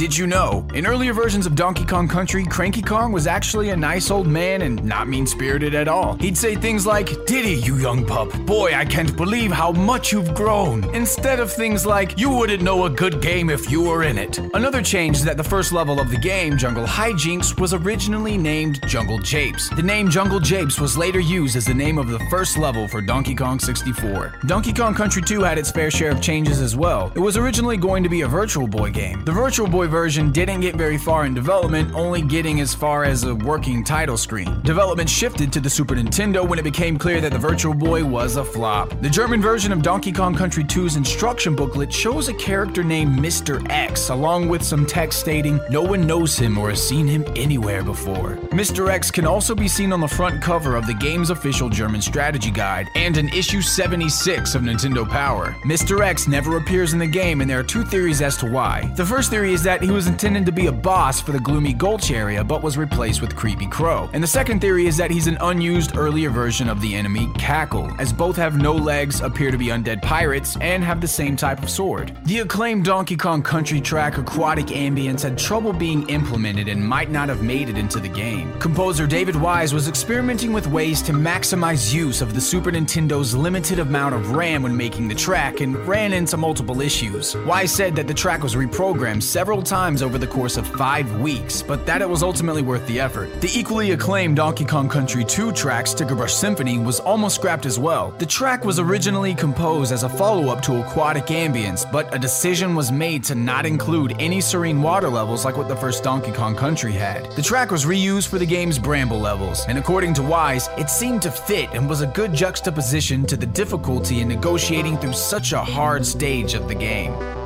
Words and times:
Did 0.00 0.16
you 0.16 0.26
know? 0.26 0.66
In 0.72 0.86
earlier 0.86 1.12
versions 1.12 1.44
of 1.44 1.54
Donkey 1.54 1.84
Kong 1.84 2.08
Country, 2.08 2.42
Cranky 2.46 2.80
Kong 2.80 3.12
was 3.12 3.26
actually 3.26 3.68
a 3.68 3.76
nice 3.76 4.10
old 4.10 4.26
man 4.26 4.62
and 4.62 4.82
not 4.82 5.08
mean 5.08 5.26
spirited 5.26 5.74
at 5.74 5.88
all. 5.88 6.14
He'd 6.14 6.38
say 6.38 6.54
things 6.54 6.86
like, 6.86 7.26
Diddy, 7.26 7.56
you 7.56 7.76
young 7.76 8.06
pup, 8.06 8.32
boy, 8.46 8.72
I 8.72 8.86
can't 8.86 9.14
believe 9.14 9.52
how 9.52 9.72
much 9.72 10.10
you've 10.10 10.34
grown, 10.34 10.84
instead 10.94 11.38
of 11.38 11.52
things 11.52 11.84
like, 11.84 12.18
You 12.18 12.30
wouldn't 12.30 12.62
know 12.62 12.86
a 12.86 12.88
good 12.88 13.20
game 13.20 13.50
if 13.50 13.70
you 13.70 13.82
were 13.82 14.04
in 14.04 14.16
it. 14.16 14.38
Another 14.54 14.80
change 14.80 15.16
is 15.16 15.24
that 15.24 15.36
the 15.36 15.44
first 15.44 15.70
level 15.70 16.00
of 16.00 16.10
the 16.10 16.16
game, 16.16 16.56
Jungle 16.56 16.86
Hijinks, 16.86 17.60
was 17.60 17.74
originally 17.74 18.38
named 18.38 18.80
Jungle 18.88 19.18
Japes. 19.18 19.68
The 19.68 19.82
name 19.82 20.08
Jungle 20.08 20.40
Japes 20.40 20.80
was 20.80 20.96
later 20.96 21.20
used 21.20 21.56
as 21.56 21.66
the 21.66 21.74
name 21.74 21.98
of 21.98 22.08
the 22.08 22.20
first 22.30 22.56
level 22.56 22.88
for 22.88 23.02
Donkey 23.02 23.34
Kong 23.34 23.58
64. 23.58 24.36
Donkey 24.46 24.72
Kong 24.72 24.94
Country 24.94 25.20
2 25.20 25.42
had 25.42 25.58
its 25.58 25.70
fair 25.70 25.90
share 25.90 26.12
of 26.12 26.22
changes 26.22 26.62
as 26.62 26.74
well. 26.74 27.12
It 27.14 27.20
was 27.20 27.36
originally 27.36 27.76
going 27.76 28.02
to 28.02 28.08
be 28.08 28.22
a 28.22 28.28
Virtual 28.28 28.66
Boy 28.66 28.90
game. 28.90 29.22
The 29.26 29.32
Virtual 29.32 29.68
Boy 29.68 29.89
version 29.90 30.30
didn't 30.30 30.60
get 30.60 30.76
very 30.76 30.96
far 30.96 31.26
in 31.26 31.34
development, 31.34 31.92
only 31.94 32.22
getting 32.22 32.60
as 32.60 32.74
far 32.74 33.04
as 33.04 33.24
a 33.24 33.34
working 33.34 33.84
title 33.84 34.16
screen. 34.16 34.60
Development 34.62 35.08
shifted 35.08 35.52
to 35.52 35.60
the 35.60 35.68
Super 35.68 35.94
Nintendo 35.94 36.48
when 36.48 36.58
it 36.58 36.62
became 36.62 36.96
clear 36.96 37.20
that 37.20 37.32
the 37.32 37.38
Virtual 37.38 37.74
Boy 37.74 38.04
was 38.04 38.36
a 38.36 38.44
flop. 38.44 38.88
The 39.02 39.10
German 39.10 39.42
version 39.42 39.72
of 39.72 39.82
Donkey 39.82 40.12
Kong 40.12 40.34
Country 40.34 40.64
2's 40.64 40.96
instruction 40.96 41.54
booklet 41.54 41.92
shows 41.92 42.28
a 42.28 42.34
character 42.34 42.82
named 42.82 43.18
Mr. 43.18 43.68
X, 43.70 44.08
along 44.08 44.48
with 44.48 44.62
some 44.62 44.86
text 44.86 45.20
stating, 45.20 45.60
No 45.70 45.82
one 45.82 46.06
knows 46.06 46.38
him 46.38 46.56
or 46.56 46.70
has 46.70 46.86
seen 46.86 47.06
him 47.06 47.24
anywhere 47.36 47.82
before. 47.82 48.36
Mr. 48.52 48.88
X 48.88 49.10
can 49.10 49.26
also 49.26 49.54
be 49.54 49.68
seen 49.68 49.92
on 49.92 50.00
the 50.00 50.08
front 50.08 50.40
cover 50.40 50.76
of 50.76 50.86
the 50.86 50.94
game's 50.94 51.30
official 51.30 51.68
German 51.68 52.00
strategy 52.00 52.50
guide 52.50 52.88
and 52.94 53.16
in 53.16 53.28
issue 53.30 53.60
76 53.60 54.54
of 54.54 54.62
Nintendo 54.62 55.08
Power. 55.08 55.56
Mr. 55.64 56.04
X 56.04 56.28
never 56.28 56.56
appears 56.56 56.92
in 56.92 56.98
the 56.98 57.06
game, 57.06 57.40
and 57.40 57.50
there 57.50 57.58
are 57.58 57.64
two 57.64 57.84
theories 57.84 58.22
as 58.22 58.36
to 58.36 58.50
why. 58.50 58.92
The 58.96 59.06
first 59.06 59.30
theory 59.30 59.52
is 59.52 59.62
that 59.62 59.69
he 59.78 59.90
was 59.90 60.06
intended 60.06 60.46
to 60.46 60.52
be 60.52 60.66
a 60.66 60.72
boss 60.72 61.20
for 61.20 61.32
the 61.32 61.38
Gloomy 61.38 61.72
Gulch 61.72 62.10
area, 62.10 62.42
but 62.42 62.62
was 62.62 62.76
replaced 62.76 63.20
with 63.20 63.36
Kreepy 63.36 63.70
Krow. 63.70 64.10
And 64.12 64.22
the 64.22 64.26
second 64.26 64.60
theory 64.60 64.86
is 64.86 64.96
that 64.96 65.10
he's 65.10 65.26
an 65.26 65.38
unused 65.40 65.96
earlier 65.96 66.30
version 66.30 66.68
of 66.68 66.80
the 66.80 66.94
enemy 66.94 67.28
Kackle, 67.34 67.94
as 68.00 68.12
both 68.12 68.36
have 68.36 68.56
no 68.56 68.72
legs, 68.72 69.20
appear 69.20 69.50
to 69.50 69.58
be 69.58 69.66
undead 69.66 70.02
pirates, 70.02 70.56
and 70.60 70.82
have 70.82 71.00
the 71.00 71.08
same 71.08 71.36
type 71.36 71.62
of 71.62 71.70
sword. 71.70 72.16
The 72.24 72.40
acclaimed 72.40 72.84
Donkey 72.84 73.16
Kong 73.16 73.42
Country 73.42 73.80
track 73.80 74.18
Aquatic 74.18 74.66
Ambience 74.66 75.22
had 75.22 75.38
trouble 75.38 75.72
being 75.72 76.08
implemented 76.08 76.68
and 76.68 76.84
might 76.84 77.10
not 77.10 77.28
have 77.28 77.42
made 77.42 77.68
it 77.68 77.78
into 77.78 78.00
the 78.00 78.08
game. 78.08 78.58
Composer 78.58 79.06
David 79.06 79.36
Wise 79.36 79.72
was 79.72 79.88
experimenting 79.88 80.52
with 80.52 80.66
ways 80.66 81.02
to 81.02 81.12
maximize 81.12 81.92
use 81.92 82.22
of 82.22 82.34
the 82.34 82.40
Super 82.40 82.72
Nintendo's 82.72 83.34
limited 83.34 83.78
amount 83.78 84.14
of 84.14 84.30
RAM 84.32 84.62
when 84.62 84.76
making 84.76 85.08
the 85.08 85.14
track 85.14 85.60
and 85.60 85.76
ran 85.86 86.12
into 86.12 86.36
multiple 86.36 86.80
issues. 86.80 87.36
Wise 87.38 87.72
said 87.72 87.94
that 87.96 88.06
the 88.06 88.14
track 88.14 88.42
was 88.42 88.54
reprogrammed 88.54 89.22
several 89.22 89.59
times 89.62 90.02
over 90.02 90.18
the 90.18 90.26
course 90.26 90.56
of 90.56 90.66
five 90.66 91.20
weeks, 91.20 91.62
but 91.62 91.86
that 91.86 92.02
it 92.02 92.08
was 92.08 92.22
ultimately 92.22 92.62
worth 92.62 92.86
the 92.86 93.00
effort. 93.00 93.40
The 93.40 93.50
equally 93.54 93.92
acclaimed 93.92 94.36
Donkey 94.36 94.64
Kong 94.64 94.88
Country 94.88 95.24
2 95.24 95.52
track 95.52 95.86
Stickerbush 95.86 96.30
Symphony 96.30 96.78
was 96.78 97.00
almost 97.00 97.36
scrapped 97.36 97.66
as 97.66 97.78
well. 97.78 98.12
The 98.18 98.26
track 98.26 98.64
was 98.64 98.78
originally 98.78 99.34
composed 99.34 99.92
as 99.92 100.02
a 100.02 100.08
follow 100.08 100.48
up 100.48 100.62
to 100.62 100.80
Aquatic 100.80 101.26
Ambience, 101.26 101.90
but 101.90 102.14
a 102.14 102.18
decision 102.18 102.74
was 102.74 102.92
made 102.92 103.24
to 103.24 103.34
not 103.34 103.66
include 103.66 104.16
any 104.18 104.40
serene 104.40 104.82
water 104.82 105.08
levels 105.08 105.44
like 105.44 105.56
what 105.56 105.68
the 105.68 105.76
first 105.76 106.02
Donkey 106.02 106.32
Kong 106.32 106.54
Country 106.54 106.92
had. 106.92 107.30
The 107.32 107.42
track 107.42 107.70
was 107.70 107.84
reused 107.84 108.28
for 108.28 108.38
the 108.38 108.46
game's 108.46 108.78
Bramble 108.78 109.20
levels, 109.20 109.64
and 109.68 109.78
according 109.78 110.14
to 110.14 110.22
Wise, 110.22 110.68
it 110.78 110.90
seemed 110.90 111.22
to 111.22 111.30
fit 111.30 111.68
and 111.72 111.88
was 111.88 112.00
a 112.00 112.06
good 112.08 112.32
juxtaposition 112.34 113.26
to 113.26 113.36
the 113.36 113.46
difficulty 113.46 114.20
in 114.20 114.28
negotiating 114.28 114.98
through 114.98 115.12
such 115.12 115.52
a 115.52 115.60
hard 115.60 116.04
stage 116.04 116.54
of 116.54 116.68
the 116.68 116.74
game. 116.74 117.39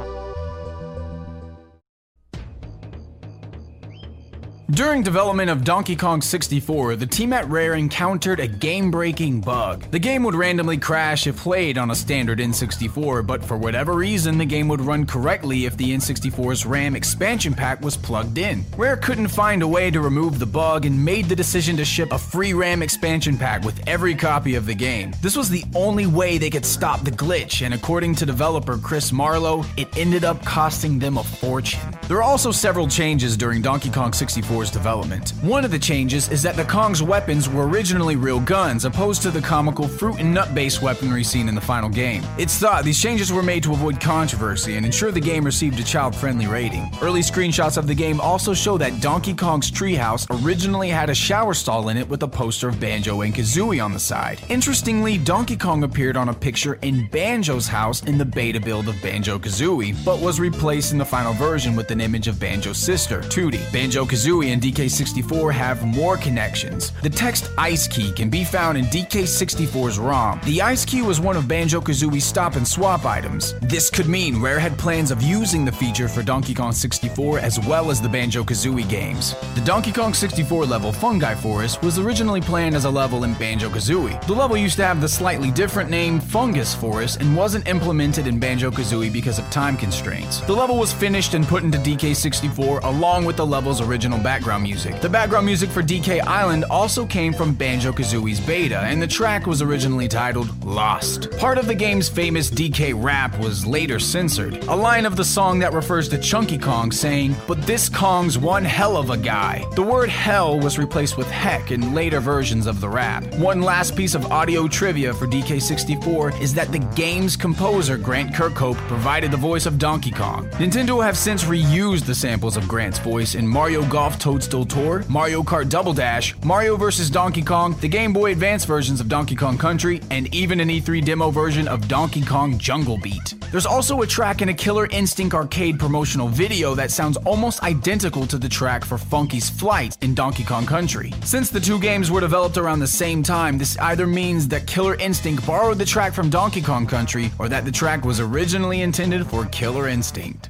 During 4.71 5.03
development 5.03 5.51
of 5.51 5.63
Donkey 5.63 5.95
Kong 5.95 6.23
64, 6.23 6.97
the 6.97 7.07
team 7.07 7.35
at 7.35 7.47
Rare 7.51 7.75
encountered 7.75 8.41
a 8.41 8.49
game 8.49 8.91
breaking 8.91 9.43
bug. 9.43 9.83
The 9.91 9.99
game 9.99 10.23
would 10.23 10.35
randomly 10.35 10.79
crash 10.79 11.27
if 11.27 11.37
played 11.37 11.77
on 11.77 11.91
a 11.91 11.95
standard 11.95 12.39
N64, 12.39 13.27
but 13.27 13.45
for 13.45 13.59
whatever 13.59 13.93
reason, 13.93 14.39
the 14.39 14.47
game 14.47 14.67
would 14.69 14.81
run 14.81 15.05
correctly 15.05 15.67
if 15.67 15.77
the 15.77 15.95
N64's 15.95 16.65
RAM 16.65 16.97
expansion 16.97 17.53
pack 17.53 17.83
was 17.83 17.95
plugged 17.95 18.39
in. 18.39 18.65
Rare 18.75 18.97
couldn't 18.97 19.29
find 19.29 19.63
a 19.63 19.69
way 19.69 19.91
to 19.91 20.01
remove 20.01 20.39
the 20.39 20.47
bug 20.47 20.87
and 20.87 21.05
made 21.05 21.27
the 21.27 21.37
decision 21.37 21.77
to 21.77 21.85
ship 21.85 22.11
a 22.11 22.19
free 22.19 22.55
RAM 22.55 22.83
expansion 22.83 23.37
pack 23.37 23.65
with 23.65 23.87
every 23.87 24.15
copy 24.15 24.55
of 24.55 24.65
the 24.65 24.75
game. 24.75 25.13
This 25.21 25.37
was 25.37 25.51
the 25.51 25.65
only 25.75 26.07
way 26.07 26.39
they 26.39 26.49
could 26.49 26.65
stop 26.65 27.05
the 27.05 27.11
glitch, 27.11 27.63
and 27.63 27.75
according 27.75 28.15
to 28.15 28.25
developer 28.25 28.79
Chris 28.79 29.13
Marlow, 29.13 29.63
it 29.77 29.95
ended 29.99 30.25
up 30.25 30.43
costing 30.43 30.99
them 30.99 31.19
a 31.19 31.23
fortune. 31.23 31.81
There 32.09 32.17
are 32.17 32.23
also 32.23 32.51
several 32.51 32.89
changes 32.89 33.37
during 33.37 33.61
Donkey 33.61 33.91
Kong 33.91 34.15
64's 34.55 34.71
development. 34.71 35.31
One 35.43 35.65
of 35.65 35.71
the 35.71 35.79
changes 35.79 36.31
is 36.31 36.43
that 36.43 36.57
the 36.57 36.65
Kong's 36.65 37.03
weapons 37.03 37.49
were 37.49 37.67
originally 37.69 38.17
real 38.17 38.41
guns, 38.41 38.85
opposed 38.85 39.23
to 39.23 39.31
the 39.31 39.41
comical 39.41 39.89
fruit 39.89 40.21
and 40.21 40.33
nut 40.33 40.55
based 40.55 40.83
weaponry 40.83 41.25
seen 41.25 41.49
in 41.49 41.55
the 41.55 41.61
final 41.61 41.89
game. 41.89 42.23
It's 42.39 42.59
thought 42.59 42.85
these 42.85 43.01
changes 43.01 43.33
were 43.33 43.43
made 43.43 43.63
to 43.65 43.73
avoid 43.73 44.01
controversy 44.01 44.77
and 44.77 44.87
ensure 44.87 45.11
the 45.11 45.21
game 45.21 45.45
received 45.45 45.79
a 45.81 45.85
child 45.85 46.15
friendly 46.15 46.47
rating. 46.47 46.91
Early 47.03 47.21
screenshots 47.21 47.77
of 47.77 47.87
the 47.87 47.95
game 47.95 48.21
also 48.21 48.55
show 48.55 48.79
that 48.79 49.01
Donkey 49.01 49.35
Kong's 49.35 49.71
treehouse 49.71 50.27
originally 50.45 50.89
had 50.89 51.11
a 51.11 51.15
shower 51.15 51.55
stall 51.55 51.89
in 51.89 51.97
it 51.97 52.09
with 52.09 52.23
a 52.23 52.29
poster 52.29 52.69
of 52.69 52.81
Banjo 52.81 53.23
and 53.23 53.35
Kazooie 53.35 53.85
on 53.85 53.93
the 53.93 53.99
side. 53.99 54.41
Interestingly, 54.49 55.19
Donkey 55.19 55.57
Kong 55.57 55.85
appeared 55.85 56.17
on 56.17 56.29
a 56.29 56.35
picture 56.35 56.75
in 56.83 57.07
Banjo's 57.09 57.67
house 57.67 58.03
in 58.05 58.19
the 58.19 58.25
beta 58.25 58.61
build 58.61 58.89
of 58.89 59.01
Banjo 59.03 59.39
Kazooie, 59.39 60.05
but 60.05 60.21
was 60.21 60.41
replaced 60.41 60.93
in 60.93 60.99
the 60.99 61.05
final 61.05 61.33
version 61.35 61.77
with 61.77 61.91
an 61.91 62.01
image 62.01 62.29
of 62.29 62.39
Banjo's 62.39 62.79
sister, 62.79 63.21
Tooty. 63.23 63.61
Banjo 63.73 64.05
Kazooie 64.05 64.44
and 64.51 64.63
DK64 64.63 65.53
have 65.53 65.85
more 65.85 66.17
connections. 66.17 66.93
The 67.03 67.11
text 67.11 67.51
Ice 67.59 67.87
Key 67.89 68.13
can 68.13 68.31
be 68.31 68.45
found 68.45 68.79
in 68.79 68.85
DK64's 68.87 69.99
ROM. 69.99 70.41
The 70.45 70.63
Ice 70.63 70.85
Key 70.85 71.03
was 71.03 71.21
one 71.21 71.37
of 71.37 71.49
Banjo 71.49 71.81
Kazooie's 71.81 72.25
stop 72.25 72.57
and 72.57 72.67
swap 72.67 73.05
items. 73.05 73.55
This 73.61 73.91
could 73.91 74.07
mean 74.07 74.41
Rare 74.41 74.59
had 74.59 74.79
plans 74.79 75.11
of 75.11 75.23
using 75.23 75.65
the 75.65 75.73
feature 75.73 76.09
for 76.09 76.23
Donkey 76.23 76.55
Kong 76.55 76.73
64 76.73 77.39
as 77.39 77.59
well 77.67 77.91
as 77.91 78.01
the 78.01 78.09
Banjo 78.09 78.45
Kazooie 78.45 78.89
games. 78.89 79.35
The 79.55 79.63
Donkey 79.65 79.93
Kong 79.93 80.15
64 80.15 80.67
level 80.67 80.93
Fungi 80.93 81.35
Forest 81.35 81.83
was 81.83 81.99
originally 81.99 82.41
planned 82.41 82.75
as 82.75 82.85
a 82.85 82.91
level 82.91 83.25
in 83.25 83.35
Banjo 83.35 83.69
Kazooie. 83.69 84.25
The 84.27 84.35
level 84.35 84.57
used 84.57 84.77
to 84.77 84.85
have 84.85 85.01
the 85.01 85.09
slightly 85.09 85.51
different 85.51 85.91
name 85.91 86.21
Fungus 86.21 86.75
Forest 86.75 87.21
and 87.21 87.37
wasn't 87.37 87.69
implemented 87.69 88.27
in 88.27 88.39
Banjo 88.39 88.71
Kazooie 88.71 89.13
because 89.13 89.39
of 89.39 89.49
time 89.51 89.77
constraints. 89.77 90.41
The 90.41 90.53
level 90.53 90.77
was 90.79 90.93
finished 90.93 91.35
and 91.35 91.47
put 91.47 91.63
into 91.63 91.79
DK64 91.79 92.85
along 92.85 93.25
with 93.25 93.37
the 93.37 93.47
level's 93.47 93.81
original 93.81 94.19
background 94.35 94.65
music. 94.65 95.01
The 95.01 95.09
background 95.09 95.47
music 95.47 95.71
for 95.71 95.81
DK 95.81 96.21
Island 96.21 96.65
also 96.65 97.07
came 97.07 97.33
from 97.33 97.55
Banjo 97.55 97.93
Kazooie's 97.93 98.41
beta, 98.41 98.81
and 98.81 99.01
the 99.01 99.07
track 99.07 99.47
was 99.47 99.63
originally 99.63 100.09
titled 100.09 100.65
Lost. 100.65 101.31
Part 101.39 101.57
of 101.57 101.69
the 101.69 101.75
game's 101.75 102.09
famous 102.09 102.51
DK 102.51 103.01
rap 103.01 103.39
was 103.39 103.65
later 103.65 104.01
censored, 104.01 104.65
a 104.65 104.75
line 104.75 105.07
of 105.07 105.15
the 105.15 105.25
song 105.25 105.61
that 105.61 105.73
refers 105.73 106.09
to 106.09 106.19
Chunky 106.19 106.59
Kong 106.59 106.91
saying, 106.91 107.37
But 107.47 107.63
this 107.63 107.89
Kong's 107.89 108.37
one 108.37 108.65
hell 108.65 108.97
of 108.97 109.11
a 109.11 109.17
guy. 109.17 109.65
The 109.77 109.85
word 109.85 110.09
hell 110.09 110.59
was 110.59 110.81
replaced 110.81 111.17
with 111.17 111.29
heck 111.31 111.71
in 111.71 111.95
later 111.95 112.19
versions 112.19 112.67
of 112.67 112.81
the 112.81 112.89
rap. 112.89 113.23
One 113.37 113.63
last 113.63 113.95
piece 113.95 114.17
of 114.17 114.33
audio 114.33 114.67
trivia 114.67 115.15
for 115.15 115.29
DK64 115.29 116.41
is 116.41 116.53
that 116.55 116.73
the 116.73 116.81
game's 116.97 117.37
composer, 117.37 117.97
Grant 117.97 118.35
Kirkhope, 118.35 118.89
provided 118.89 119.31
the 119.31 119.37
voice 119.37 119.65
of 119.65 119.79
Donkey 119.79 120.11
Kong. 120.11 120.49
Nintendo 120.55 121.05
have 121.05 121.17
since 121.17 121.45
reused 121.45 122.05
the 122.05 122.17
samples 122.17 122.57
of 122.57 122.67
Grant's 122.67 122.99
voice 122.99 123.37
in 123.37 123.47
Mario 123.47 123.87
Golf 123.89 124.19
Toadstool 124.25 124.65
Tour, 124.65 125.05
Mario 125.11 125.43
Kart 125.43 125.69
Double 125.69 125.93
Dash, 125.93 126.35
Mario 126.43 126.79
vs. 126.79 127.11
Donkey 127.11 127.43
Kong, 127.43 127.77
the 127.83 127.89
Game 127.89 128.11
Boy 128.11 128.33
Advance 128.33 128.65
versions 128.65 128.99
of 128.99 129.07
Donkey 129.07 129.37
Kong 129.37 129.59
Country, 129.59 130.01
and 130.11 130.35
even 130.35 130.61
an 130.61 130.71
E3 130.71 131.05
demo 131.05 131.31
version 131.31 131.69
of 131.69 131.87
Donkey 131.89 132.25
Kong 132.25 132.57
Jungle 132.57 132.97
Beat. 132.97 133.35
There's 133.51 133.67
also 133.67 134.01
a 134.01 134.07
track 134.07 134.41
in 134.41 134.49
a 134.49 134.55
Killer 134.55 134.87
Instinct 134.87 135.35
arcade 135.35 135.79
promotional 135.79 136.29
video 136.29 136.75
that 136.75 136.91
sounds 136.91 137.19
almost 137.19 137.63
identical 137.65 138.27
to 138.29 138.39
the 138.39 138.49
track 138.49 138.87
for 138.87 138.97
Funky's 138.97 139.51
Flight 139.51 140.03
in 140.03 140.15
Donkey 140.15 140.43
Kong 140.43 140.65
Country. 140.65 141.13
Since 141.23 141.51
the 141.51 141.61
two 141.61 141.79
games 141.79 142.11
were 142.11 142.21
developed 142.23 142.57
around 142.57 142.79
the 142.79 142.87
same 142.87 143.23
time, 143.23 143.59
this 143.59 143.77
either 143.77 144.07
means 144.07 144.49
that 144.49 144.67
Killer 144.67 144.95
Instinct 144.95 145.47
borrowed 145.47 145.77
the 145.77 145.85
track 145.85 146.15
from 146.15 146.31
Donkey 146.31 146.63
Kong 146.63 146.87
Country 146.87 147.31
or 147.39 147.51
that 147.51 147.67
the 147.67 147.71
track 147.71 148.07
was 148.07 148.21
originally 148.21 148.81
intended 148.81 149.27
for 149.27 149.45
Killer 149.45 149.87
Instinct. 149.89 150.49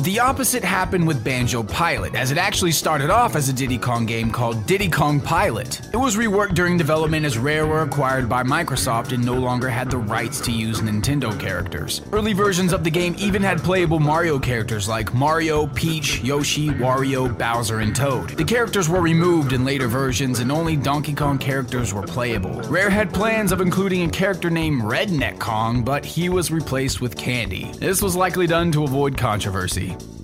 The 0.00 0.20
opposite 0.20 0.62
happened 0.62 1.06
with 1.06 1.24
Banjo 1.24 1.62
Pilot, 1.62 2.14
as 2.14 2.30
it 2.30 2.36
actually 2.36 2.72
started 2.72 3.08
off 3.08 3.36
as 3.36 3.48
a 3.48 3.54
Diddy 3.54 3.78
Kong 3.78 4.04
game 4.04 4.30
called 4.30 4.66
Diddy 4.66 4.90
Kong 4.90 5.18
Pilot. 5.18 5.80
It 5.94 5.96
was 5.96 6.16
reworked 6.16 6.54
during 6.54 6.76
development 6.76 7.24
as 7.24 7.38
Rare 7.38 7.66
were 7.66 7.80
acquired 7.80 8.28
by 8.28 8.42
Microsoft 8.42 9.12
and 9.12 9.24
no 9.24 9.34
longer 9.34 9.70
had 9.70 9.90
the 9.90 9.96
rights 9.96 10.40
to 10.42 10.52
use 10.52 10.80
Nintendo 10.80 11.38
characters. 11.40 12.02
Early 12.12 12.34
versions 12.34 12.74
of 12.74 12.84
the 12.84 12.90
game 12.90 13.14
even 13.18 13.42
had 13.42 13.62
playable 13.62 13.98
Mario 13.98 14.38
characters 14.38 14.88
like 14.88 15.14
Mario, 15.14 15.68
Peach, 15.68 16.22
Yoshi, 16.22 16.68
Wario, 16.68 17.36
Bowser, 17.38 17.80
and 17.80 17.96
Toad. 17.96 18.30
The 18.30 18.44
characters 18.44 18.90
were 18.90 19.00
removed 19.00 19.54
in 19.54 19.64
later 19.64 19.88
versions 19.88 20.40
and 20.40 20.52
only 20.52 20.76
Donkey 20.76 21.14
Kong 21.14 21.38
characters 21.38 21.94
were 21.94 22.02
playable. 22.02 22.60
Rare 22.68 22.90
had 22.90 23.14
plans 23.14 23.52
of 23.52 23.62
including 23.62 24.02
a 24.02 24.10
character 24.10 24.50
named 24.50 24.82
Redneck 24.82 25.38
Kong, 25.38 25.82
but 25.82 26.04
he 26.04 26.28
was 26.28 26.50
replaced 26.50 27.00
with 27.00 27.16
Candy. 27.16 27.72
This 27.78 28.02
was 28.02 28.14
likely 28.14 28.46
done 28.46 28.70
to 28.72 28.84
avoid 28.84 29.16
controversy. 29.16 29.83
City. 29.84 30.23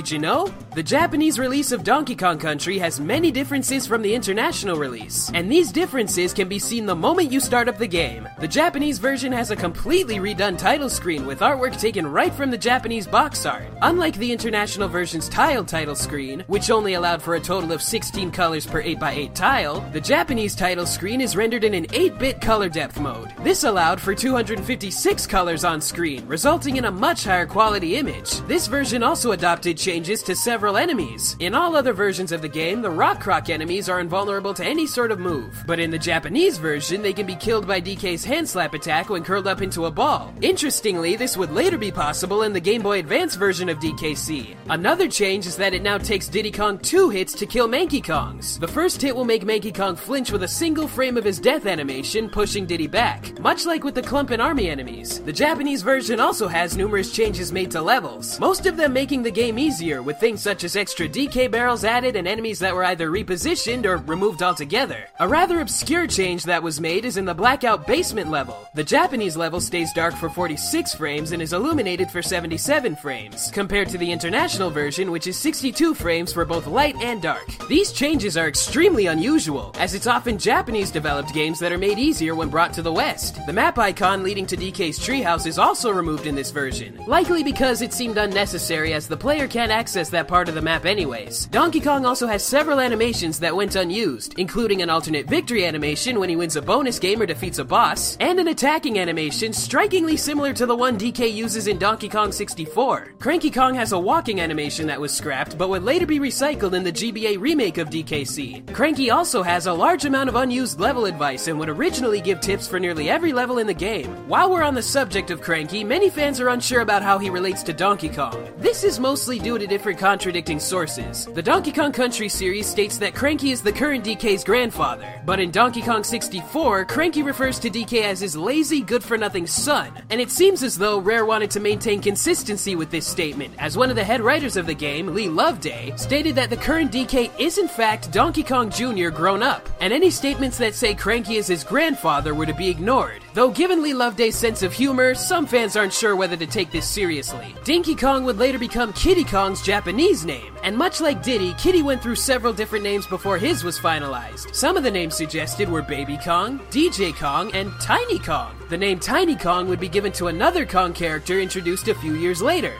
Did 0.00 0.10
you 0.10 0.18
know? 0.18 0.50
The 0.74 0.82
Japanese 0.82 1.38
release 1.38 1.72
of 1.72 1.84
Donkey 1.84 2.16
Kong 2.16 2.38
Country 2.38 2.78
has 2.78 2.98
many 2.98 3.30
differences 3.30 3.86
from 3.86 4.00
the 4.00 4.14
international 4.14 4.78
release, 4.78 5.30
and 5.34 5.52
these 5.52 5.70
differences 5.70 6.32
can 6.32 6.48
be 6.48 6.58
seen 6.58 6.86
the 6.86 6.94
moment 6.94 7.30
you 7.30 7.38
start 7.38 7.68
up 7.68 7.76
the 7.76 7.86
game. 7.86 8.26
The 8.38 8.48
Japanese 8.48 8.98
version 8.98 9.30
has 9.32 9.50
a 9.50 9.56
completely 9.56 10.16
redone 10.16 10.56
title 10.56 10.88
screen 10.88 11.26
with 11.26 11.40
artwork 11.40 11.78
taken 11.78 12.06
right 12.06 12.32
from 12.32 12.50
the 12.50 12.56
Japanese 12.56 13.06
box 13.06 13.44
art. 13.44 13.66
Unlike 13.82 14.16
the 14.16 14.32
international 14.32 14.88
version's 14.88 15.28
tiled 15.28 15.68
title 15.68 15.96
screen, 15.96 16.44
which 16.46 16.70
only 16.70 16.94
allowed 16.94 17.20
for 17.20 17.34
a 17.34 17.40
total 17.40 17.70
of 17.70 17.82
16 17.82 18.30
colors 18.30 18.66
per 18.66 18.82
8x8 18.82 19.34
tile, 19.34 19.80
the 19.92 20.00
Japanese 20.00 20.54
title 20.54 20.86
screen 20.86 21.20
is 21.20 21.36
rendered 21.36 21.64
in 21.64 21.74
an 21.74 21.88
8-bit 21.88 22.40
color 22.40 22.70
depth 22.70 22.98
mode. 23.00 23.34
This 23.42 23.64
allowed 23.64 24.00
for 24.00 24.14
256 24.14 25.26
colors 25.26 25.64
on 25.64 25.82
screen, 25.82 26.26
resulting 26.26 26.76
in 26.78 26.86
a 26.86 26.90
much 26.90 27.24
higher 27.24 27.44
quality 27.44 27.96
image. 27.96 28.40
This 28.46 28.66
version 28.66 29.02
also 29.02 29.32
adopted 29.32 29.76
changes 29.90 30.22
to 30.22 30.36
several 30.36 30.76
enemies. 30.76 31.34
In 31.40 31.52
all 31.52 31.74
other 31.74 31.92
versions 31.92 32.30
of 32.30 32.42
the 32.42 32.48
game, 32.48 32.80
the 32.80 32.88
Rockkroc 32.88 33.50
enemies 33.50 33.88
are 33.88 33.98
invulnerable 33.98 34.54
to 34.54 34.64
any 34.64 34.86
sort 34.86 35.10
of 35.10 35.18
move, 35.18 35.64
but 35.66 35.80
in 35.80 35.90
the 35.90 35.98
Japanese 35.98 36.58
version, 36.58 37.02
they 37.02 37.12
can 37.12 37.26
be 37.26 37.34
killed 37.34 37.66
by 37.66 37.80
DK's 37.80 38.24
hand 38.24 38.48
slap 38.48 38.72
attack 38.72 39.10
when 39.10 39.24
curled 39.24 39.48
up 39.48 39.62
into 39.62 39.86
a 39.86 39.90
ball. 39.90 40.32
Interestingly, 40.42 41.16
this 41.16 41.36
would 41.36 41.50
later 41.50 41.76
be 41.76 41.90
possible 41.90 42.44
in 42.44 42.52
the 42.52 42.60
Game 42.60 42.82
Boy 42.82 43.00
Advance 43.00 43.34
version 43.34 43.68
of 43.68 43.80
DKC. 43.80 44.54
Another 44.68 45.08
change 45.08 45.44
is 45.44 45.56
that 45.56 45.74
it 45.74 45.82
now 45.82 45.98
takes 45.98 46.28
Diddy 46.28 46.52
Kong 46.52 46.78
two 46.78 47.10
hits 47.10 47.32
to 47.34 47.44
kill 47.44 47.66
Manky 47.66 48.00
Kongs. 48.00 48.60
The 48.60 48.68
first 48.68 49.02
hit 49.02 49.16
will 49.16 49.24
make 49.24 49.44
Manky 49.44 49.74
Kong 49.74 49.96
flinch 49.96 50.30
with 50.30 50.44
a 50.44 50.54
single 50.62 50.86
frame 50.86 51.16
of 51.16 51.24
his 51.24 51.40
death 51.40 51.66
animation, 51.66 52.30
pushing 52.30 52.64
Diddy 52.64 52.86
back. 52.86 53.36
Much 53.40 53.66
like 53.66 53.82
with 53.82 53.96
the 53.96 54.02
Klump 54.02 54.30
and 54.30 54.40
Army 54.40 54.70
enemies, 54.70 55.20
the 55.22 55.32
Japanese 55.32 55.82
version 55.82 56.20
also 56.20 56.46
has 56.46 56.76
numerous 56.76 57.10
changes 57.10 57.50
made 57.50 57.72
to 57.72 57.82
levels, 57.82 58.38
most 58.38 58.66
of 58.66 58.76
them 58.76 58.92
making 58.92 59.24
the 59.24 59.30
game 59.32 59.58
easier 59.58 59.79
with 59.80 60.20
things 60.20 60.42
such 60.42 60.62
as 60.62 60.76
extra 60.76 61.08
DK 61.08 61.50
barrels 61.50 61.84
added 61.84 62.14
and 62.14 62.28
enemies 62.28 62.58
that 62.58 62.74
were 62.74 62.84
either 62.84 63.10
repositioned 63.10 63.86
or 63.86 63.96
removed 63.96 64.42
altogether. 64.42 65.08
A 65.20 65.26
rather 65.26 65.60
obscure 65.60 66.06
change 66.06 66.44
that 66.44 66.62
was 66.62 66.82
made 66.82 67.06
is 67.06 67.16
in 67.16 67.24
the 67.24 67.34
blackout 67.34 67.86
basement 67.86 68.30
level. 68.30 68.68
The 68.74 68.84
Japanese 68.84 69.38
level 69.38 69.58
stays 69.58 69.92
dark 69.94 70.14
for 70.14 70.28
46 70.28 70.94
frames 70.94 71.32
and 71.32 71.40
is 71.40 71.54
illuminated 71.54 72.10
for 72.10 72.20
77 72.20 72.94
frames, 72.96 73.50
compared 73.52 73.88
to 73.88 73.96
the 73.96 74.12
international 74.12 74.68
version, 74.68 75.10
which 75.10 75.26
is 75.26 75.38
62 75.38 75.94
frames 75.94 76.30
for 76.30 76.44
both 76.44 76.66
light 76.66 76.96
and 76.96 77.22
dark. 77.22 77.46
These 77.66 77.92
changes 77.92 78.36
are 78.36 78.48
extremely 78.48 79.06
unusual, 79.06 79.74
as 79.78 79.94
it's 79.94 80.06
often 80.06 80.36
Japanese 80.36 80.90
developed 80.90 81.32
games 81.32 81.58
that 81.60 81.72
are 81.72 81.78
made 81.78 81.98
easier 81.98 82.34
when 82.34 82.50
brought 82.50 82.74
to 82.74 82.82
the 82.82 82.92
West. 82.92 83.38
The 83.46 83.52
map 83.54 83.78
icon 83.78 84.22
leading 84.22 84.46
to 84.46 84.56
DK's 84.58 84.98
treehouse 84.98 85.46
is 85.46 85.58
also 85.58 85.90
removed 85.90 86.26
in 86.26 86.34
this 86.34 86.50
version, 86.50 87.02
likely 87.06 87.42
because 87.42 87.80
it 87.80 87.94
seemed 87.94 88.18
unnecessary 88.18 88.92
as 88.92 89.08
the 89.08 89.16
player 89.16 89.48
can't 89.60 89.72
access 89.72 90.08
that 90.08 90.26
part 90.26 90.48
of 90.48 90.54
the 90.54 90.62
map 90.62 90.86
anyways. 90.86 91.44
Donkey 91.48 91.80
Kong 91.80 92.06
also 92.06 92.26
has 92.26 92.42
several 92.42 92.80
animations 92.80 93.38
that 93.40 93.54
went 93.54 93.76
unused, 93.76 94.38
including 94.38 94.80
an 94.80 94.88
alternate 94.88 95.26
victory 95.26 95.66
animation 95.66 96.18
when 96.18 96.30
he 96.30 96.36
wins 96.36 96.56
a 96.56 96.62
bonus 96.62 96.98
game 96.98 97.20
or 97.20 97.26
defeats 97.26 97.58
a 97.58 97.64
boss, 97.64 98.16
and 98.20 98.40
an 98.40 98.48
attacking 98.48 98.98
animation 98.98 99.52
strikingly 99.52 100.16
similar 100.16 100.54
to 100.54 100.64
the 100.64 100.74
one 100.74 100.96
DK 100.96 101.30
uses 101.30 101.66
in 101.66 101.76
Donkey 101.76 102.08
Kong 102.08 102.32
64. 102.32 103.12
Cranky 103.18 103.50
Kong 103.50 103.74
has 103.74 103.92
a 103.92 103.98
walking 103.98 104.40
animation 104.40 104.86
that 104.86 104.98
was 104.98 105.12
scrapped 105.12 105.58
but 105.58 105.68
would 105.68 105.82
later 105.82 106.06
be 106.06 106.18
recycled 106.18 106.72
in 106.72 106.82
the 106.82 106.90
GBA 106.90 107.38
remake 107.38 107.76
of 107.76 107.90
DKC. 107.90 108.72
Cranky 108.72 109.10
also 109.10 109.42
has 109.42 109.66
a 109.66 109.74
large 109.74 110.06
amount 110.06 110.30
of 110.30 110.36
unused 110.36 110.80
level 110.80 111.04
advice 111.04 111.48
and 111.48 111.58
would 111.58 111.68
originally 111.68 112.22
give 112.22 112.40
tips 112.40 112.66
for 112.66 112.80
nearly 112.80 113.10
every 113.10 113.34
level 113.34 113.58
in 113.58 113.66
the 113.66 113.74
game. 113.74 114.08
While 114.26 114.50
we're 114.50 114.62
on 114.62 114.74
the 114.74 114.82
subject 114.82 115.30
of 115.30 115.42
Cranky, 115.42 115.84
many 115.84 116.08
fans 116.08 116.40
are 116.40 116.48
unsure 116.48 116.80
about 116.80 117.02
how 117.02 117.18
he 117.18 117.28
relates 117.28 117.62
to 117.64 117.74
Donkey 117.74 118.08
Kong. 118.08 118.48
This 118.56 118.84
is 118.84 118.98
mostly 118.98 119.38
due 119.38 119.49
to 119.58 119.66
different 119.66 119.98
contradicting 119.98 120.58
sources. 120.58 121.26
The 121.26 121.42
Donkey 121.42 121.72
Kong 121.72 121.92
Country 121.92 122.28
series 122.28 122.66
states 122.66 122.98
that 122.98 123.14
Cranky 123.14 123.50
is 123.50 123.62
the 123.62 123.72
current 123.72 124.04
DK's 124.04 124.44
grandfather, 124.44 125.06
but 125.24 125.40
in 125.40 125.50
Donkey 125.50 125.82
Kong 125.82 126.04
64, 126.04 126.84
Cranky 126.86 127.22
refers 127.22 127.58
to 127.60 127.70
DK 127.70 128.02
as 128.02 128.20
his 128.20 128.36
lazy, 128.36 128.80
good 128.80 129.02
for 129.02 129.16
nothing 129.16 129.46
son. 129.46 129.92
And 130.10 130.20
it 130.20 130.30
seems 130.30 130.62
as 130.62 130.76
though 130.76 130.98
Rare 130.98 131.24
wanted 131.24 131.50
to 131.52 131.60
maintain 131.60 132.00
consistency 132.00 132.76
with 132.76 132.90
this 132.90 133.06
statement, 133.06 133.54
as 133.58 133.76
one 133.76 133.90
of 133.90 133.96
the 133.96 134.04
head 134.04 134.20
writers 134.20 134.56
of 134.56 134.66
the 134.66 134.74
game, 134.74 135.14
Lee 135.14 135.28
Loveday, 135.28 135.92
stated 135.96 136.34
that 136.36 136.50
the 136.50 136.56
current 136.56 136.92
DK 136.92 137.30
is 137.38 137.58
in 137.58 137.68
fact 137.68 138.12
Donkey 138.12 138.42
Kong 138.42 138.70
Jr. 138.70 139.08
grown 139.10 139.42
up, 139.42 139.68
and 139.80 139.92
any 139.92 140.10
statements 140.10 140.58
that 140.58 140.74
say 140.74 140.94
Cranky 140.94 141.36
is 141.36 141.46
his 141.46 141.64
grandfather 141.64 142.34
were 142.34 142.46
to 142.46 142.54
be 142.54 142.68
ignored. 142.68 143.22
Though 143.34 143.50
given 143.50 143.82
Lee 143.82 143.94
Loveday's 143.94 144.36
sense 144.36 144.62
of 144.62 144.72
humor, 144.72 145.14
some 145.14 145.46
fans 145.46 145.76
aren't 145.76 145.92
sure 145.92 146.16
whether 146.16 146.36
to 146.36 146.46
take 146.46 146.70
this 146.70 146.88
seriously. 146.88 147.54
Dinky 147.64 147.94
Kong 147.94 148.24
would 148.24 148.38
later 148.38 148.58
become 148.58 148.92
Kiddy 148.92 149.24
Kong's 149.40 149.62
Japanese 149.62 150.26
name, 150.26 150.54
and 150.62 150.76
much 150.76 151.00
like 151.00 151.22
Diddy, 151.22 151.54
Kiddy 151.54 151.80
went 151.80 152.02
through 152.02 152.16
several 152.16 152.52
different 152.52 152.84
names 152.84 153.06
before 153.06 153.38
his 153.38 153.64
was 153.64 153.78
finalized. 153.78 154.54
Some 154.54 154.76
of 154.76 154.82
the 154.82 154.90
names 154.90 155.16
suggested 155.16 155.66
were 155.66 155.80
Baby 155.80 156.18
Kong, 156.22 156.58
DJ 156.70 157.16
Kong, 157.16 157.50
and 157.54 157.72
Tiny 157.80 158.18
Kong. 158.18 158.54
The 158.68 158.76
name 158.76 158.98
Tiny 158.98 159.34
Kong 159.34 159.66
would 159.66 159.80
be 159.80 159.88
given 159.88 160.12
to 160.12 160.26
another 160.26 160.66
Kong 160.66 160.92
character 160.92 161.40
introduced 161.40 161.88
a 161.88 161.94
few 161.94 162.16
years 162.16 162.42
later. 162.42 162.74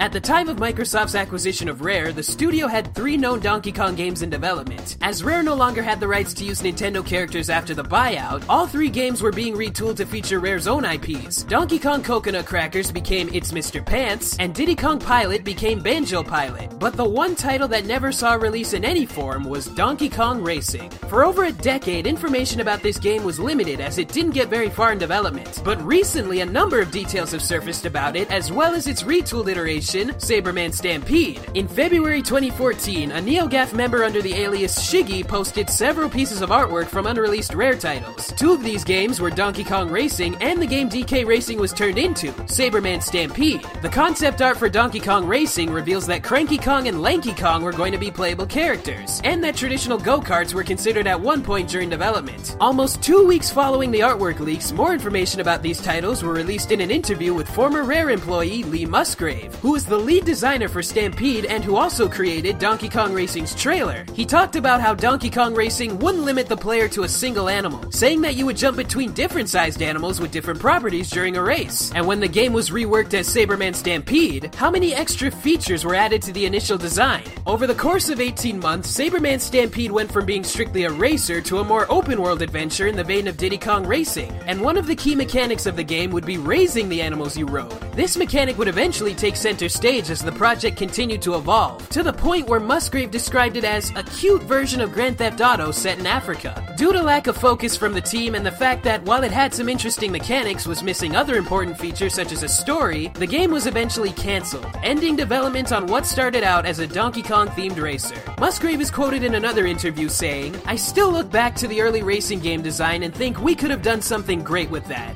At 0.00 0.12
the 0.12 0.20
time 0.20 0.48
of 0.48 0.56
Microsoft's 0.56 1.14
acquisition 1.14 1.68
of 1.68 1.82
Rare, 1.82 2.10
the 2.10 2.22
studio 2.22 2.68
had 2.68 2.94
three 2.94 3.18
known 3.18 3.38
Donkey 3.38 3.70
Kong 3.70 3.94
games 3.94 4.22
in 4.22 4.30
development. 4.30 4.96
As 5.02 5.22
Rare 5.22 5.42
no 5.42 5.54
longer 5.54 5.82
had 5.82 6.00
the 6.00 6.08
rights 6.08 6.32
to 6.34 6.44
use 6.44 6.62
Nintendo 6.62 7.04
characters 7.04 7.50
after 7.50 7.74
the 7.74 7.84
buyout, 7.84 8.42
all 8.48 8.66
three 8.66 8.88
games 8.88 9.20
were 9.20 9.30
being 9.30 9.54
retooled 9.54 9.96
to 9.96 10.06
feature 10.06 10.40
Rare's 10.40 10.66
own 10.66 10.86
IPs. 10.86 11.42
Donkey 11.42 11.78
Kong 11.78 12.02
Coconut 12.02 12.46
Crackers 12.46 12.90
became 12.90 13.28
It's 13.34 13.52
Mr. 13.52 13.84
Pants, 13.84 14.38
and 14.38 14.54
Diddy 14.54 14.74
Kong 14.74 14.98
Pilot 14.98 15.44
became 15.44 15.82
Banjo 15.82 16.22
Pilot. 16.22 16.78
But 16.78 16.96
the 16.96 17.04
one 17.04 17.34
title 17.34 17.68
that 17.68 17.84
never 17.84 18.10
saw 18.10 18.36
release 18.36 18.72
in 18.72 18.86
any 18.86 19.04
form 19.04 19.44
was 19.44 19.66
Donkey 19.66 20.08
Kong 20.08 20.42
Racing. 20.42 20.88
For 21.10 21.26
over 21.26 21.44
a 21.44 21.52
decade, 21.52 22.06
information 22.06 22.62
about 22.62 22.82
this 22.82 22.98
game 22.98 23.22
was 23.22 23.38
limited 23.38 23.80
as 23.80 23.98
it 23.98 24.08
didn't 24.08 24.32
get 24.32 24.48
very 24.48 24.70
far 24.70 24.92
in 24.92 24.98
development. 24.98 25.60
But 25.62 25.78
recently, 25.84 26.40
a 26.40 26.46
number 26.46 26.80
of 26.80 26.90
details 26.90 27.32
have 27.32 27.42
surfaced 27.42 27.84
about 27.84 28.16
it, 28.16 28.30
as 28.30 28.50
well 28.50 28.74
as 28.74 28.86
its 28.86 29.02
retooled 29.02 29.50
iteration 29.50 29.89
Sabreman 29.90 30.72
Stampede. 30.72 31.40
In 31.54 31.66
February 31.66 32.22
2014, 32.22 33.10
a 33.10 33.14
NeoGAF 33.14 33.72
member 33.74 34.04
under 34.04 34.22
the 34.22 34.34
alias 34.34 34.78
Shiggy 34.78 35.26
posted 35.26 35.68
several 35.68 36.08
pieces 36.08 36.42
of 36.42 36.50
artwork 36.50 36.86
from 36.86 37.06
unreleased 37.06 37.54
Rare 37.54 37.76
titles. 37.76 38.32
Two 38.34 38.52
of 38.52 38.62
these 38.62 38.84
games 38.84 39.20
were 39.20 39.30
Donkey 39.30 39.64
Kong 39.64 39.90
Racing 39.90 40.36
and 40.36 40.62
the 40.62 40.66
game 40.66 40.88
DK 40.88 41.26
Racing 41.26 41.58
was 41.58 41.72
turned 41.72 41.98
into, 41.98 42.28
Sabreman 42.44 43.02
Stampede. 43.02 43.66
The 43.82 43.88
concept 43.88 44.42
art 44.42 44.56
for 44.56 44.68
Donkey 44.68 45.00
Kong 45.00 45.26
Racing 45.26 45.72
reveals 45.72 46.06
that 46.06 46.22
Cranky 46.22 46.58
Kong 46.58 46.86
and 46.86 47.02
Lanky 47.02 47.34
Kong 47.34 47.62
were 47.62 47.72
going 47.72 47.92
to 47.92 47.98
be 47.98 48.12
playable 48.12 48.46
characters, 48.46 49.20
and 49.24 49.42
that 49.42 49.56
traditional 49.56 49.98
go-karts 49.98 50.54
were 50.54 50.62
considered 50.62 51.08
at 51.08 51.20
one 51.20 51.42
point 51.42 51.68
during 51.68 51.90
development. 51.90 52.56
Almost 52.60 53.02
two 53.02 53.26
weeks 53.26 53.50
following 53.50 53.90
the 53.90 54.00
artwork 54.00 54.38
leaks, 54.38 54.70
more 54.70 54.92
information 54.92 55.40
about 55.40 55.62
these 55.62 55.82
titles 55.82 56.22
were 56.22 56.32
released 56.32 56.70
in 56.70 56.80
an 56.80 56.92
interview 56.92 57.34
with 57.34 57.48
former 57.48 57.82
Rare 57.82 58.10
employee 58.10 58.62
Lee 58.62 58.86
Musgrave, 58.86 59.54
who 59.56 59.79
was 59.80 59.86
the 59.86 59.96
lead 59.96 60.26
designer 60.26 60.68
for 60.68 60.82
Stampede 60.82 61.46
and 61.46 61.64
who 61.64 61.74
also 61.74 62.06
created 62.06 62.58
Donkey 62.58 62.90
Kong 62.90 63.14
Racing's 63.14 63.54
trailer. 63.54 64.04
He 64.14 64.26
talked 64.26 64.54
about 64.54 64.82
how 64.82 64.92
Donkey 64.94 65.30
Kong 65.30 65.54
Racing 65.54 65.98
wouldn't 66.00 66.24
limit 66.24 66.48
the 66.48 66.56
player 66.56 66.86
to 66.88 67.04
a 67.04 67.08
single 67.08 67.48
animal, 67.48 67.90
saying 67.90 68.20
that 68.20 68.34
you 68.34 68.44
would 68.44 68.58
jump 68.58 68.76
between 68.76 69.14
different 69.14 69.48
sized 69.48 69.80
animals 69.80 70.20
with 70.20 70.32
different 70.32 70.60
properties 70.60 71.08
during 71.08 71.38
a 71.38 71.42
race. 71.42 71.90
And 71.94 72.06
when 72.06 72.20
the 72.20 72.28
game 72.28 72.52
was 72.52 72.68
reworked 72.68 73.14
as 73.14 73.34
Sabreman 73.34 73.74
Stampede, 73.74 74.54
how 74.54 74.70
many 74.70 74.94
extra 74.94 75.30
features 75.30 75.82
were 75.82 75.94
added 75.94 76.20
to 76.22 76.32
the 76.32 76.44
initial 76.44 76.76
design? 76.76 77.24
Over 77.46 77.66
the 77.66 77.74
course 77.74 78.10
of 78.10 78.20
18 78.20 78.60
months, 78.60 78.94
Sabreman 78.94 79.40
Stampede 79.40 79.92
went 79.92 80.12
from 80.12 80.26
being 80.26 80.44
strictly 80.44 80.84
a 80.84 80.90
racer 80.90 81.40
to 81.40 81.60
a 81.60 81.64
more 81.64 81.86
open 81.90 82.20
world 82.20 82.42
adventure 82.42 82.86
in 82.86 82.96
the 82.96 83.04
vein 83.04 83.26
of 83.28 83.38
Diddy 83.38 83.56
Kong 83.56 83.86
Racing. 83.86 84.30
And 84.46 84.60
one 84.60 84.76
of 84.76 84.86
the 84.86 84.96
key 84.96 85.14
mechanics 85.14 85.64
of 85.64 85.76
the 85.76 85.84
game 85.84 86.10
would 86.10 86.26
be 86.26 86.36
raising 86.36 86.90
the 86.90 87.00
animals 87.00 87.38
you 87.38 87.46
rode. 87.46 87.70
This 87.94 88.18
mechanic 88.18 88.58
would 88.58 88.68
eventually 88.68 89.14
take 89.14 89.36
center 89.36 89.69
stage 89.70 90.10
as 90.10 90.20
the 90.20 90.32
project 90.32 90.76
continued 90.76 91.22
to 91.22 91.36
evolve, 91.36 91.88
to 91.90 92.02
the 92.02 92.12
point 92.12 92.48
where 92.48 92.60
Musgrave 92.60 93.10
described 93.10 93.56
it 93.56 93.64
as 93.64 93.90
a 93.96 94.02
cute 94.02 94.42
version 94.42 94.80
of 94.80 94.92
Grand 94.92 95.18
Theft 95.18 95.40
Auto 95.40 95.70
set 95.70 95.98
in 95.98 96.06
Africa. 96.06 96.74
Due 96.76 96.92
to 96.92 97.02
lack 97.02 97.26
of 97.26 97.36
focus 97.36 97.76
from 97.76 97.92
the 97.92 98.00
team 98.00 98.34
and 98.34 98.44
the 98.44 98.50
fact 98.50 98.84
that 98.84 99.02
while 99.04 99.22
it 99.22 99.32
had 99.32 99.54
some 99.54 99.68
interesting 99.68 100.10
mechanics, 100.10 100.66
was 100.66 100.82
missing 100.82 101.14
other 101.14 101.36
important 101.36 101.78
features 101.78 102.14
such 102.14 102.32
as 102.32 102.42
a 102.42 102.48
story, 102.48 103.08
the 103.14 103.26
game 103.26 103.50
was 103.50 103.66
eventually 103.66 104.12
cancelled, 104.12 104.66
ending 104.82 105.16
development 105.16 105.72
on 105.72 105.86
what 105.86 106.06
started 106.06 106.42
out 106.42 106.66
as 106.66 106.78
a 106.78 106.86
Donkey 106.86 107.22
Kong 107.22 107.48
themed 107.48 107.80
racer. 107.80 108.20
Musgrave 108.38 108.80
is 108.80 108.90
quoted 108.90 109.22
in 109.22 109.34
another 109.34 109.66
interview 109.66 110.08
saying, 110.08 110.60
I 110.66 110.76
still 110.76 111.10
look 111.10 111.30
back 111.30 111.54
to 111.56 111.68
the 111.68 111.80
early 111.80 112.02
racing 112.02 112.40
game 112.40 112.62
design 112.62 113.02
and 113.02 113.14
think 113.14 113.40
we 113.40 113.54
could 113.54 113.70
have 113.70 113.82
done 113.82 114.00
something 114.00 114.42
great 114.42 114.70
with 114.70 114.86
that. 114.86 115.14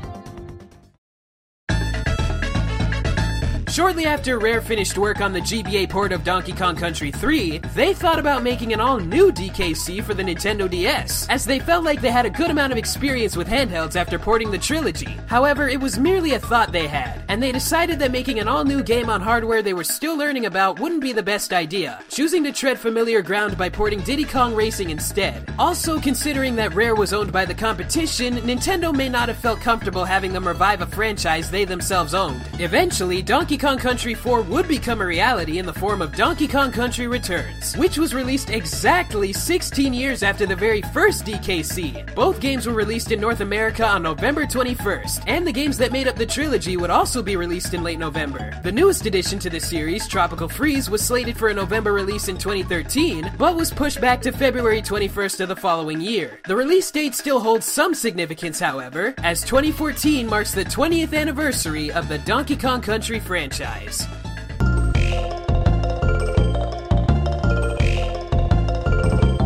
Shortly 3.75 4.07
after 4.07 4.39
Rare 4.39 4.61
finished 4.61 4.97
work 4.99 5.21
on 5.21 5.33
the 5.33 5.41
GBA 5.41 5.91
port 5.91 6.13
of 6.13 6.23
Donkey 6.23 6.53
Kong 6.53 6.77
Country 6.77 7.11
3, 7.11 7.59
they 7.75 7.93
thought 7.93 8.21
about 8.21 8.45
making 8.45 8.73
an 8.73 8.79
all 8.79 9.01
new 9.01 9.33
DKC 9.33 10.01
for 10.05 10.15
the 10.15 10.23
Nintendo 10.23 10.71
DS, 10.71 11.29
as 11.29 11.45
they 11.45 11.59
felt 11.59 11.83
like 11.83 12.01
they 12.01 12.13
had 12.13 12.25
a 12.25 12.31
good 12.31 12.51
amount 12.51 12.71
of 12.71 12.79
experience 12.79 13.37
with 13.37 13.49
handhelds 13.49 13.97
after 13.97 14.17
porting 14.17 14.53
the 14.53 14.59
trilogy. 14.59 15.19
However, 15.27 15.69
it 15.69 15.81
was 15.81 15.99
merely 15.99 16.35
a 16.35 16.39
thought 16.39 16.71
they 16.71 16.87
had, 16.87 17.25
and 17.27 17.43
they 17.43 17.51
decided 17.51 17.99
that 17.99 18.13
making 18.13 18.39
an 18.39 18.47
all 18.47 18.65
new 18.65 18.81
game 18.81 19.11
on 19.11 19.21
hardware 19.21 19.61
they 19.61 19.75
were 19.75 19.83
still 19.83 20.17
learning 20.17 20.47
about 20.47 20.79
wouldn't 20.79 21.03
be 21.03 21.13
the 21.13 21.21
best 21.21 21.53
idea, 21.53 21.99
choosing 22.09 22.45
to 22.45 22.53
tread 22.53 22.79
familiar 22.79 23.23
ground 23.23 23.59
by 23.59 23.69
porting 23.69 24.03
Diddy 24.03 24.25
Kong 24.25 24.55
Racing 24.55 24.91
instead. 24.91 25.53
Also, 25.59 25.99
considering 25.99 26.55
that 26.55 26.77
Rare 26.77 26.95
was 26.95 27.13
owned 27.13 27.33
by 27.33 27.45
the 27.45 27.53
competition, 27.53 28.37
Nintendo 28.37 28.95
may 28.95 29.09
not 29.09 29.27
have 29.27 29.39
felt 29.39 29.59
comfortable 29.59 30.05
having 30.05 30.33
them 30.33 30.47
revive 30.47 30.81
a 30.81 30.87
franchise 30.87 31.51
they 31.51 31.65
themselves 31.65 32.15
owned. 32.15 32.41
Eventually, 32.61 33.21
Donkey 33.21 33.59
Kong 33.65 33.79
Country 33.79 34.13
4 34.13 34.43
would 34.43 34.69
become 34.69 35.01
a 35.01 35.07
reality 35.07 35.59
in 35.59 35.65
the 35.65 35.73
form 35.73 36.03
of 36.03 36.15
Donkey 36.15 36.47
Kong 36.47 36.71
Country 36.71 37.07
Returns, 37.07 37.75
which 37.79 37.97
was 37.97 38.13
released 38.13 38.51
exactly 38.51 39.33
16 39.33 39.95
years 39.95 40.23
after 40.23 40.45
the 40.45 40.55
very 40.55 40.83
first 40.93 41.25
DKC. 41.25 42.15
Both 42.15 42.41
games 42.41 42.67
were 42.67 42.75
released 42.75 43.11
in 43.11 43.23
North 43.23 43.41
America 43.41 43.83
on 43.83 44.03
November 44.03 44.45
21st, 44.45 45.25
and 45.29 45.47
the 45.47 45.53
games 45.53 45.79
that 45.79 45.93
made 45.93 46.09
up 46.09 46.17
the 46.17 46.27
trilogy 46.27 46.77
would 46.77 46.91
also 46.91 47.23
be 47.23 47.37
released 47.37 47.73
in 47.73 47.83
late 47.83 47.99
November. 47.99 48.53
The 48.63 48.71
newest 48.71 49.07
addition 49.07 49.39
to 49.39 49.49
the 49.49 49.61
series, 49.61 50.07
Tropical 50.07 50.47
Freeze, 50.47 50.91
was 50.91 51.03
slated 51.03 51.35
for 51.35 51.49
a 51.49 51.55
November 51.55 51.95
release 51.95 52.29
in 52.29 52.37
2013, 52.37 53.33
but 53.39 53.57
was 53.57 53.71
pushed 53.71 53.99
back 53.99 54.21
to 54.23 54.33
February 54.33 54.83
21st 54.83 55.41
of 55.41 55.49
the 55.49 55.57
following 55.57 56.03
year. 56.03 56.39
The 56.47 56.55
release 56.55 56.91
date 56.91 57.15
still 57.15 57.41
holds 57.41 57.65
some 57.65 57.95
significance, 57.95 58.61
however, 58.61 59.15
as 59.23 59.41
2014 59.41 60.27
marks 60.27 60.53
the 60.53 60.67
20th 60.67 61.19
anniversary 61.19 61.91
of 61.91 62.09
the 62.09 62.19
Donkey 62.19 62.57
Kong 62.57 62.83
Country 62.83 63.21
franchise 63.21 63.54
franchise. 63.55 64.34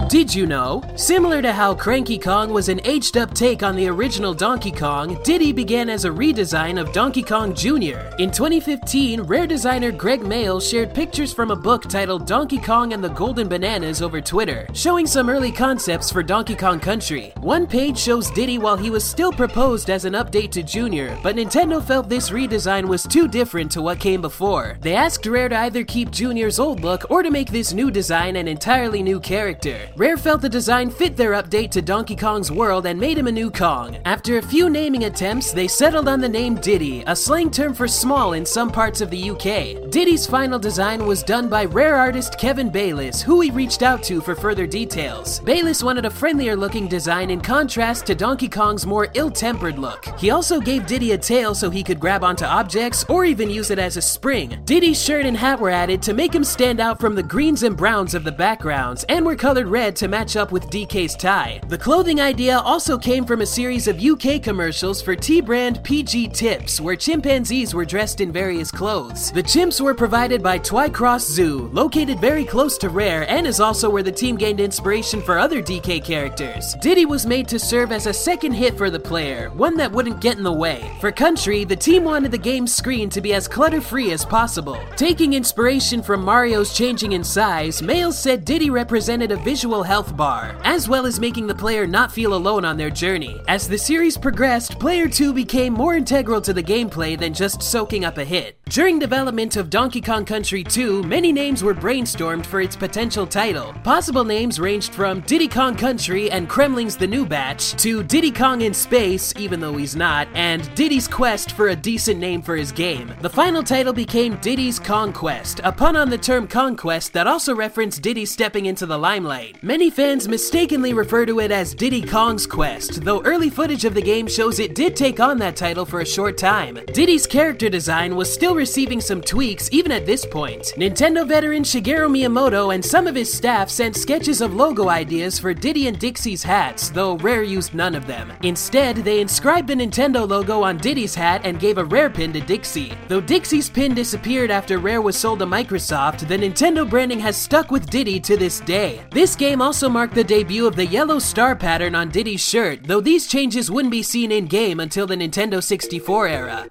Did 0.09 0.35
you 0.35 0.47
know? 0.47 0.83
Similar 0.97 1.43
to 1.43 1.53
how 1.53 1.75
Cranky 1.75 2.17
Kong 2.17 2.51
was 2.51 2.71
an 2.71 2.81
aged 2.85 3.19
up 3.19 3.35
take 3.35 3.63
on 3.63 3.77
the 3.77 3.89
original 3.89 4.33
Donkey 4.33 4.73
Kong, 4.73 5.23
Diddy 5.23 5.53
began 5.53 5.91
as 5.91 6.07
a 6.07 6.09
redesign 6.09 6.81
of 6.81 6.95
Donkey 6.95 7.23
Kong 7.23 7.55
Jr. 7.55 8.01
In 8.19 8.31
2015, 8.31 9.21
Rare 9.21 9.47
designer 9.47 9.93
Gregg 9.93 10.23
Mayles 10.23 10.69
shared 10.69 10.95
pictures 10.95 11.35
from 11.35 11.51
a 11.51 11.57
book 11.57 11.83
titled 11.91 12.27
Donkey 12.27 12.57
Kong 12.57 12.95
and 12.95 13.05
the 13.05 13.11
Golden 13.11 13.49
Bananas 13.49 14.01
over 14.01 14.19
Twitter, 14.23 14.67
showing 14.73 15.07
some 15.07 15.29
early 15.29 15.53
concepts 15.53 16.11
for 16.11 16.23
Donkey 16.23 16.57
Kong 16.57 16.81
Country. 16.81 17.35
One 17.41 17.67
page 17.67 17.99
shows 17.99 18.31
Diddy 18.31 18.57
while 18.57 18.79
he 18.79 18.89
was 18.89 19.05
still 19.05 19.31
proposed 19.31 19.91
as 19.91 20.07
an 20.07 20.15
update 20.15 20.53
to 20.53 20.63
Jr., 20.63 21.21
but 21.23 21.37
Nintendo 21.37 21.85
felt 21.85 22.09
this 22.09 22.31
redesign 22.31 22.89
was 22.89 23.03
too 23.03 23.29
different 23.29 23.71
to 23.73 23.83
what 23.83 24.01
came 24.01 24.23
before. 24.23 24.79
They 24.81 24.95
asked 24.95 25.27
Rare 25.27 25.51
to 25.51 25.59
either 25.59 25.85
keep 25.85 26.11
Jr.'s 26.11 26.59
old 26.59 26.81
look 26.81 27.11
or 27.11 27.23
to 27.23 27.31
make 27.31 27.51
this 27.51 27.75
new 27.75 27.91
design 27.91 28.37
an 28.37 28.49
entirely 28.49 29.03
new 29.03 29.21
character. 29.21 29.79
Rare 29.99 30.17
felt 30.17 30.43
the 30.43 30.49
design 30.49 30.91
fit 30.91 31.17
their 31.17 31.33
update 31.33 31.73
to 31.73 31.83
Donkey 31.83 32.15
Kong's 32.15 32.53
world 32.53 32.87
and 32.87 33.01
made 33.01 33.19
him 33.19 33.27
a 33.27 33.33
new 33.33 33.51
Kong. 33.51 33.99
After 34.05 34.39
a 34.39 34.43
few 34.43 34.71
naming 34.71 35.07
attempts, 35.07 35.51
they 35.51 35.67
settled 35.67 36.07
on 36.07 36.21
the 36.21 36.29
name 36.29 36.55
Diddy, 36.55 37.03
a 37.09 37.17
slang 37.17 37.51
term 37.51 37.75
for 37.75 37.89
small 37.89 38.35
in 38.35 38.47
some 38.47 38.71
parts 38.71 39.01
of 39.01 39.11
the 39.11 39.31
UK. 39.31 39.91
Diddy's 39.91 40.25
final 40.25 40.57
design 40.57 41.05
was 41.05 41.25
done 41.25 41.49
by 41.49 41.65
Rare 41.65 41.97
artist 41.97 42.39
Kevin 42.39 42.71
Bayliss, 42.71 43.23
who 43.23 43.39
we 43.39 43.51
reached 43.51 43.83
out 43.83 44.05
to 44.05 44.21
for 44.21 44.37
further 44.37 44.69
details. 44.69 45.41
Bayliss 45.41 45.83
wanted 45.83 46.05
a 46.05 46.11
friendlier 46.11 46.55
looking 46.55 46.87
design 46.87 47.31
in 47.31 47.41
contrast 47.41 48.07
to 48.07 48.15
Donkey 48.15 48.49
Kong's 48.49 48.87
more 48.87 49.09
ill 49.15 49.33
tempered 49.33 49.81
look. 49.81 50.07
He 50.17 50.31
also 50.31 50.61
gave 50.61 50.87
Diddy 50.87 51.11
a 51.11 51.19
tail 51.19 51.57
so 51.57 51.71
he 51.71 51.83
could 51.83 51.99
grab 51.99 52.23
onto 52.23 52.45
objects 52.45 53.05
or 53.09 53.25
even 53.25 53.51
use 53.51 53.73
it 53.73 53.81
as 53.81 53.97
a 53.97 54.03
spring. 54.03 54.61
Diddy's 54.65 55.03
shirt 55.03 55.27
and 55.27 55.37
hat 55.37 55.59
were 55.59 55.71
added 55.71 56.03
to 56.03 56.15
make 56.15 56.33
him 56.33 56.45
stand 56.45 56.79
out 56.79 57.01
from 57.01 57.17
the 57.17 57.23
greens 57.25 57.65
and 57.65 57.77
browns 57.77 58.15
of 58.15 58.23
the 58.23 58.31
backgrounds 58.31 59.05
and 59.09 59.27
were 59.27 59.35
colored 59.35 59.67
red 59.67 59.88
to 59.97 60.09
match 60.09 60.37
up 60.37 60.53
with 60.53 60.71
DK's 60.71 61.15
tie. 61.15 61.61
The 61.69 61.79
clothing 61.79 62.21
idea 62.21 62.59
also 62.59 62.99
came 62.99 63.25
from 63.25 63.41
a 63.41 63.47
series 63.47 63.89
of 63.89 64.03
UK 64.03 64.43
commercials 64.43 65.03
for 65.03 65.15
tea 65.15 65.41
brand 65.41 65.83
PG 65.85 66.29
Tips, 66.29 66.81
where 66.81 66.97
chimpanzees 66.97 67.75
were 67.75 67.85
dressed 67.85 68.21
in 68.21 68.33
various 68.33 68.71
clothes. 68.71 69.31
The 69.33 69.43
chimps 69.43 69.81
were 69.81 69.95
provided 69.95 70.43
by 70.43 70.59
Twycross 70.59 71.29
Zoo, 71.29 71.69
located 71.73 72.21
very 72.21 72.45
close 72.45 72.79
to 72.79 72.89
Rare, 72.89 73.29
and 73.31 73.47
is 73.47 73.61
also 73.61 73.91
where 73.91 74.03
the 74.03 74.13
team 74.13 74.37
gained 74.37 74.61
inspiration 74.61 75.21
for 75.23 75.39
other 75.39 75.63
DK 75.63 76.05
characters. 76.05 76.75
Diddy 76.81 77.07
was 77.07 77.27
made 77.27 77.49
to 77.49 77.59
serve 77.59 77.93
as 77.93 78.07
a 78.07 78.13
second 78.13 78.53
hit 78.53 78.77
for 78.77 78.91
the 78.91 78.99
player, 78.99 79.51
one 79.51 79.77
that 79.77 79.93
wouldn't 79.93 80.21
get 80.21 80.37
in 80.37 80.45
the 80.45 80.53
way. 80.53 80.91
For 81.01 81.13
Country, 81.13 81.65
the 81.65 81.77
team 81.77 82.05
wanted 82.05 82.31
the 82.31 82.39
game's 82.39 82.75
screen 82.75 83.11
to 83.11 83.21
be 83.21 83.35
as 83.35 83.49
clutter 83.49 83.81
free 83.81 84.13
as 84.13 84.25
possible. 84.25 84.79
Taking 84.97 85.35
inspiration 85.35 86.03
from 86.03 86.25
Mario's 86.25 86.75
changing 86.75 87.13
in 87.13 87.25
size, 87.25 87.83
Mayles 87.83 88.15
said 88.15 88.45
Diddy 88.45 88.71
represented 88.71 89.33
a 89.33 89.37
visual 89.37 89.78
health 89.83 90.17
bar, 90.17 90.57
as 90.65 90.89
well 90.89 91.07
as 91.07 91.21
making 91.21 91.47
the 91.47 91.55
player 91.55 91.87
not 91.87 92.13
feel 92.13 92.35
alone 92.35 92.65
on 92.65 92.77
their 92.77 92.91
journey. 92.91 93.41
As 93.49 93.69
the 93.69 93.79
series 93.79 94.17
progressed, 94.17 94.79
Player 94.79 95.09
2 95.09 95.33
became 95.33 95.73
more 95.73 95.97
integral 95.97 96.41
to 96.41 96.53
the 96.53 96.63
gameplay 96.63 97.19
than 97.19 97.33
just 97.35 97.63
soaking 97.63 98.05
up 98.05 98.19
a 98.19 98.25
hit. 98.25 98.59
During 98.69 98.99
development 98.99 99.57
of 99.57 99.71
Donkey 99.71 100.01
Kong 100.01 100.25
Country 100.25 100.63
2, 100.63 101.03
many 101.03 101.33
names 101.33 101.63
were 101.63 101.75
brainstormed 101.75 102.45
for 102.45 102.61
its 102.61 102.77
potential 102.77 103.27
title. 103.27 103.73
Possible 103.83 104.25
names 104.25 104.61
ranged 104.61 104.95
from 104.95 105.21
Diddy 105.23 105.49
Kong 105.49 105.75
Country 105.75 106.31
and 106.31 106.49
Kremling's 106.49 106.97
The 106.97 107.07
New 107.07 107.25
Batch 107.25 107.73
to 107.83 108.03
Diddy 108.03 108.31
Kong 108.31 108.61
in 108.61 108.75
Space, 108.75 109.33
even 109.39 109.59
though 109.59 109.77
he's 109.77 109.97
not, 109.97 110.29
and 110.35 110.73
Diddy's 110.75 111.09
Quest 111.09 111.53
for 111.53 111.69
a 111.69 111.77
decent 111.77 112.21
name 112.21 112.43
for 112.43 112.57
his 112.57 112.73
game. 112.73 113.13
The 113.21 113.31
final 113.31 113.63
title 113.63 113.93
became 113.93 114.37
Diddy's 114.37 114.79
Kong 114.79 115.13
Quest, 115.13 115.61
a 115.65 115.73
pun 115.73 115.97
on 115.97 116.11
the 116.11 116.19
term 116.19 116.47
conquest 116.47 117.13
that 117.15 117.27
also 117.27 117.55
referenced 117.55 118.03
Diddy 118.03 118.27
stepping 118.27 118.67
into 118.67 118.85
the 118.85 118.99
limelight. 118.99 119.63
Many 119.69 119.91
fans 119.91 120.31
mistakenly 120.31 120.95
refer 120.95 121.27
to 121.27 121.41
it 121.41 121.51
as 121.51 121.75
Diddy 121.75 122.01
Kong's 122.01 122.47
Quest, 122.47 123.05
though 123.05 123.21
early 123.25 123.51
footage 123.51 123.85
of 123.85 123.93
the 123.93 124.01
game 124.01 124.27
shows 124.27 124.61
it 124.61 124.75
did 124.75 124.97
take 124.97 125.21
on 125.21 125.37
that 125.41 125.57
title 125.57 125.85
for 125.85 126.01
a 126.01 126.07
short 126.07 126.39
time. 126.39 126.79
Diddy's 126.95 127.27
character 127.27 127.69
design 127.69 128.17
was 128.17 128.33
still 128.33 128.55
receiving 128.55 128.99
some 128.99 129.21
tweaks 129.21 129.69
even 129.71 129.93
at 129.93 130.07
this 130.07 130.25
point. 130.25 130.73
Nintendo 130.79 131.29
veteran 131.29 131.65
Shigeru 131.65 132.09
Miyamoto 132.09 132.75
and 132.75 132.83
some 132.83 133.07
of 133.07 133.15
his 133.15 133.31
staff 133.31 133.69
sent 133.69 133.95
sketches 133.95 134.41
of 134.41 134.55
logo 134.55 134.89
ideas 134.89 135.39
for 135.39 135.53
Diddy 135.53 135.87
and 135.87 135.99
Dixie's 135.99 136.43
hats, 136.43 136.89
though 136.89 137.19
Rare 137.19 137.43
used 137.43 137.75
none 137.75 137.95
of 137.95 138.07
them. 138.07 138.33
Instead, 138.45 138.97
they 138.97 139.21
inscribed 139.21 139.69
the 139.69 139.75
Nintendo 139.75 140.27
logo 140.27 140.63
on 140.63 140.79
Diddy's 140.79 141.15
hat 141.15 141.43
and 141.45 141.61
gave 141.61 141.77
a 141.77 141.85
Rare 141.85 142.09
pin 142.09 142.33
to 142.33 142.41
Dixie. 142.41 142.95
Though 143.09 143.21
Dixie's 143.21 143.69
pin 143.69 143.93
disappeared 143.93 144.51
after 144.51 144.79
Rare 144.79 145.03
was 145.03 145.19
sold 145.19 145.41
to 145.41 145.45
Microsoft, 145.45 146.27
the 146.27 146.39
Nintendo 146.39 146.89
branding 146.89 147.21
has 147.21 147.37
stuck 147.37 147.71
with 147.71 147.91
Diddy 147.91 148.19
to 148.21 148.39
this 148.39 148.61
day. 148.61 149.05
This 149.11 149.37
game 149.37 149.58
also 149.63 149.89
marked 149.89 150.15
the 150.15 150.25
debut 150.25 150.67
of 150.67 150.77
the 150.77 150.87
yellow 150.87 151.19
star 151.19 151.55
pattern 151.57 151.95
on 151.95 152.11
Diddy's 152.11 152.41
shirt, 152.41 152.85
though 152.85 153.01
these 153.01 153.27
changes 153.27 153.71
wouldn't 153.71 153.93
be 153.93 154.03
seen 154.03 154.33
in 154.33 154.47
game 154.47 154.81
until 154.81 155.07
the 155.07 155.17
Nintendo 155.17 155.63
64 155.63 156.29
era. 156.29 156.67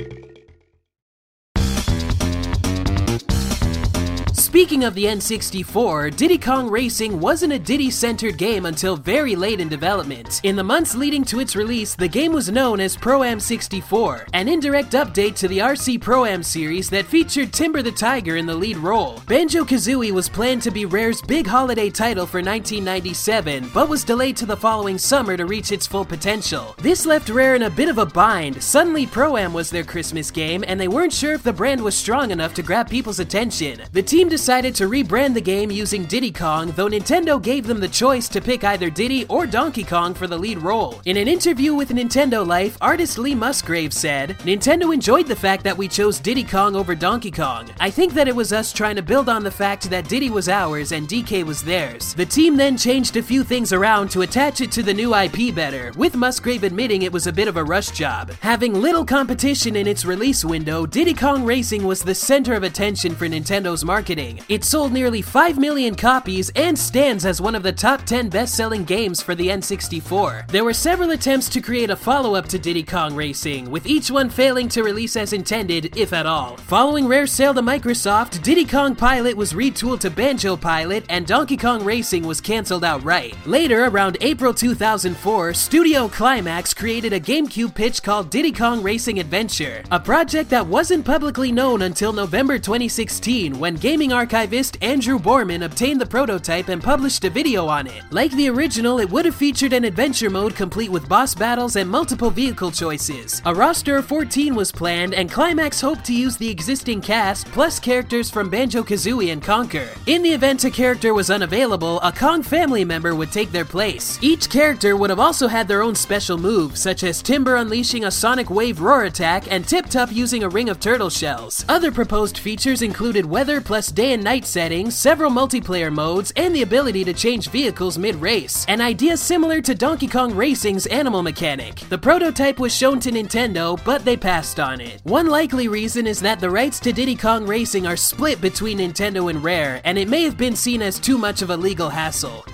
Speaking 4.47 4.85
of 4.85 4.95
the 4.95 5.03
N64, 5.03 6.15
Diddy 6.15 6.37
Kong 6.37 6.69
Racing 6.69 7.19
wasn't 7.19 7.51
a 7.51 7.59
Diddy 7.59 7.91
centered 7.91 8.37
game 8.37 8.65
until 8.65 8.95
very 8.95 9.35
late 9.35 9.59
in 9.59 9.67
development. 9.67 10.39
In 10.45 10.55
the 10.55 10.63
months 10.63 10.95
leading 10.95 11.25
to 11.25 11.41
its 11.41 11.53
release, 11.53 11.95
the 11.95 12.07
game 12.07 12.31
was 12.31 12.49
known 12.49 12.79
as 12.79 12.95
Pro 12.95 13.23
Am 13.23 13.41
64, 13.41 14.27
an 14.31 14.47
indirect 14.47 14.93
update 14.93 15.35
to 15.35 15.49
the 15.49 15.57
RC 15.57 15.99
Pro 15.99 16.23
Am 16.23 16.41
series 16.41 16.89
that 16.91 17.05
featured 17.05 17.51
Timber 17.51 17.81
the 17.81 17.91
Tiger 17.91 18.37
in 18.37 18.45
the 18.45 18.55
lead 18.55 18.77
role. 18.77 19.21
Banjo 19.27 19.65
Kazooie 19.65 20.13
was 20.13 20.29
planned 20.29 20.61
to 20.61 20.71
be 20.71 20.85
Rare's 20.85 21.21
big 21.21 21.45
holiday 21.45 21.89
title 21.89 22.25
for 22.25 22.37
1997, 22.37 23.69
but 23.73 23.89
was 23.89 24.05
delayed 24.05 24.37
to 24.37 24.45
the 24.45 24.55
following 24.55 24.97
summer 24.97 25.35
to 25.35 25.45
reach 25.45 25.73
its 25.73 25.85
full 25.85 26.05
potential. 26.05 26.73
This 26.77 27.05
left 27.05 27.27
Rare 27.27 27.55
in 27.55 27.63
a 27.63 27.69
bit 27.69 27.89
of 27.89 27.97
a 27.97 28.05
bind. 28.05 28.63
Suddenly, 28.63 29.07
Pro 29.07 29.35
Am 29.35 29.51
was 29.51 29.69
their 29.69 29.83
Christmas 29.83 30.31
game, 30.31 30.63
and 30.65 30.79
they 30.79 30.87
weren't 30.87 31.11
sure 31.11 31.33
if 31.33 31.43
the 31.43 31.51
brand 31.51 31.81
was 31.81 31.97
strong 31.97 32.31
enough 32.31 32.53
to 32.53 32.63
grab 32.63 32.89
people's 32.89 33.19
attention. 33.19 33.81
The 33.91 34.01
team 34.01 34.29
decided 34.37 34.75
to 34.75 34.87
rebrand 34.87 35.33
the 35.33 35.41
game 35.41 35.71
using 35.71 36.05
Diddy 36.05 36.31
Kong, 36.31 36.71
though 36.75 36.87
Nintendo 36.87 37.41
gave 37.41 37.65
them 37.65 37.79
the 37.79 37.87
choice 37.87 38.29
to 38.29 38.39
pick 38.39 38.63
either 38.63 38.87
Diddy 38.87 39.25
or 39.29 39.47
Donkey 39.47 39.83
Kong 39.83 40.13
for 40.13 40.27
the 40.27 40.37
lead 40.37 40.59
role. 40.59 41.01
In 41.05 41.17
an 41.17 41.27
interview 41.27 41.73
with 41.73 41.89
Nintendo 41.89 42.45
Life, 42.45 42.77
artist 42.79 43.17
Lee 43.17 43.33
Musgrave 43.33 43.91
said, 43.91 44.37
Nintendo 44.45 44.93
enjoyed 44.93 45.25
the 45.25 45.35
fact 45.35 45.63
that 45.63 45.75
we 45.75 45.87
chose 45.87 46.19
Diddy 46.19 46.43
Kong 46.43 46.75
over 46.75 46.93
Donkey 46.93 47.31
Kong. 47.31 47.67
I 47.79 47.89
think 47.89 48.13
that 48.13 48.27
it 48.27 48.35
was 48.35 48.53
us 48.53 48.71
trying 48.71 48.95
to 48.97 49.01
build 49.01 49.27
on 49.27 49.43
the 49.43 49.49
fact 49.49 49.89
that 49.89 50.07
Diddy 50.07 50.29
was 50.29 50.49
ours 50.49 50.91
and 50.91 51.07
DK 51.07 51.43
was 51.43 51.63
theirs. 51.63 52.13
The 52.13 52.23
team 52.23 52.55
then 52.57 52.77
changed 52.77 53.17
a 53.17 53.23
few 53.23 53.43
things 53.43 53.73
around 53.73 54.11
to 54.11 54.21
attach 54.21 54.61
it 54.61 54.71
to 54.73 54.83
the 54.83 54.93
new 54.93 55.15
IP 55.15 55.55
better, 55.55 55.91
with 55.97 56.15
Musgrave 56.15 56.63
admitting 56.63 57.01
it 57.01 57.11
was 57.11 57.25
a 57.25 57.33
bit 57.33 57.47
of 57.47 57.57
a 57.57 57.63
rush 57.63 57.89
job. 57.89 58.29
Having 58.41 58.75
little 58.75 59.03
competition 59.03 59.75
in 59.75 59.87
its 59.87 60.05
release 60.05 60.45
window, 60.45 60.85
Diddy 60.85 61.15
Kong 61.15 61.43
Racing 61.43 61.83
was 61.83 62.03
the 62.03 62.13
center 62.13 62.53
of 62.53 62.61
attention 62.61 63.15
for 63.15 63.25
Nintendo's 63.27 63.83
marketing. 63.83 64.26
It 64.49 64.63
sold 64.63 64.91
nearly 64.91 65.21
5 65.21 65.57
million 65.57 65.95
copies 65.95 66.51
and 66.55 66.77
stands 66.77 67.25
as 67.25 67.41
one 67.41 67.55
of 67.55 67.63
the 67.63 67.71
top 67.71 68.03
10 68.03 68.29
best 68.29 68.55
selling 68.55 68.83
games 68.83 69.21
for 69.21 69.35
the 69.35 69.47
N64. 69.47 70.47
There 70.49 70.63
were 70.63 70.73
several 70.73 71.11
attempts 71.11 71.49
to 71.49 71.61
create 71.61 71.89
a 71.89 71.95
follow 71.95 72.35
up 72.35 72.47
to 72.49 72.59
Diddy 72.59 72.83
Kong 72.83 73.15
Racing, 73.15 73.69
with 73.71 73.85
each 73.85 74.11
one 74.11 74.29
failing 74.29 74.69
to 74.69 74.83
release 74.83 75.15
as 75.15 75.33
intended, 75.33 75.97
if 75.97 76.13
at 76.13 76.25
all. 76.25 76.57
Following 76.57 77.07
Rare's 77.07 77.31
sale 77.31 77.53
to 77.53 77.61
Microsoft, 77.61 78.41
Diddy 78.43 78.65
Kong 78.65 78.95
Pilot 78.95 79.35
was 79.35 79.53
retooled 79.53 79.99
to 80.01 80.09
Banjo 80.09 80.55
Pilot, 80.57 81.05
and 81.09 81.25
Donkey 81.25 81.57
Kong 81.57 81.83
Racing 81.83 82.25
was 82.25 82.41
cancelled 82.41 82.83
outright. 82.83 83.35
Later, 83.45 83.85
around 83.85 84.17
April 84.21 84.53
2004, 84.53 85.53
Studio 85.53 86.07
Climax 86.07 86.73
created 86.73 87.13
a 87.13 87.19
GameCube 87.19 87.75
pitch 87.75 88.03
called 88.03 88.29
Diddy 88.29 88.51
Kong 88.51 88.81
Racing 88.81 89.19
Adventure, 89.19 89.83
a 89.91 89.99
project 89.99 90.49
that 90.49 90.65
wasn't 90.65 91.05
publicly 91.05 91.51
known 91.51 91.83
until 91.83 92.13
November 92.13 92.57
2016 92.59 93.57
when 93.59 93.75
gaming 93.75 94.13
archivist 94.17 94.79
Andrew 94.81 95.19
Borman 95.19 95.63
obtained 95.63 96.01
the 96.01 96.05
prototype 96.05 96.69
and 96.69 96.81
published 96.81 97.23
a 97.23 97.29
video 97.29 97.67
on 97.67 97.85
it. 97.85 98.01
Like 98.09 98.31
the 98.31 98.49
original, 98.49 98.99
it 98.99 99.09
would 99.11 99.25
have 99.25 99.35
featured 99.35 99.73
an 99.73 99.83
adventure 99.83 100.31
mode 100.31 100.55
complete 100.55 100.89
with 100.89 101.07
boss 101.07 101.35
battles 101.35 101.75
and 101.75 101.87
multiple 101.87 102.31
vehicle 102.31 102.71
choices. 102.71 103.43
A 103.45 103.53
roster 103.53 103.95
of 103.97 104.07
14 104.07 104.55
was 104.55 104.71
planned, 104.71 105.13
and 105.13 105.31
Climax 105.31 105.79
hoped 105.79 106.03
to 106.05 106.15
use 106.15 106.35
the 106.35 106.49
existing 106.49 106.99
cast 106.99 107.45
plus 107.51 107.79
characters 107.79 108.31
from 108.31 108.49
Banjo 108.49 108.81
Kazooie 108.81 109.31
and 109.31 109.43
Conker. 109.43 109.87
In 110.07 110.23
the 110.23 110.33
event 110.33 110.63
a 110.63 110.71
character 110.71 111.13
was 111.13 111.29
unavailable, 111.29 112.01
a 112.01 112.11
Kong 112.11 112.41
family 112.41 112.83
member 112.83 113.13
would 113.13 113.31
take 113.31 113.51
their 113.51 113.65
place. 113.65 114.17
Each 114.23 114.49
character 114.49 114.97
would 114.97 115.11
have 115.11 115.19
also 115.19 115.47
had 115.47 115.67
their 115.67 115.83
own 115.83 115.93
special 115.93 116.39
move, 116.39 116.75
such 116.75 117.03
as 117.03 117.21
Timber 117.21 117.57
unleashing 117.57 118.05
a 118.05 118.11
Sonic 118.11 118.49
Wave 118.49 118.81
roar 118.81 119.03
attack 119.03 119.51
and 119.51 119.63
Tiptup 119.63 120.11
using 120.11 120.43
a 120.43 120.49
ring 120.49 120.69
of 120.69 120.79
turtle 120.79 121.11
shells. 121.11 121.63
Other 121.69 121.91
proposed 121.91 122.39
features 122.39 122.81
included 122.81 123.23
weather 123.23 123.61
plus 123.61 123.91
day 124.07 124.13
and 124.13 124.23
night 124.23 124.45
settings, 124.45 124.95
several 124.95 125.29
multiplayer 125.29 125.91
modes, 125.91 126.31
and 126.37 126.55
the 126.55 126.61
ability 126.61 127.03
to 127.03 127.13
change 127.13 127.49
vehicles 127.49 127.97
mid 127.97 128.15
race, 128.15 128.65
an 128.69 128.79
idea 128.79 129.17
similar 129.17 129.61
to 129.61 129.75
Donkey 129.75 130.07
Kong 130.07 130.33
Racing's 130.33 130.85
animal 130.87 131.21
mechanic. 131.21 131.75
The 131.89 131.97
prototype 131.97 132.57
was 132.59 132.73
shown 132.73 132.99
to 133.01 133.11
Nintendo, 133.11 133.77
but 133.83 134.05
they 134.05 134.15
passed 134.15 134.59
on 134.59 134.79
it. 134.79 135.01
One 135.03 135.27
likely 135.27 135.67
reason 135.67 136.07
is 136.07 136.21
that 136.21 136.39
the 136.39 136.49
rights 136.49 136.79
to 136.81 136.93
Diddy 136.93 137.15
Kong 137.15 137.45
Racing 137.45 137.85
are 137.85 137.97
split 137.97 138.39
between 138.39 138.79
Nintendo 138.79 139.29
and 139.29 139.43
Rare, 139.43 139.81
and 139.83 139.97
it 139.97 140.07
may 140.07 140.23
have 140.23 140.37
been 140.37 140.55
seen 140.55 140.81
as 140.81 140.99
too 140.99 141.17
much 141.17 141.41
of 141.41 141.49
a 141.49 141.57
legal 141.57 141.89
hassle. 141.89 142.45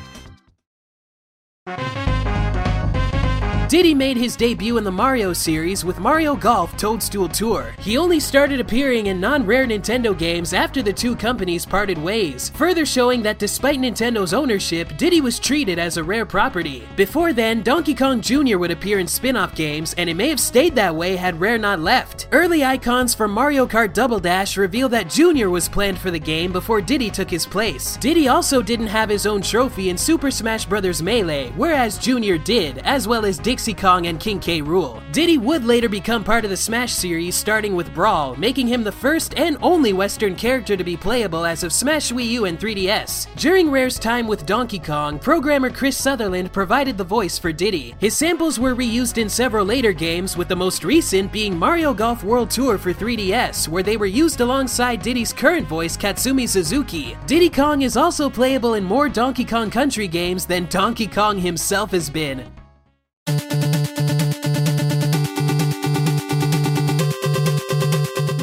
Diddy 3.73 3.95
made 3.95 4.17
his 4.17 4.35
debut 4.35 4.77
in 4.77 4.83
the 4.83 4.91
Mario 4.91 5.33
series 5.33 5.83
with 5.83 5.97
Mario 5.97 6.35
Golf 6.35 6.77
Toadstool 6.77 7.27
Tour. 7.27 7.73
He 7.79 7.97
only 7.97 8.19
started 8.19 8.59
appearing 8.59 9.07
in 9.07 9.19
non-rare 9.19 9.65
Nintendo 9.65 10.15
games 10.15 10.53
after 10.53 10.83
the 10.83 10.93
two 10.93 11.15
companies 11.15 11.65
parted 11.65 11.97
ways, 11.97 12.49
further 12.49 12.85
showing 12.85 13.23
that 13.23 13.39
despite 13.39 13.79
Nintendo's 13.79 14.31
ownership, 14.31 14.95
Diddy 14.97 15.21
was 15.21 15.39
treated 15.39 15.79
as 15.79 15.97
a 15.97 16.03
rare 16.03 16.23
property. 16.23 16.87
Before 16.95 17.33
then, 17.33 17.63
Donkey 17.63 17.95
Kong 17.95 18.21
Jr. 18.21 18.59
would 18.59 18.69
appear 18.69 18.99
in 18.99 19.07
spin-off 19.07 19.55
games, 19.55 19.95
and 19.97 20.07
it 20.07 20.13
may 20.13 20.29
have 20.29 20.39
stayed 20.39 20.75
that 20.75 20.95
way 20.95 21.15
had 21.15 21.39
Rare 21.39 21.57
not 21.57 21.79
left. 21.79 22.27
Early 22.31 22.63
icons 22.63 23.15
from 23.15 23.31
Mario 23.31 23.65
Kart 23.65 23.91
Double 23.91 24.19
Dash 24.19 24.55
reveal 24.55 24.87
that 24.89 25.09
Jr. 25.09 25.49
was 25.49 25.67
planned 25.67 25.97
for 25.97 26.11
the 26.11 26.19
game 26.19 26.51
before 26.51 26.79
Diddy 26.79 27.09
took 27.09 27.31
his 27.31 27.47
place. 27.47 27.97
Diddy 27.97 28.27
also 28.27 28.61
didn't 28.61 28.85
have 28.85 29.09
his 29.09 29.25
own 29.25 29.41
trophy 29.41 29.89
in 29.89 29.97
Super 29.97 30.29
Smash 30.29 30.65
Bros. 30.65 31.01
Melee, 31.01 31.51
whereas 31.55 31.97
Jr. 31.97 32.35
did, 32.35 32.77
as 32.77 33.07
well 33.07 33.25
as 33.25 33.39
Dixie 33.39 33.62
Dixie 33.63 33.81
Kong 33.81 34.07
and 34.07 34.19
King 34.19 34.41
K. 34.41 34.61
Rool. 34.61 35.01
Diddy 35.13 35.37
would 35.37 35.63
later 35.63 35.87
become 35.87 36.21
part 36.21 36.43
of 36.43 36.49
the 36.49 36.57
Smash 36.57 36.91
series, 36.91 37.33
starting 37.33 37.77
with 37.77 37.93
Brawl, 37.93 38.35
making 38.35 38.67
him 38.67 38.83
the 38.83 38.91
first 38.91 39.39
and 39.39 39.57
only 39.61 39.93
Western 39.93 40.35
character 40.35 40.75
to 40.75 40.83
be 40.83 40.97
playable 40.97 41.45
as 41.45 41.63
of 41.63 41.71
Smash 41.71 42.11
Wii 42.11 42.27
U 42.31 42.43
and 42.43 42.59
3DS. 42.59 43.33
During 43.37 43.71
Rare's 43.71 43.97
time 43.97 44.27
with 44.27 44.45
Donkey 44.45 44.79
Kong, 44.79 45.17
programmer 45.17 45.69
Chris 45.69 45.95
Sutherland 45.95 46.51
provided 46.51 46.97
the 46.97 47.05
voice 47.05 47.37
for 47.37 47.53
Diddy. 47.53 47.95
His 47.99 48.17
samples 48.17 48.59
were 48.59 48.75
reused 48.75 49.17
in 49.17 49.29
several 49.29 49.65
later 49.65 49.93
games, 49.93 50.35
with 50.35 50.49
the 50.49 50.57
most 50.57 50.83
recent 50.83 51.31
being 51.31 51.57
Mario 51.57 51.93
Golf 51.93 52.21
World 52.25 52.49
Tour 52.49 52.77
for 52.77 52.93
3DS, 52.93 53.69
where 53.69 53.81
they 53.81 53.95
were 53.95 54.05
used 54.07 54.41
alongside 54.41 55.01
Diddy's 55.01 55.31
current 55.31 55.69
voice, 55.69 55.95
Katsumi 55.95 56.49
Suzuki. 56.49 57.15
Diddy 57.27 57.49
Kong 57.49 57.83
is 57.83 57.95
also 57.95 58.29
playable 58.29 58.73
in 58.73 58.83
more 58.83 59.07
Donkey 59.07 59.45
Kong 59.45 59.71
Country 59.71 60.09
games 60.09 60.45
than 60.45 60.65
Donkey 60.65 61.07
Kong 61.07 61.37
himself 61.37 61.91
has 61.91 62.09
been. 62.09 62.52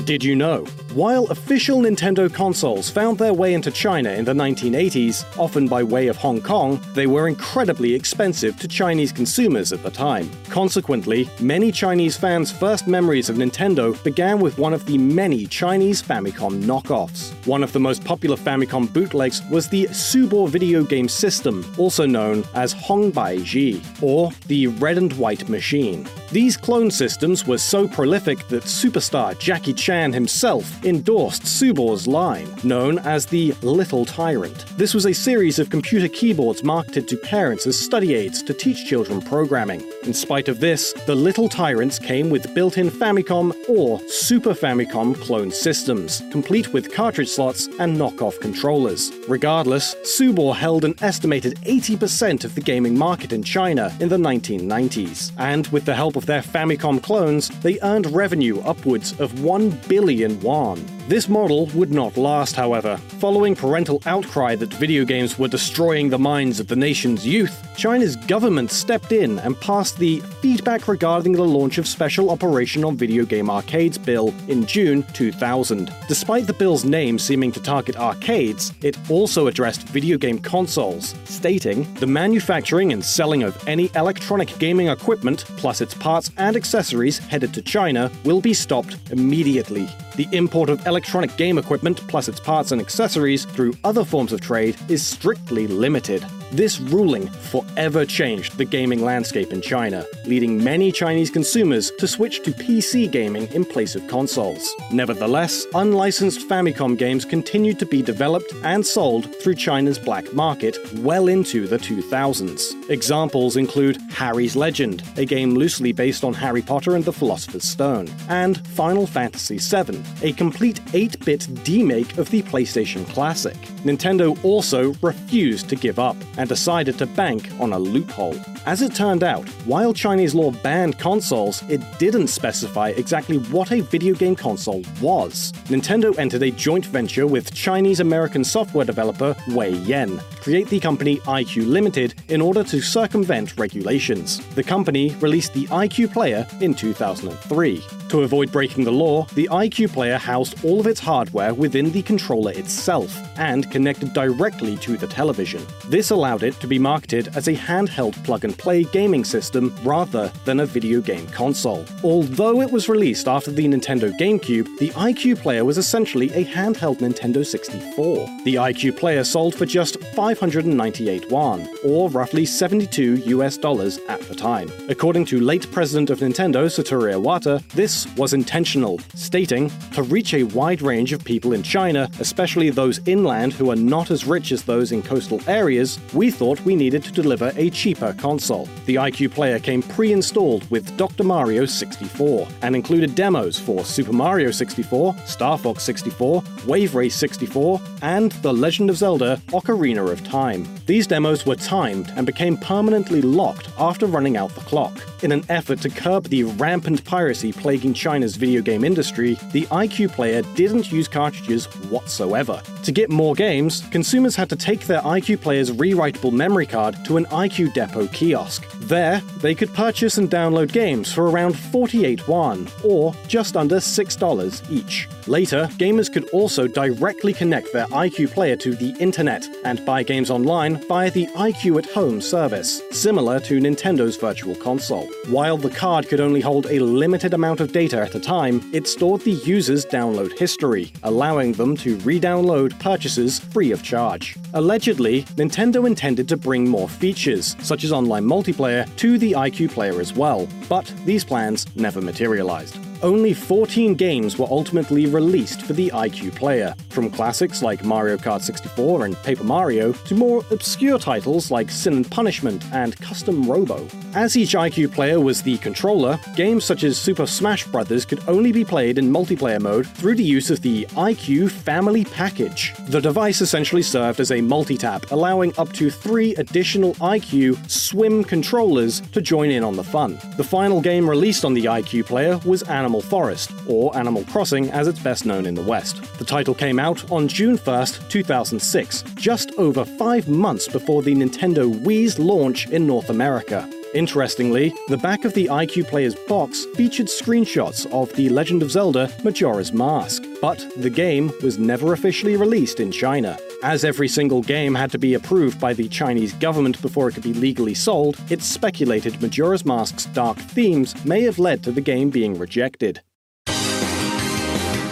Did 0.05 0.25
you 0.25 0.35
know? 0.35 0.67
While 0.95 1.27
official 1.27 1.83
Nintendo 1.83 2.33
consoles 2.33 2.91
found 2.91 3.17
their 3.17 3.33
way 3.33 3.55
into 3.55 3.71
China 3.71 4.11
in 4.11 4.25
the 4.25 4.33
1980s, 4.33 5.25
often 5.39 5.69
by 5.69 5.85
way 5.85 6.09
of 6.09 6.17
Hong 6.17 6.41
Kong, 6.41 6.81
they 6.95 7.07
were 7.07 7.29
incredibly 7.29 7.95
expensive 7.95 8.59
to 8.59 8.67
Chinese 8.67 9.13
consumers 9.13 9.73
at 9.73 9.85
the 9.85 9.91
time. 9.93 10.29
Consequently, 10.49 11.31
many 11.39 11.71
Chinese 11.71 12.17
fans' 12.17 12.51
first 12.51 12.89
memories 12.89 13.29
of 13.29 13.37
Nintendo 13.37 14.03
began 14.03 14.41
with 14.41 14.59
one 14.59 14.75
of 14.75 14.85
the 14.85 14.99
many 14.99 15.47
Chinese 15.47 16.03
Famicom 16.03 16.61
knockoffs. 16.65 17.31
One 17.47 17.63
of 17.63 17.73
the 17.73 17.79
most 17.79 18.05
popular 18.05 18.37
Famicom 18.37 18.93
bootlegs 18.93 19.43
was 19.49 19.69
the 19.69 19.85
Subor 19.93 20.49
video 20.49 20.83
game 20.83 21.09
system, 21.09 21.65
also 21.79 22.05
known 22.05 22.43
as 22.55 22.75
Hongbai 22.75 23.45
Ji, 23.45 23.81
or 24.03 24.33
the 24.49 24.67
Red 24.67 24.99
and 24.99 25.13
White 25.13 25.49
Machine. 25.49 26.09
These 26.33 26.57
clone 26.57 26.93
systems 26.93 27.45
were 27.45 27.59
so 27.59 27.89
prolific 27.89 28.47
that 28.49 28.63
superstar 28.63 29.37
Jackie 29.41 29.73
Chan 29.73 30.13
himself 30.13 30.85
endorsed 30.85 31.43
Subor's 31.43 32.07
line, 32.07 32.49
known 32.63 33.01
as 33.01 33.27
the 33.27 33.53
Little 33.63 34.05
Tyrant. 34.05 34.65
This 34.79 34.95
was 34.95 35.07
a 35.07 35.13
series 35.13 35.59
of 35.59 35.71
computer 35.71 36.07
keyboards 36.07 36.63
marketed 36.63 37.09
to 37.09 37.17
parents 37.17 37.67
as 37.67 37.77
study 37.77 38.15
aids 38.15 38.45
to 38.45 38.55
teach 38.55 38.87
children 38.87 39.21
programming. 39.21 39.83
In 40.05 40.15
spite 40.15 40.47
of 40.49 40.61
this, 40.61 40.93
the 41.05 41.17
Little 41.17 41.49
Tyrants 41.49 41.99
came 41.99 42.31
with 42.31 42.55
built 42.55 42.79
in 42.79 42.91
Famicom 42.91 43.53
or 43.69 43.99
Super 44.09 44.55
Famicom 44.55 45.21
clone 45.21 45.51
systems, 45.51 46.23
complete 46.31 46.73
with 46.73 46.93
cartridge 46.93 47.31
slots 47.31 47.67
and 47.81 47.97
knockoff 47.97 48.41
controllers. 48.41 49.11
Regardless, 49.27 49.97
Subor 50.05 50.55
held 50.55 50.85
an 50.85 50.95
estimated 51.03 51.57
80% 51.63 52.45
of 52.45 52.55
the 52.55 52.61
gaming 52.61 52.97
market 52.97 53.33
in 53.33 53.43
China 53.43 53.93
in 53.99 54.09
the 54.09 54.17
1990s, 54.17 55.33
and 55.37 55.67
with 55.69 55.85
the 55.85 55.95
help 55.95 56.15
of 56.15 56.20
their 56.27 56.43
Famicom 56.43 57.03
clones, 57.03 57.49
they 57.61 57.79
earned 57.83 58.07
revenue 58.13 58.61
upwards 58.61 59.19
of 59.21 59.43
1 59.43 59.71
billion 59.89 60.41
won 60.41 60.61
on. 60.79 61.00
This 61.11 61.29
model 61.29 61.67
would 61.75 61.91
not 61.91 62.17
last, 62.17 62.55
however. 62.55 62.97
Following 63.19 63.57
parental 63.57 64.01
outcry 64.07 64.55
that 64.55 64.73
video 64.73 65.05
games 65.05 65.37
were 65.41 65.49
destroying 65.49 66.09
the 66.09 66.21
minds 66.21 66.61
of 66.61 66.69
the 66.69 66.77
nation's 66.77 67.27
youth, 67.27 67.67
China's 67.77 68.15
government 68.15 68.71
stepped 68.71 69.11
in 69.11 69.41
and 69.41 69.61
passed 69.61 69.99
the 69.99 70.21
Feedback 70.41 70.87
Regarding 70.87 71.33
the 71.33 71.43
Launch 71.43 71.79
of 71.79 71.89
Special 71.89 72.31
Operation 72.31 72.85
on 72.85 72.97
Video 72.97 73.25
Game 73.25 73.51
Arcades 73.51 73.99
Bill 73.99 74.33
in 74.47 74.65
June 74.67 75.03
2000. 75.13 75.93
Despite 76.07 76.47
the 76.47 76.53
bill's 76.53 76.85
name 76.85 77.19
seeming 77.19 77.51
to 77.53 77.61
target 77.61 77.97
arcades, 77.97 78.73
it 78.81 78.97
also 79.11 79.49
addressed 79.49 79.89
video 79.89 80.17
game 80.17 80.39
consoles, 80.39 81.17
stating 81.25 81.93
the 81.95 82.07
manufacturing 82.07 82.93
and 82.93 83.05
selling 83.05 83.43
of 83.43 83.61
any 83.67 83.91
electronic 83.97 84.57
gaming 84.61 84.87
equipment, 84.87 85.45
plus 85.57 85.81
its 85.81 85.95
parts 85.95 86.31
and 86.37 86.55
accessories 86.55 87.19
headed 87.19 87.53
to 87.53 87.63
China, 87.63 88.13
will 88.23 88.41
be 88.41 88.55
stopped 88.55 88.97
immediately. 89.11 89.89
The 90.15 90.29
import 90.33 90.69
of 90.69 90.87
electronic 90.87 91.00
game 91.37 91.59
equipment 91.59 91.99
plus 92.09 92.29
its 92.29 92.41
parts 92.41 92.73
and 92.73 92.81
accessories 92.81 93.45
through 93.45 93.75
other 93.85 94.05
forms 94.05 94.33
of 94.33 94.41
trade 94.41 94.77
is 94.89 95.07
strictly 95.07 95.67
limited. 95.67 96.25
This 96.53 96.81
ruling 96.81 97.29
forever 97.29 98.05
changed 98.05 98.59
the 98.59 98.65
gaming 98.65 99.05
landscape 99.05 99.53
in 99.53 99.63
China, 99.63 100.05
leading 100.27 100.63
many 100.63 100.91
Chinese 100.91 101.31
consumers 101.31 101.93
to 101.99 102.09
switch 102.09 102.43
to 102.43 102.51
PC 102.51 103.09
gaming 103.09 103.47
in 103.53 103.65
place 103.65 103.95
of 103.95 104.07
consoles. 104.09 104.75
Nevertheless, 104.91 105.67
unlicensed 105.75 106.49
Famicom 106.49 106.99
games 106.99 107.25
continued 107.25 107.79
to 107.79 107.87
be 107.87 108.03
developed 108.03 108.53
and 108.65 108.85
sold 108.85 109.33
through 109.37 109.55
China's 109.55 109.99
black 109.99 110.33
market 110.33 110.77
well 110.97 111.29
into 111.29 111.69
the 111.69 111.79
2000s. 111.79 112.91
Examples 112.91 113.57
include 113.57 113.99
Harry's 114.11 114.57
Legend, 114.57 115.05
a 115.17 115.25
game 115.25 115.55
loosely 115.55 115.93
based 115.93 116.25
on 116.25 116.35
Harry 116.35 116.63
Potter 116.63 116.97
and 116.97 117.05
the 117.05 117.13
Philosopher's 117.13 117.65
Stone, 117.65 118.09
and 118.29 118.67
Final 118.69 119.07
Fantasy 119.07 119.59
VII, 119.59 120.03
a 120.23 120.33
complete 120.33 120.81
8 120.93 121.25
bit 121.25 121.41
demake 121.65 122.19
of 122.19 122.31
the 122.31 122.43
PlayStation 122.43 123.07
Classic. 123.09 123.57
Nintendo 123.85 124.37
also 124.45 124.93
refused 125.03 125.69
to 125.69 125.77
give 125.77 125.99
up 125.99 126.17
and 126.37 126.49
decided 126.49 126.99
to 126.99 127.07
bank 127.07 127.51
on 127.59 127.73
a 127.73 127.79
loophole. 127.79 128.37
As 128.67 128.83
it 128.83 128.95
turned 128.95 129.25
out, 129.25 129.49
while 129.65 129.95
Chinese 129.95 130.35
law 130.35 130.51
banned 130.51 130.99
consoles, 130.99 131.63
it 131.71 131.81
didn't 131.99 132.27
specify 132.27 132.91
exactly 132.91 133.39
what 133.39 133.73
a 133.73 133.81
video 133.81 134.15
game 134.15 134.37
console 134.37 134.83
was. 135.01 135.53
Nintendo 135.69 136.17
entered 136.19 136.43
a 136.43 136.51
joint 136.51 136.85
venture 136.87 137.27
with 137.27 137.55
Chinese 137.55 138.01
American 138.01 138.45
software 138.45 138.85
developer 138.85 139.35
Wei 139.49 139.71
Yen 139.71 140.19
to 140.19 140.37
create 140.43 140.69
the 140.69 140.81
company 140.81 141.19
iQue 141.19 141.67
Limited 141.67 142.15
in 142.29 142.41
order 142.41 142.63
to 142.65 142.81
circumvent 142.81 143.57
regulations. 143.59 144.45
The 144.55 144.63
company 144.63 145.15
released 145.21 145.55
the 145.55 145.67
iQue 145.67 146.13
Player 146.13 146.47
in 146.61 146.75
2003. 146.75 147.83
To 148.11 148.23
avoid 148.23 148.51
breaking 148.51 148.85
the 148.85 148.91
law, 148.91 149.25
the 149.35 149.49
iQue 149.53 149.93
Player 149.93 150.19
housed 150.19 150.65
all 150.65 150.70
of 150.79 150.87
its 150.87 151.01
hardware 151.01 151.55
within 151.55 151.91
the 151.91 152.03
controller 152.03 152.53
itself 152.53 153.19
and 153.39 153.69
connected 153.71 154.13
directly 154.13 154.77
to 154.77 154.97
the 154.97 155.07
television. 155.07 155.67
This 155.89 156.11
allowed 156.11 156.45
it 156.45 156.61
to 156.61 156.69
be 156.69 156.79
marketed 156.79 157.35
as 157.35 157.49
a 157.49 157.55
handheld 157.55 158.23
plug 158.25 158.45
and 158.45 158.57
play 158.57 158.85
gaming 158.85 159.25
system 159.25 159.75
rather 159.83 160.31
than 160.45 160.61
a 160.61 160.67
video 160.67 161.01
game 161.01 161.27
console. 161.29 161.85
Although 162.05 162.61
it 162.61 162.71
was 162.71 162.89
released 162.89 163.27
after 163.27 163.51
the 163.51 163.67
Nintendo 163.67 164.17
GameCube, 164.19 164.79
the 164.79 164.91
iQue 164.91 165.41
Player 165.41 165.65
was 165.65 165.79
essentially 165.79 166.31
a 166.33 166.45
handheld 166.45 166.99
Nintendo 166.99 167.45
64. 167.45 168.27
The 168.45 168.55
iQue 168.57 168.97
Player 168.97 169.25
sold 169.25 169.55
for 169.55 169.67
just 169.67 169.99
598 170.15 171.31
yuan, 171.31 171.69
or 171.85 172.11
roughly 172.11 172.45
72 172.45 173.23
US 173.37 173.57
dollars 173.57 173.99
at 174.09 174.21
the 174.29 174.35
time. 174.35 174.71
According 174.89 175.25
to 175.27 175.41
late 175.41 175.71
president 175.73 176.11
of 176.11 176.21
Nintendo, 176.21 176.67
Satoru 176.67 177.15
Iwata, 177.15 177.67
this 177.71 178.07
was 178.17 178.35
intentional, 178.35 179.01
stating, 179.15 179.71
To 179.95 180.03
reach 180.03 180.35
a 180.35 180.43
wide 180.61 180.83
range 180.83 181.15
of 181.15 181.25
people 181.25 181.55
in 181.55 181.63
China, 181.63 182.07
especially 182.21 182.69
those 182.69 183.01
inland 183.07 183.51
who 183.51 183.71
are 183.71 183.83
not 183.95 184.11
as 184.11 184.27
rich 184.27 184.53
as 184.53 184.63
those 184.63 184.93
in 184.93 185.01
coastal 185.03 185.41
areas, 185.49 185.99
we 186.13 186.31
thought 186.31 186.61
we 186.67 186.77
needed 186.77 187.03
to 187.03 187.11
deliver 187.11 187.51
a 187.57 187.71
cheaper 187.71 188.13
console. 188.19 188.69
The 188.85 188.97
iQue 188.97 189.31
Player 189.31 189.59
came 189.59 189.83
pre 189.83 190.13
installed 190.13 190.71
with 190.71 190.95
Dr. 190.99 191.25
Mario 191.25 191.65
64 191.65 192.47
and 192.61 192.77
included 192.77 193.15
demos 193.15 193.59
for 193.59 193.87
Super 193.87 194.13
Mario 194.13 194.51
64, 194.51 195.17
Star 195.25 195.57
Fox 195.57 195.83
64, 195.83 196.45
Wave 196.67 196.95
Race 196.95 197.17
64, 197.17 197.81
and 198.03 198.33
The 198.43 198.53
Legend 198.53 198.91
of 198.91 198.99
Zelda 198.99 199.41
Ocarina 199.53 200.13
of 200.13 200.23
Time. 200.25 200.69
These 200.85 201.07
demos 201.07 201.47
were 201.47 201.57
timed 201.57 202.13
and 202.17 202.27
became 202.27 202.59
permanently 202.59 203.23
locked 203.23 203.71
after 203.79 204.05
running 204.05 204.37
out 204.37 204.55
the 204.55 204.61
clock. 204.61 204.93
In 205.23 205.33
an 205.33 205.45
effort 205.49 205.81
to 205.81 205.89
curb 205.89 206.25
the 206.25 206.45
rampant 206.45 207.03
piracy 207.07 207.51
plaguing 207.51 207.95
China's 207.95 208.37
video 208.37 208.61
game 208.61 208.85
industry, 208.85 209.39
the 209.53 209.65
iQue 209.67 210.11
Player 210.11 210.43
didn't 210.55 210.91
use 210.91 211.09
cartridges 211.09 211.67
whatsoever. 211.91 212.63
To 212.85 212.93
get 212.93 213.11
more 213.11 213.35
games, 213.35 213.85
consumers 213.91 214.37
had 214.37 214.49
to 214.51 214.57
take 214.57 214.87
their 214.87 215.01
iQue 215.03 215.41
Player's 215.41 215.71
rewritable 215.71 216.33
memory 216.33 216.67
card 216.67 216.97
to 217.05 217.17
an 217.17 217.27
iQue 217.27 217.73
Depot 217.75 218.07
kiosk. 218.09 218.67
There, 218.81 219.21
they 219.41 219.55
could 219.55 219.73
purchase 219.75 220.19
and 220.19 220.31
download 220.31 220.73
games 220.73 221.13
for 221.13 221.31
around 221.31 221.59
48 221.59 222.27
yuan, 222.27 222.69
or 222.83 223.15
just 223.29 223.57
under 223.57 223.77
$6 223.77 224.71
each. 224.71 225.09
Later, 225.27 225.69
gamers 225.75 226.13
could 226.13 226.29
also 226.31 226.67
directly 226.67 227.33
connect 227.33 227.73
their 227.73 227.87
iQue 227.87 228.31
Player 228.31 228.57
to 228.57 228.75
the 228.75 228.97
internet 228.99 229.47
and 229.65 229.85
buy 229.85 230.03
games 230.03 230.31
online 230.31 230.77
via 230.89 231.11
the 231.11 231.27
iQue 231.29 231.79
at 231.79 231.91
Home 231.91 232.21
service, 232.21 232.83
similar 232.91 233.41
to 233.41 233.61
Nintendo's 233.61 234.17
Virtual 234.17 234.55
Console. 234.57 235.07
While 235.29 235.57
the 235.57 235.71
card 235.71 236.09
could 236.09 236.21
only 236.21 236.41
hold 236.41 236.67
a 236.67 236.81
limited 236.81 237.35
amount 237.35 237.61
of 237.61 237.73
data 237.73 238.01
at 238.01 238.15
a 238.15 238.21
time, 238.21 238.63
it 238.73 238.89
stored 238.89 239.21
the 239.23 239.33
user's 239.33 239.85
download 239.87 240.37
history, 240.41 240.91
allowing 241.03 241.53
them 241.53 241.77
to 241.77 241.97
re 241.99 242.19
download 242.19 242.77
purchases 242.81 243.39
free 243.39 243.73
of 243.73 243.83
charge. 243.83 244.37
Allegedly, 244.55 245.25
Nintendo 245.37 245.87
intended 245.87 246.27
to 246.29 246.37
bring 246.39 246.67
more 246.67 246.89
features, 246.89 247.57
such 247.61 247.85
as 247.85 247.93
online 247.93 248.25
multiplayer, 248.25 248.85
to 248.97 249.19
the 249.19 249.33
iQue 249.33 249.71
Player 249.71 250.01
as 250.01 250.15
well, 250.15 250.49
but 250.67 250.93
these 251.05 251.25
plans 251.25 251.67
never 251.77 252.01
materialized 252.01 252.79
only 253.03 253.33
14 253.33 253.95
games 253.95 254.39
were 254.39 254.47
ultimately 254.51 255.07
released 255.07 255.63
for 255.63 255.73
the 255.73 255.91
iQue 255.95 256.35
Player, 256.35 256.75
from 256.91 257.11
classics 257.11 257.63
like 257.63 257.85
Mario 257.85 258.17
Kart 258.17 258.43
64 258.43 259.07
and 259.07 259.17
Paper 259.23 259.45
Mario 259.45 259.93
to 259.93 260.15
more 260.15 260.45
obscure 260.51 260.99
titles 260.99 261.51
like 261.51 261.71
Sin 261.71 261.95
and 261.95 262.11
Punishment 262.11 262.65
and 262.73 262.97
Custom 263.01 263.49
Robo. 263.49 263.87
As 264.15 264.37
each 264.37 264.55
iQue 264.55 264.93
Player 264.93 265.21
was 265.21 265.43
the 265.43 265.57
controller, 265.59 266.19
games 266.37 266.65
such 266.65 266.85
as 266.85 266.99
Super 266.99 267.27
Smash 267.27 267.67
Bros. 267.67 268.05
could 268.05 268.27
only 268.29 268.53
be 268.53 268.65
played 268.65 268.99
in 268.99 269.11
multiplayer 269.11 269.61
mode 269.61 269.87
through 269.87 270.17
the 270.17 270.23
use 270.23 270.51
of 270.51 270.61
the 270.61 270.85
iQue 270.91 271.51
Family 271.51 272.05
Package. 272.05 272.75
The 272.89 273.01
device 273.01 273.41
essentially 273.41 273.83
served 273.83 274.21
as 274.21 274.31
a 274.31 274.41
multi-tap, 274.41 275.11
allowing 275.11 275.53
up 275.59 275.73
to 275.75 275.91
three 275.91 276.35
additional 276.37 276.95
IQ 276.97 277.71
Swim 277.71 278.25
controllers 278.25 279.01
to 279.13 279.23
join 279.23 279.51
in 279.51 279.65
on 279.65 279.77
the 279.77 279.85
fun. 279.85 280.19
The 280.37 280.45
final 280.45 280.81
game 280.81 281.09
released 281.09 281.45
on 281.45 281.55
the 281.55 281.65
iQue 281.65 282.05
Player 282.05 282.39
was 282.45 282.63
Animal 282.65 282.90
Animal 282.91 283.03
Forest, 283.03 283.53
or 283.69 283.97
Animal 283.97 284.25
Crossing 284.25 284.69
as 284.73 284.89
it's 284.89 284.99
best 284.99 285.25
known 285.25 285.47
in 285.47 285.55
the 285.55 285.63
West. 285.63 286.03
The 286.19 286.25
title 286.25 286.57
came 286.57 286.81
out 286.81 287.09
on 287.13 287.29
June 287.29 287.57
1st, 287.57 288.09
2006, 288.09 289.05
just 289.15 289.53
over 289.59 289.85
five 289.85 290.27
months 290.27 290.67
before 290.67 291.01
the 291.01 291.15
Nintendo 291.15 291.73
Wii's 291.73 292.19
launch 292.19 292.69
in 292.71 292.89
North 292.89 293.09
America. 293.09 293.69
Interestingly, 293.93 294.73
the 294.87 294.97
back 294.97 295.25
of 295.25 295.35
the 295.35 295.47
iQue 295.47 295.85
Player's 295.85 296.15
box 296.15 296.65
featured 296.77 297.09
screenshots 297.09 297.91
of 297.93 298.13
The 298.15 298.29
Legend 298.29 298.63
of 298.63 298.71
Zelda 298.71 299.13
Majora's 299.25 299.73
Mask, 299.73 300.23
but 300.41 300.65
the 300.77 300.91
game 300.91 301.33
was 301.43 301.59
never 301.59 301.93
officially 301.93 302.37
released 302.37 302.79
in 302.79 302.93
China. 302.93 303.37
As 303.65 303.85
every 303.85 304.07
single 304.07 304.43
game 304.43 304.77
had 304.77 304.93
to 304.93 304.99
be 304.99 305.15
approved 305.15 305.61
by 305.61 305.73
the 305.73 305.89
Chinese 305.89 306.33
government 306.35 306.81
before 306.83 307.09
it 307.09 307.15
could 307.15 307.25
be 307.25 307.35
legally 307.35 307.75
sold, 307.75 308.17
it's 308.29 308.47
speculated 308.47 309.21
Majora's 309.21 309.65
Mask's 309.65 310.07
dark 310.07 310.39
themes 310.39 310.95
may 311.05 311.23
have 311.23 311.41
led 311.41 311.65
to 311.65 311.73
the 311.73 311.81
game 311.81 312.11
being 312.11 312.39
rejected. 312.39 313.01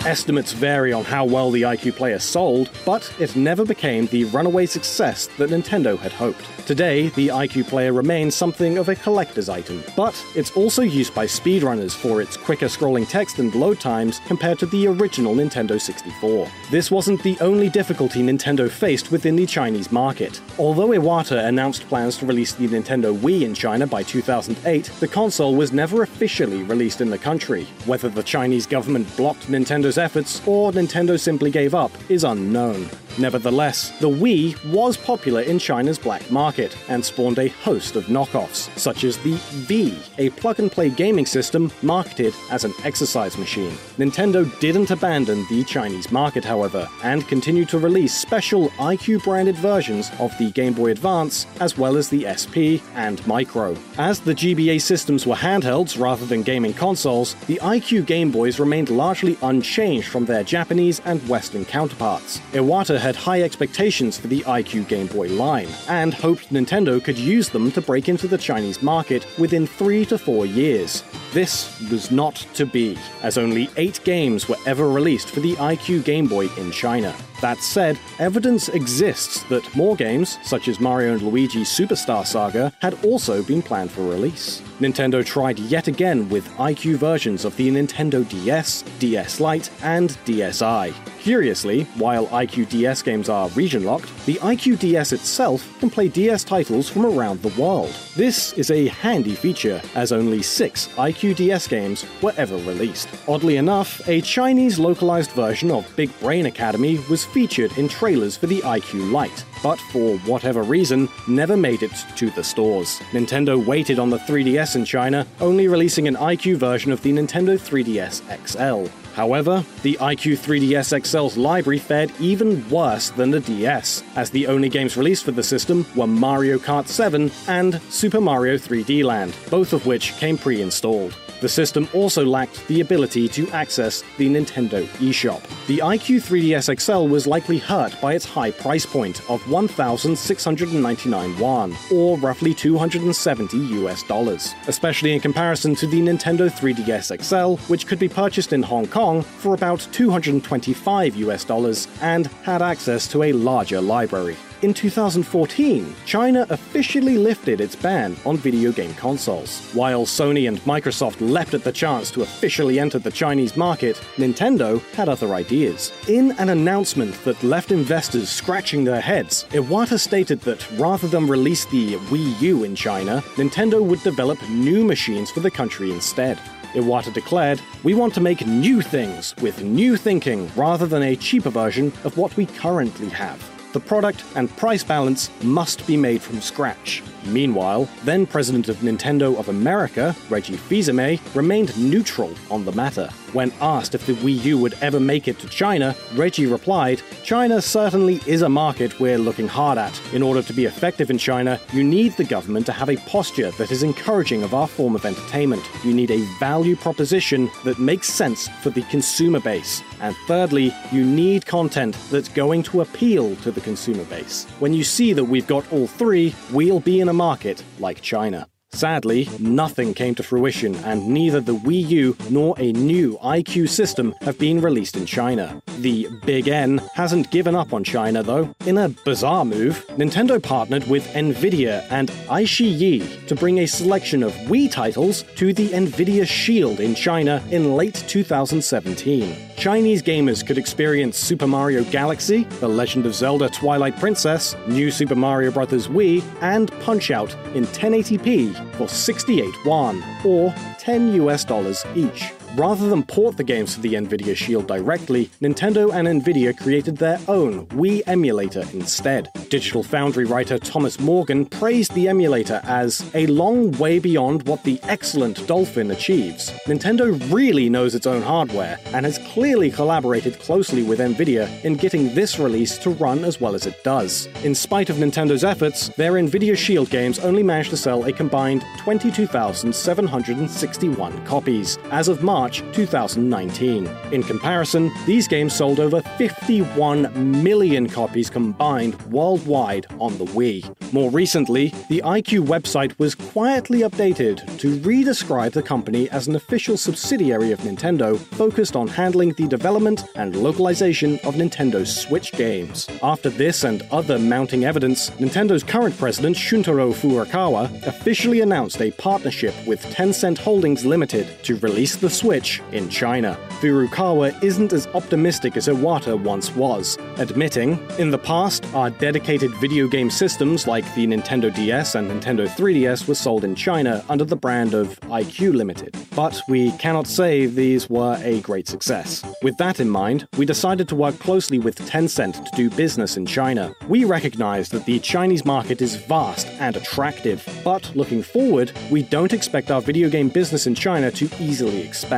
Estimates 0.07 0.53
vary 0.53 0.93
on 0.93 1.05
how 1.05 1.25
well 1.25 1.53
the 1.53 1.63
iQue 1.63 1.95
Player 1.95 2.19
sold, 2.19 2.69
but 2.85 3.13
it 3.21 3.37
never 3.37 3.65
became 3.65 4.07
the 4.07 4.25
runaway 4.25 4.67
success 4.67 5.29
that 5.39 5.51
Nintendo 5.51 5.97
had 5.97 6.13
hoped. 6.13 6.45
Today, 6.69 7.09
the 7.09 7.29
iQue 7.29 7.67
Player 7.67 7.95
remains 7.95 8.35
something 8.35 8.77
of 8.77 8.91
a 8.91 8.95
collector's 8.95 9.49
item, 9.49 9.83
but 9.97 10.15
it's 10.37 10.51
also 10.51 10.83
used 10.83 11.15
by 11.15 11.25
speedrunners 11.25 11.97
for 11.97 12.21
its 12.21 12.37
quicker 12.37 12.67
scrolling 12.67 13.09
text 13.09 13.39
and 13.39 13.55
load 13.55 13.81
times 13.81 14.21
compared 14.27 14.59
to 14.59 14.67
the 14.67 14.87
original 14.87 15.35
Nintendo 15.35 15.81
64. 15.81 16.47
This 16.71 16.91
wasn't 16.91 17.23
the 17.23 17.39
only 17.41 17.71
difficulty 17.71 18.21
Nintendo 18.21 18.71
faced 18.71 19.11
within 19.11 19.35
the 19.35 19.47
Chinese 19.47 19.91
market. 19.91 20.43
Although 20.59 20.89
Iwata 20.89 21.47
announced 21.49 21.89
plans 21.89 22.19
to 22.19 22.27
release 22.27 22.53
the 22.53 22.69
Nintendo 22.69 23.17
Wii 23.17 23.45
in 23.45 23.55
China 23.55 23.87
by 23.87 24.03
2008, 24.03 24.93
the 25.01 25.09
console 25.09 25.55
was 25.55 25.73
never 25.73 26.03
officially 26.03 26.65
released 26.65 27.01
in 27.01 27.09
the 27.09 27.17
country. 27.17 27.65
Whether 27.87 28.11
the 28.11 28.23
Chinese 28.23 28.67
government 28.67 29.17
blocked 29.17 29.47
Nintendo's 29.47 29.97
efforts 29.97 30.47
or 30.47 30.71
Nintendo 30.73 31.19
simply 31.19 31.51
gave 31.51 31.75
up 31.75 31.93
is 32.11 32.25
unknown. 32.25 32.91
Nevertheless, 33.19 33.91
the 33.99 34.09
Wii 34.09 34.65
was 34.73 34.97
popular 34.97 35.41
in 35.41 35.59
China's 35.59 35.99
black 35.99 36.31
market 36.31 36.77
and 36.89 37.05
spawned 37.05 37.39
a 37.39 37.49
host 37.49 37.97
of 37.97 38.05
knockoffs, 38.07 38.77
such 38.79 39.05
as 39.05 39.19
the 39.19 39.35
Vii, 39.67 39.99
a 40.19 40.31
plug 40.31 40.61
and 40.61 40.71
play 40.71 40.89
gaming 40.89 41.27
system 41.27 41.71
marketed 41.83 42.35
as 42.51 42.65
an 42.65 42.73
exercise 42.85 43.37
machine. 43.37 43.73
Nintendo 43.99 44.47
didn't 44.61 44.91
abandon 44.91 45.45
the 45.51 45.65
Chinese 45.65 46.13
market, 46.13 46.45
however, 46.45 46.89
and 47.03 47.27
continued 47.27 47.69
to 47.69 47.79
release 47.79 48.15
special 48.15 48.69
iQue 48.71 49.23
branded 49.25 49.57
versions 49.57 50.11
of 50.19 50.37
the 50.39 50.51
Game 50.53 50.73
Boy 50.73 50.91
Advance 50.91 51.47
as 51.61 51.77
well 51.77 51.97
as 51.97 52.09
the 52.09 52.27
SP 52.31 52.79
and 52.95 53.25
Micro. 53.27 53.77
As 53.99 54.21
the 54.21 54.35
GBA 54.35 54.81
systems 54.81 55.27
were 55.27 55.35
handhelds 55.35 55.99
rather 56.01 56.25
than 56.27 56.43
gaming 56.43 56.75
consoles, 56.75 57.35
the 57.47 57.59
iQue 57.63 58.07
Game 58.07 58.31
Boys 58.31 58.61
remained 58.61 58.91
largely 58.91 59.37
unchanged 59.43 60.09
from 60.09 60.25
their 60.25 60.45
Japanese 60.45 61.01
and 61.05 61.27
Western 61.29 61.65
counterparts. 61.65 62.41
Iwata 62.53 62.99
had 63.09 63.16
high 63.16 63.40
expectations 63.40 64.18
for 64.18 64.27
the 64.27 64.42
iQue 64.42 64.87
Game 64.87 65.07
Boy 65.07 65.29
line, 65.29 65.68
and 65.88 66.12
hoped 66.12 66.53
Nintendo 66.53 67.03
could 67.03 67.18
use 67.18 67.49
them 67.49 67.73
to 67.73 67.81
break 67.81 68.07
into 68.07 68.29
the 68.29 68.37
Chinese 68.37 68.83
market 68.83 69.27
within 69.38 69.66
three 69.66 70.05
to 70.05 70.18
four 70.18 70.44
years. 70.44 71.03
This 71.33 71.81
was 71.90 72.11
not 72.11 72.37
to 72.53 72.66
be, 72.66 72.99
as 73.23 73.38
only 73.38 73.71
eight 73.79 74.01
games 74.05 74.47
were 74.47 74.59
ever 74.66 74.90
released 74.90 75.31
for 75.31 75.40
the 75.40 75.55
iQue 75.55 76.05
Game 76.05 76.29
Boy 76.29 76.49
in 76.59 76.71
China. 76.71 77.14
That 77.40 77.59
said, 77.59 77.98
evidence 78.18 78.68
exists 78.68 79.42
that 79.44 79.74
more 79.77 79.94
games, 79.94 80.38
such 80.42 80.66
as 80.68 80.81
Mario 80.81 81.12
and 81.12 81.22
Luigi 81.22 81.62
Superstar 81.62 82.27
Saga, 82.27 82.72
had 82.81 83.03
also 83.05 83.42
been 83.42 83.62
planned 83.62 83.90
for 83.92 84.03
release. 84.03 84.61
Nintendo 84.81 85.24
tried 85.24 85.59
yet 85.59 85.88
again 85.88 86.29
with 86.29 86.48
iQue 86.57 86.96
versions 86.96 87.44
of 87.44 87.57
the 87.57 87.68
Nintendo 87.68 88.29
DS, 88.29 88.83
DS 89.01 89.40
Lite, 89.40 89.70
and 89.83 90.11
DSi. 90.24 90.94
Curiously, 91.20 91.85
while 91.96 92.29
iQue 92.29 92.68
DS 92.68 93.03
games 93.03 93.29
are 93.29 93.48
region 93.51 93.85
locked, 93.85 94.09
the 94.24 94.37
iQue 94.37 94.79
DS 94.79 95.12
itself 95.12 95.79
can 95.81 95.90
play 95.90 96.09
DS 96.09 96.44
titles 96.44 96.88
from 96.88 97.07
around 97.07 97.42
the 97.42 97.61
world. 97.61 97.92
This 98.16 98.53
is 98.53 98.70
a 98.70 98.87
handy 98.87 99.35
feature, 99.35 99.83
as 99.94 100.12
only 100.12 100.42
six 100.42 100.88
iQue 100.96 101.35
DS 101.35 101.66
games 101.66 102.07
were 102.22 102.33
ever 102.37 102.57
released. 102.59 103.09
Oddly 103.27 103.57
enough, 103.57 104.01
a 104.09 104.20
Chinese 104.20 104.79
localized 104.79 105.33
version 105.33 105.70
of 105.72 105.87
Big 105.96 106.16
Brain 106.20 106.46
Academy 106.46 106.98
was 107.11 107.27
featured 107.29 107.77
in 107.79 107.88
trailers 107.88 108.37
for 108.37 108.47
the 108.47 108.61
iQue 108.61 109.11
Lite, 109.12 109.45
but 109.62 109.79
for 109.93 110.19
whatever 110.19 110.62
reason, 110.62 111.09
never 111.27 111.57
made 111.57 111.83
it 111.83 111.93
to 112.17 112.31
the 112.31 112.45
stores. 112.45 112.99
Nintendo 113.12 113.62
waited 113.64 113.99
on 113.99 114.11
the 114.11 114.19
3DS 114.19 114.77
in 114.77 114.85
China, 114.85 115.27
only 115.41 115.69
releasing 115.69 116.09
an 116.09 116.17
iQue 116.17 116.57
version 116.57 116.93
of 116.93 117.03
the 117.03 117.12
Nintendo 117.12 117.59
3DS 117.59 118.23
XL. 118.47 118.91
However, 119.19 119.65
the 119.83 119.99
iQue 120.01 120.39
3DS 120.39 120.97
XL's 121.01 121.37
library 121.37 121.81
fared 121.81 122.13
even 122.21 122.63
worse 122.71 123.11
than 123.11 123.33
the 123.33 123.41
DS, 123.41 124.05
as 124.15 124.31
the 124.31 124.47
only 124.47 124.69
games 124.69 124.97
released 124.97 125.25
for 125.25 125.33
the 125.33 125.43
system 125.43 125.85
were 125.97 126.07
Mario 126.07 126.57
Kart 126.57 126.87
7 126.87 127.29
and 127.49 127.83
Super 127.91 128.21
Mario 128.21 128.57
3D 128.57 129.03
Land, 129.03 129.35
both 129.51 129.73
of 129.73 129.87
which 129.87 130.17
came 130.19 130.39
pre 130.39 130.63
installed. 130.63 131.17
The 131.41 131.49
system 131.49 131.89
also 131.95 132.25
lacked 132.25 132.67
the 132.67 132.81
ability 132.81 133.29
to 133.29 133.49
access 133.51 134.03
the 134.19 134.29
Nintendo 134.29 134.85
eShop. 134.99 135.41
The 135.69 135.79
iQue 135.79 136.21
3DS 136.21 136.81
XL 136.81 137.07
was 137.07 137.29
likely 137.29 137.59
hurt 137.59 138.01
by 138.01 138.15
its 138.15 138.25
high 138.25 138.51
price 138.51 138.85
point 138.85 139.21
of 139.31 139.49
1,699 139.49 141.39
yuan, 141.39 141.77
or 141.93 142.19
roughly 142.19 142.55
270 142.55 143.57
US 143.57 144.03
dollars, 144.03 144.55
especially 144.67 145.13
in 145.13 145.21
comparison 145.21 145.77
to 145.77 145.87
the 145.87 146.01
Nintendo 146.01 146.51
3DS 146.51 147.23
XL, 147.23 147.55
which 147.71 147.87
could 147.87 148.01
be 148.01 148.09
purchased 148.09 148.53
in 148.53 148.63
Hong 148.65 148.89
Kong 148.89 149.08
for 149.23 149.55
about 149.55 149.88
225 149.92 151.16
US 151.16 151.44
dollars 151.44 151.88
and 152.03 152.27
had 152.42 152.62
access 152.62 153.09
to 153.09 153.23
a 153.23 153.33
larger 153.33 153.81
library. 153.81 154.37
In 154.61 154.75
2014, 154.75 155.94
China 156.05 156.44
officially 156.51 157.16
lifted 157.16 157.61
its 157.61 157.77
ban 157.77 158.16
on 158.27 158.37
video 158.37 158.73
game 158.73 158.92
consoles. 158.94 159.61
While 159.73 160.05
Sony 160.05 160.49
and 160.49 160.59
Microsoft 160.62 161.21
leapt 161.21 161.55
at 161.55 161.62
the 161.62 161.71
chance 161.71 162.11
to 162.11 162.23
officially 162.23 162.81
enter 162.81 162.99
the 162.99 163.12
Chinese 163.12 163.57
market, 163.57 163.97
Nintendo 164.16 164.83
had 164.94 165.09
other 165.09 165.33
ideas. 165.35 165.92
In 166.09 166.33
an 166.38 166.49
announcement 166.49 167.14
that 167.23 167.40
left 167.44 167.71
investors 167.71 168.29
scratching 168.29 168.83
their 168.83 169.01
heads, 169.01 169.47
Iwata 169.51 169.99
stated 169.99 170.40
that 170.40 170.68
rather 170.73 171.07
than 171.07 171.29
release 171.29 171.64
the 171.66 171.94
Wii 172.11 172.40
U 172.42 172.64
in 172.64 172.75
China, 172.75 173.23
Nintendo 173.37 173.81
would 173.81 174.03
develop 174.03 174.38
new 174.49 174.85
machines 174.85 175.31
for 175.31 175.38
the 175.38 175.51
country 175.53 175.92
instead. 175.92 176.40
Iwata 176.79 177.12
declared, 177.12 177.61
We 177.83 177.95
want 177.95 178.14
to 178.14 178.21
make 178.21 178.47
new 178.47 178.81
things 178.81 179.35
with 179.43 179.62
new 179.62 179.97
thinking 179.97 180.51
rather 180.57 180.87
than 180.87 181.03
a 181.03 181.17
cheaper 181.17 181.51
version 181.51 181.93
of 182.05 182.17
what 182.17 182.37
we 182.37 182.47
currently 182.47 183.09
have. 183.11 183.38
The 183.73 183.81
product 183.81 184.25
and 184.35 184.55
price 184.57 184.83
balance 184.83 185.31
must 185.43 185.87
be 185.87 185.97
made 185.97 186.23
from 186.23 186.41
scratch. 186.41 187.03
Meanwhile, 187.33 187.88
then 188.05 188.27
president 188.27 188.69
of 188.69 188.77
Nintendo 188.79 189.38
of 189.38 189.49
America, 189.49 190.14
Reggie 190.29 190.57
Fils-Aimé, 190.57 191.21
remained 191.35 191.77
neutral 191.79 192.33
on 192.51 192.64
the 192.64 192.73
matter. 192.73 193.09
When 193.33 193.53
asked 193.61 193.95
if 193.95 194.07
the 194.07 194.14
Wii 194.14 194.43
U 194.45 194.59
would 194.59 194.75
ever 194.81 194.99
make 194.99 195.29
it 195.29 195.38
to 195.41 195.49
China, 195.49 195.95
Reggie 196.14 196.47
replied, 196.47 197.03
China 197.23 197.61
certainly 197.61 198.21
is 198.27 198.41
a 198.41 198.49
market 198.49 198.99
we're 198.99 199.19
looking 199.19 199.47
hard 199.47 199.77
at. 199.77 200.01
In 200.14 200.23
order 200.23 200.41
to 200.43 200.53
be 200.55 200.64
effective 200.64 201.11
in 201.11 201.19
China, 201.19 201.61
you 201.73 201.85
need 201.85 202.12
the 202.12 202.25
government 202.25 202.64
to 202.67 202.73
have 202.73 202.88
a 202.88 202.97
posture 202.97 203.51
that 203.53 203.71
is 203.71 203.83
encouraging 203.83 204.43
of 204.43 204.55
our 204.55 204.67
form 204.67 204.95
of 204.95 205.05
entertainment. 205.05 205.62
You 205.85 205.93
need 205.93 206.11
a 206.11 206.25
value 206.41 206.75
proposition 206.75 207.51
that 207.64 207.79
makes 207.79 208.09
sense 208.09 208.49
for 208.62 208.71
the 208.71 208.83
consumer 208.85 209.41
base. 209.41 209.83
And 210.01 210.17
thirdly, 210.27 210.73
you 210.91 211.05
need 211.05 211.45
content 211.45 211.97
that's 212.11 212.29
going 212.29 212.62
to 212.64 212.81
appeal 212.81 213.37
to 213.37 213.51
the 213.51 213.61
consumer 213.61 214.05
base. 214.05 214.47
When 214.59 214.73
you 214.73 214.85
see 214.85 215.12
that 215.12 215.25
we've 215.25 215.47
got 215.47 215.71
all 215.71 215.87
three, 215.87 216.35
we'll 216.53 216.81
be 216.81 217.01
in 217.01 217.09
a 217.09 217.12
market 217.19 217.65
like 217.81 218.01
China. 218.01 218.47
Sadly, 218.71 219.29
nothing 219.41 219.95
came 219.95 220.15
to 220.15 220.23
fruition, 220.23 220.75
and 220.85 221.09
neither 221.09 221.41
the 221.41 221.55
Wii 221.55 221.89
U 221.89 222.17
nor 222.31 222.55
a 222.59 222.71
new 222.73 223.19
iQue 223.23 223.69
system 223.69 224.15
have 224.21 224.39
been 224.39 224.61
released 224.61 224.97
in 224.97 225.07
China. 225.07 225.61
The 225.79 226.07
Big 226.27 226.49
N 226.49 226.79
hasn't 226.95 227.31
given 227.31 227.57
up 227.57 227.73
on 227.73 227.83
China, 227.83 228.23
though. 228.23 228.55
In 228.67 228.79
a 228.79 228.91
bizarre 229.05 229.45
move, 229.45 229.85
Nintendo 229.97 230.41
partnered 230.41 230.87
with 230.87 231.07
Nvidia 231.15 231.87
and 231.91 232.11
iQIYI 232.29 233.27
to 233.27 233.35
bring 233.35 233.59
a 233.59 233.67
selection 233.67 234.23
of 234.23 234.33
Wii 234.51 234.71
titles 234.71 235.25
to 235.37 235.53
the 235.53 235.71
Nvidia 235.71 236.27
Shield 236.27 236.79
in 236.79 236.95
China 236.95 237.43
in 237.51 237.75
late 237.75 238.05
2017. 238.07 239.48
Chinese 239.59 240.05
gamers 240.05 240.47
could 240.47 240.57
experience 240.57 241.18
Super 241.18 241.49
Mario 241.49 241.83
Galaxy, 241.83 242.44
The 242.61 242.68
Legend 242.68 243.07
of 243.07 243.14
Zelda 243.14 243.49
Twilight 243.49 243.99
Princess, 243.99 244.55
New 244.68 244.92
Super 244.92 245.16
Mario 245.16 245.51
Bros. 245.51 245.88
Wii, 245.88 246.23
and 246.40 246.71
Punch 246.81 247.11
Out 247.11 247.35
in 247.57 247.66
1080p 247.66 248.55
for 248.77 248.87
68 248.87 249.53
yuan, 249.64 250.01
or 250.25 250.55
10 250.79 251.12
US 251.14 251.44
dollars 251.44 251.85
each. 251.97 252.38
Rather 252.57 252.89
than 252.89 253.03
port 253.03 253.37
the 253.37 253.45
games 253.45 253.75
to 253.75 253.81
the 253.81 253.93
Nvidia 253.95 254.35
Shield 254.35 254.67
directly, 254.67 255.27
Nintendo 255.43 255.93
and 255.93 256.09
Nvidia 256.09 256.59
created 256.59 256.97
their 256.97 257.21
own 257.29 257.67
Wii 257.67 258.01
emulator 258.07 258.65
instead. 258.73 259.31
Digital 259.51 259.83
Foundry 259.83 260.25
writer 260.25 260.59
Thomas 260.59 260.99
Morgan 260.99 261.45
praised 261.45 261.93
the 261.95 262.09
emulator 262.09 262.63
as 262.65 263.05
a 263.15 263.27
long 263.27 263.73
way 263.73 263.99
beyond 263.99 264.49
what 264.49 264.65
the 264.65 264.81
excellent 264.85 265.47
Dolphin 265.47 265.91
achieves. 265.91 266.51
Nintendo 266.67 267.21
really 267.33 267.69
knows 267.69 267.95
its 267.95 268.07
own 268.07 268.23
hardware 268.23 268.79
and 268.87 269.05
has 269.05 269.19
clearly 269.19 269.71
collaborated 269.71 270.39
closely 270.41 270.83
with 270.83 271.01
Nvidia 271.01 271.49
in 271.65 271.75
getting 271.75 272.15
this 272.15 272.39
release 272.39 272.79
to 272.79 272.89
run 272.91 273.25
as 273.25 273.41
well 273.41 273.55
as 273.55 273.67
it 273.67 273.83
does. 273.85 274.27
In 274.43 274.55
spite 274.55 274.89
of 274.91 274.97
Nintendo's 274.97 275.45
efforts, 275.45 275.89
their 275.97 276.13
Nvidia 276.13 276.57
Shield 276.57 276.89
games 276.91 277.19
only 277.19 277.43
managed 277.43 277.71
to 277.71 277.77
sell 277.77 278.05
a 278.05 278.13
combined 278.13 278.65
22,761 278.79 281.27
copies 281.27 281.77
as 281.91 282.09
of 282.09 282.23
March 282.23 282.38
2019. 282.46 283.88
In 284.12 284.22
comparison, 284.22 284.92
these 285.07 285.27
games 285.27 285.53
sold 285.55 285.81
over 285.81 286.01
51 286.03 287.42
million 287.42 287.88
copies 287.88 288.31
combined 288.31 288.94
worldwide 289.11 289.87
on 289.98 290.16
the 290.18 290.24
Wii. 290.27 290.64
More 290.92 291.11
recently, 291.11 291.74
the 291.88 292.01
iQue 292.05 292.46
website 292.46 292.96
was 292.98 293.16
quietly 293.16 293.81
updated 293.81 294.37
to 294.59 294.77
re-describe 294.88 295.53
the 295.53 295.62
company 295.62 296.09
as 296.11 296.29
an 296.29 296.37
official 296.37 296.77
subsidiary 296.77 297.51
of 297.51 297.59
Nintendo 297.61 298.16
focused 298.16 298.77
on 298.77 298.87
handling 298.87 299.33
the 299.33 299.48
development 299.48 300.05
and 300.14 300.37
localization 300.37 301.14
of 301.24 301.35
Nintendo's 301.35 301.94
Switch 301.94 302.31
games. 302.33 302.88
After 303.03 303.31
this 303.31 303.64
and 303.64 303.83
other 303.90 304.18
mounting 304.18 304.64
evidence, 304.64 305.11
Nintendo's 305.18 305.64
current 305.64 305.98
president 305.98 306.37
Shuntaro 306.37 306.94
Furukawa 306.94 307.85
officially 307.85 308.42
announced 308.42 308.81
a 308.81 308.92
partnership 308.92 309.55
with 309.66 309.85
Tencent 309.87 310.38
Holdings 310.38 310.85
Limited 310.85 311.27
to 311.42 311.57
release 311.57 311.96
the 311.96 312.09
Switch 312.09 312.28
Switch 312.29 312.61
in 312.73 312.91
China. 312.91 313.38
Furukawa 313.59 314.43
isn't 314.43 314.75
as 314.75 314.87
optimistic 314.88 315.57
as 315.57 315.67
Iwata 315.67 316.23
once 316.23 316.55
was, 316.55 316.99
admitting, 317.17 317.79
In 317.99 318.11
the 318.11 318.19
past, 318.19 318.67
our 318.75 318.91
dedicated 318.91 319.51
video 319.55 319.88
game 319.88 320.11
systems 320.11 320.67
like 320.67 320.85
the 320.95 321.07
Nintendo 321.07 321.53
DS 321.53 321.95
and 321.95 322.11
Nintendo 322.11 322.47
3DS 322.47 323.09
were 323.09 323.14
sold 323.14 323.45
in 323.45 323.55
China 323.55 324.05
under 324.11 324.27
the 324.27 324.37
brand 324.37 324.75
of 324.75 325.01
iQue 325.01 325.55
Limited. 325.55 325.97
But 326.14 326.38
we 326.51 326.71
cannot 326.73 327.07
say 327.07 327.47
these 327.47 327.88
were 327.88 328.21
a 328.23 328.41
great 328.41 328.69
success. 328.69 329.25
With 329.43 329.57
that 329.57 329.81
in 329.81 329.88
mind, 329.88 330.29
we 330.37 330.45
decided 330.45 330.87
to 330.88 330.97
work 330.97 331.19
closely 331.19 331.59
with 331.59 331.77
Tencent 331.77 332.45
to 332.45 332.57
do 332.57 332.69
business 332.69 333.17
in 333.17 333.25
China. 333.25 333.73
We 333.88 334.05
recognize 334.05 334.69
that 334.69 334.85
the 334.85 334.99
Chinese 334.99 335.47
market 335.47 335.81
is 335.81 335.97
vast 335.97 336.47
and 336.61 336.77
attractive, 336.77 337.43
but 337.64 337.91
looking 337.97 338.23
forward, 338.23 338.71
we 338.91 339.03
don't 339.03 339.33
expect 339.33 339.71
our 339.71 339.81
video 339.81 340.11
game 340.11 340.29
business 340.29 340.67
in 340.67 340.75
China 340.75 341.11
to 341.12 341.25
easily 341.41 341.81
expand. 341.81 342.18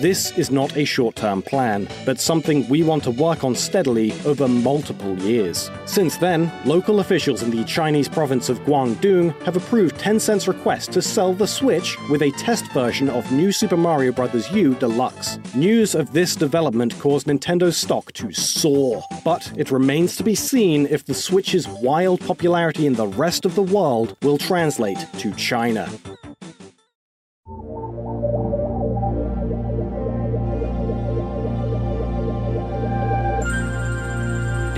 This 0.00 0.30
is 0.38 0.50
not 0.50 0.76
a 0.76 0.84
short 0.84 1.16
term 1.16 1.42
plan, 1.42 1.88
but 2.04 2.20
something 2.20 2.68
we 2.68 2.82
want 2.82 3.02
to 3.04 3.10
work 3.10 3.42
on 3.42 3.54
steadily 3.54 4.12
over 4.24 4.46
multiple 4.46 5.18
years. 5.18 5.70
Since 5.86 6.18
then, 6.18 6.52
local 6.64 7.00
officials 7.00 7.42
in 7.42 7.50
the 7.50 7.64
Chinese 7.64 8.08
province 8.08 8.48
of 8.48 8.60
Guangdong 8.60 9.34
have 9.42 9.56
approved 9.56 9.98
Tencent's 9.98 10.46
request 10.46 10.92
to 10.92 11.02
sell 11.02 11.32
the 11.32 11.46
Switch 11.46 11.96
with 12.10 12.22
a 12.22 12.30
test 12.32 12.70
version 12.72 13.08
of 13.08 13.32
New 13.32 13.50
Super 13.50 13.76
Mario 13.76 14.12
Bros. 14.12 14.50
U 14.52 14.74
Deluxe. 14.74 15.38
News 15.54 15.94
of 15.94 16.12
this 16.12 16.36
development 16.36 16.98
caused 16.98 17.26
Nintendo's 17.26 17.76
stock 17.76 18.12
to 18.12 18.30
soar, 18.32 19.02
but 19.24 19.50
it 19.56 19.70
remains 19.70 20.14
to 20.16 20.22
be 20.22 20.34
seen 20.34 20.86
if 20.86 21.06
the 21.06 21.14
Switch's 21.14 21.66
wild 21.82 22.20
popularity 22.20 22.86
in 22.86 22.94
the 22.94 23.08
rest 23.08 23.44
of 23.44 23.54
the 23.54 23.62
world 23.62 24.16
will 24.22 24.38
translate 24.38 24.98
to 25.14 25.34
China. 25.34 25.88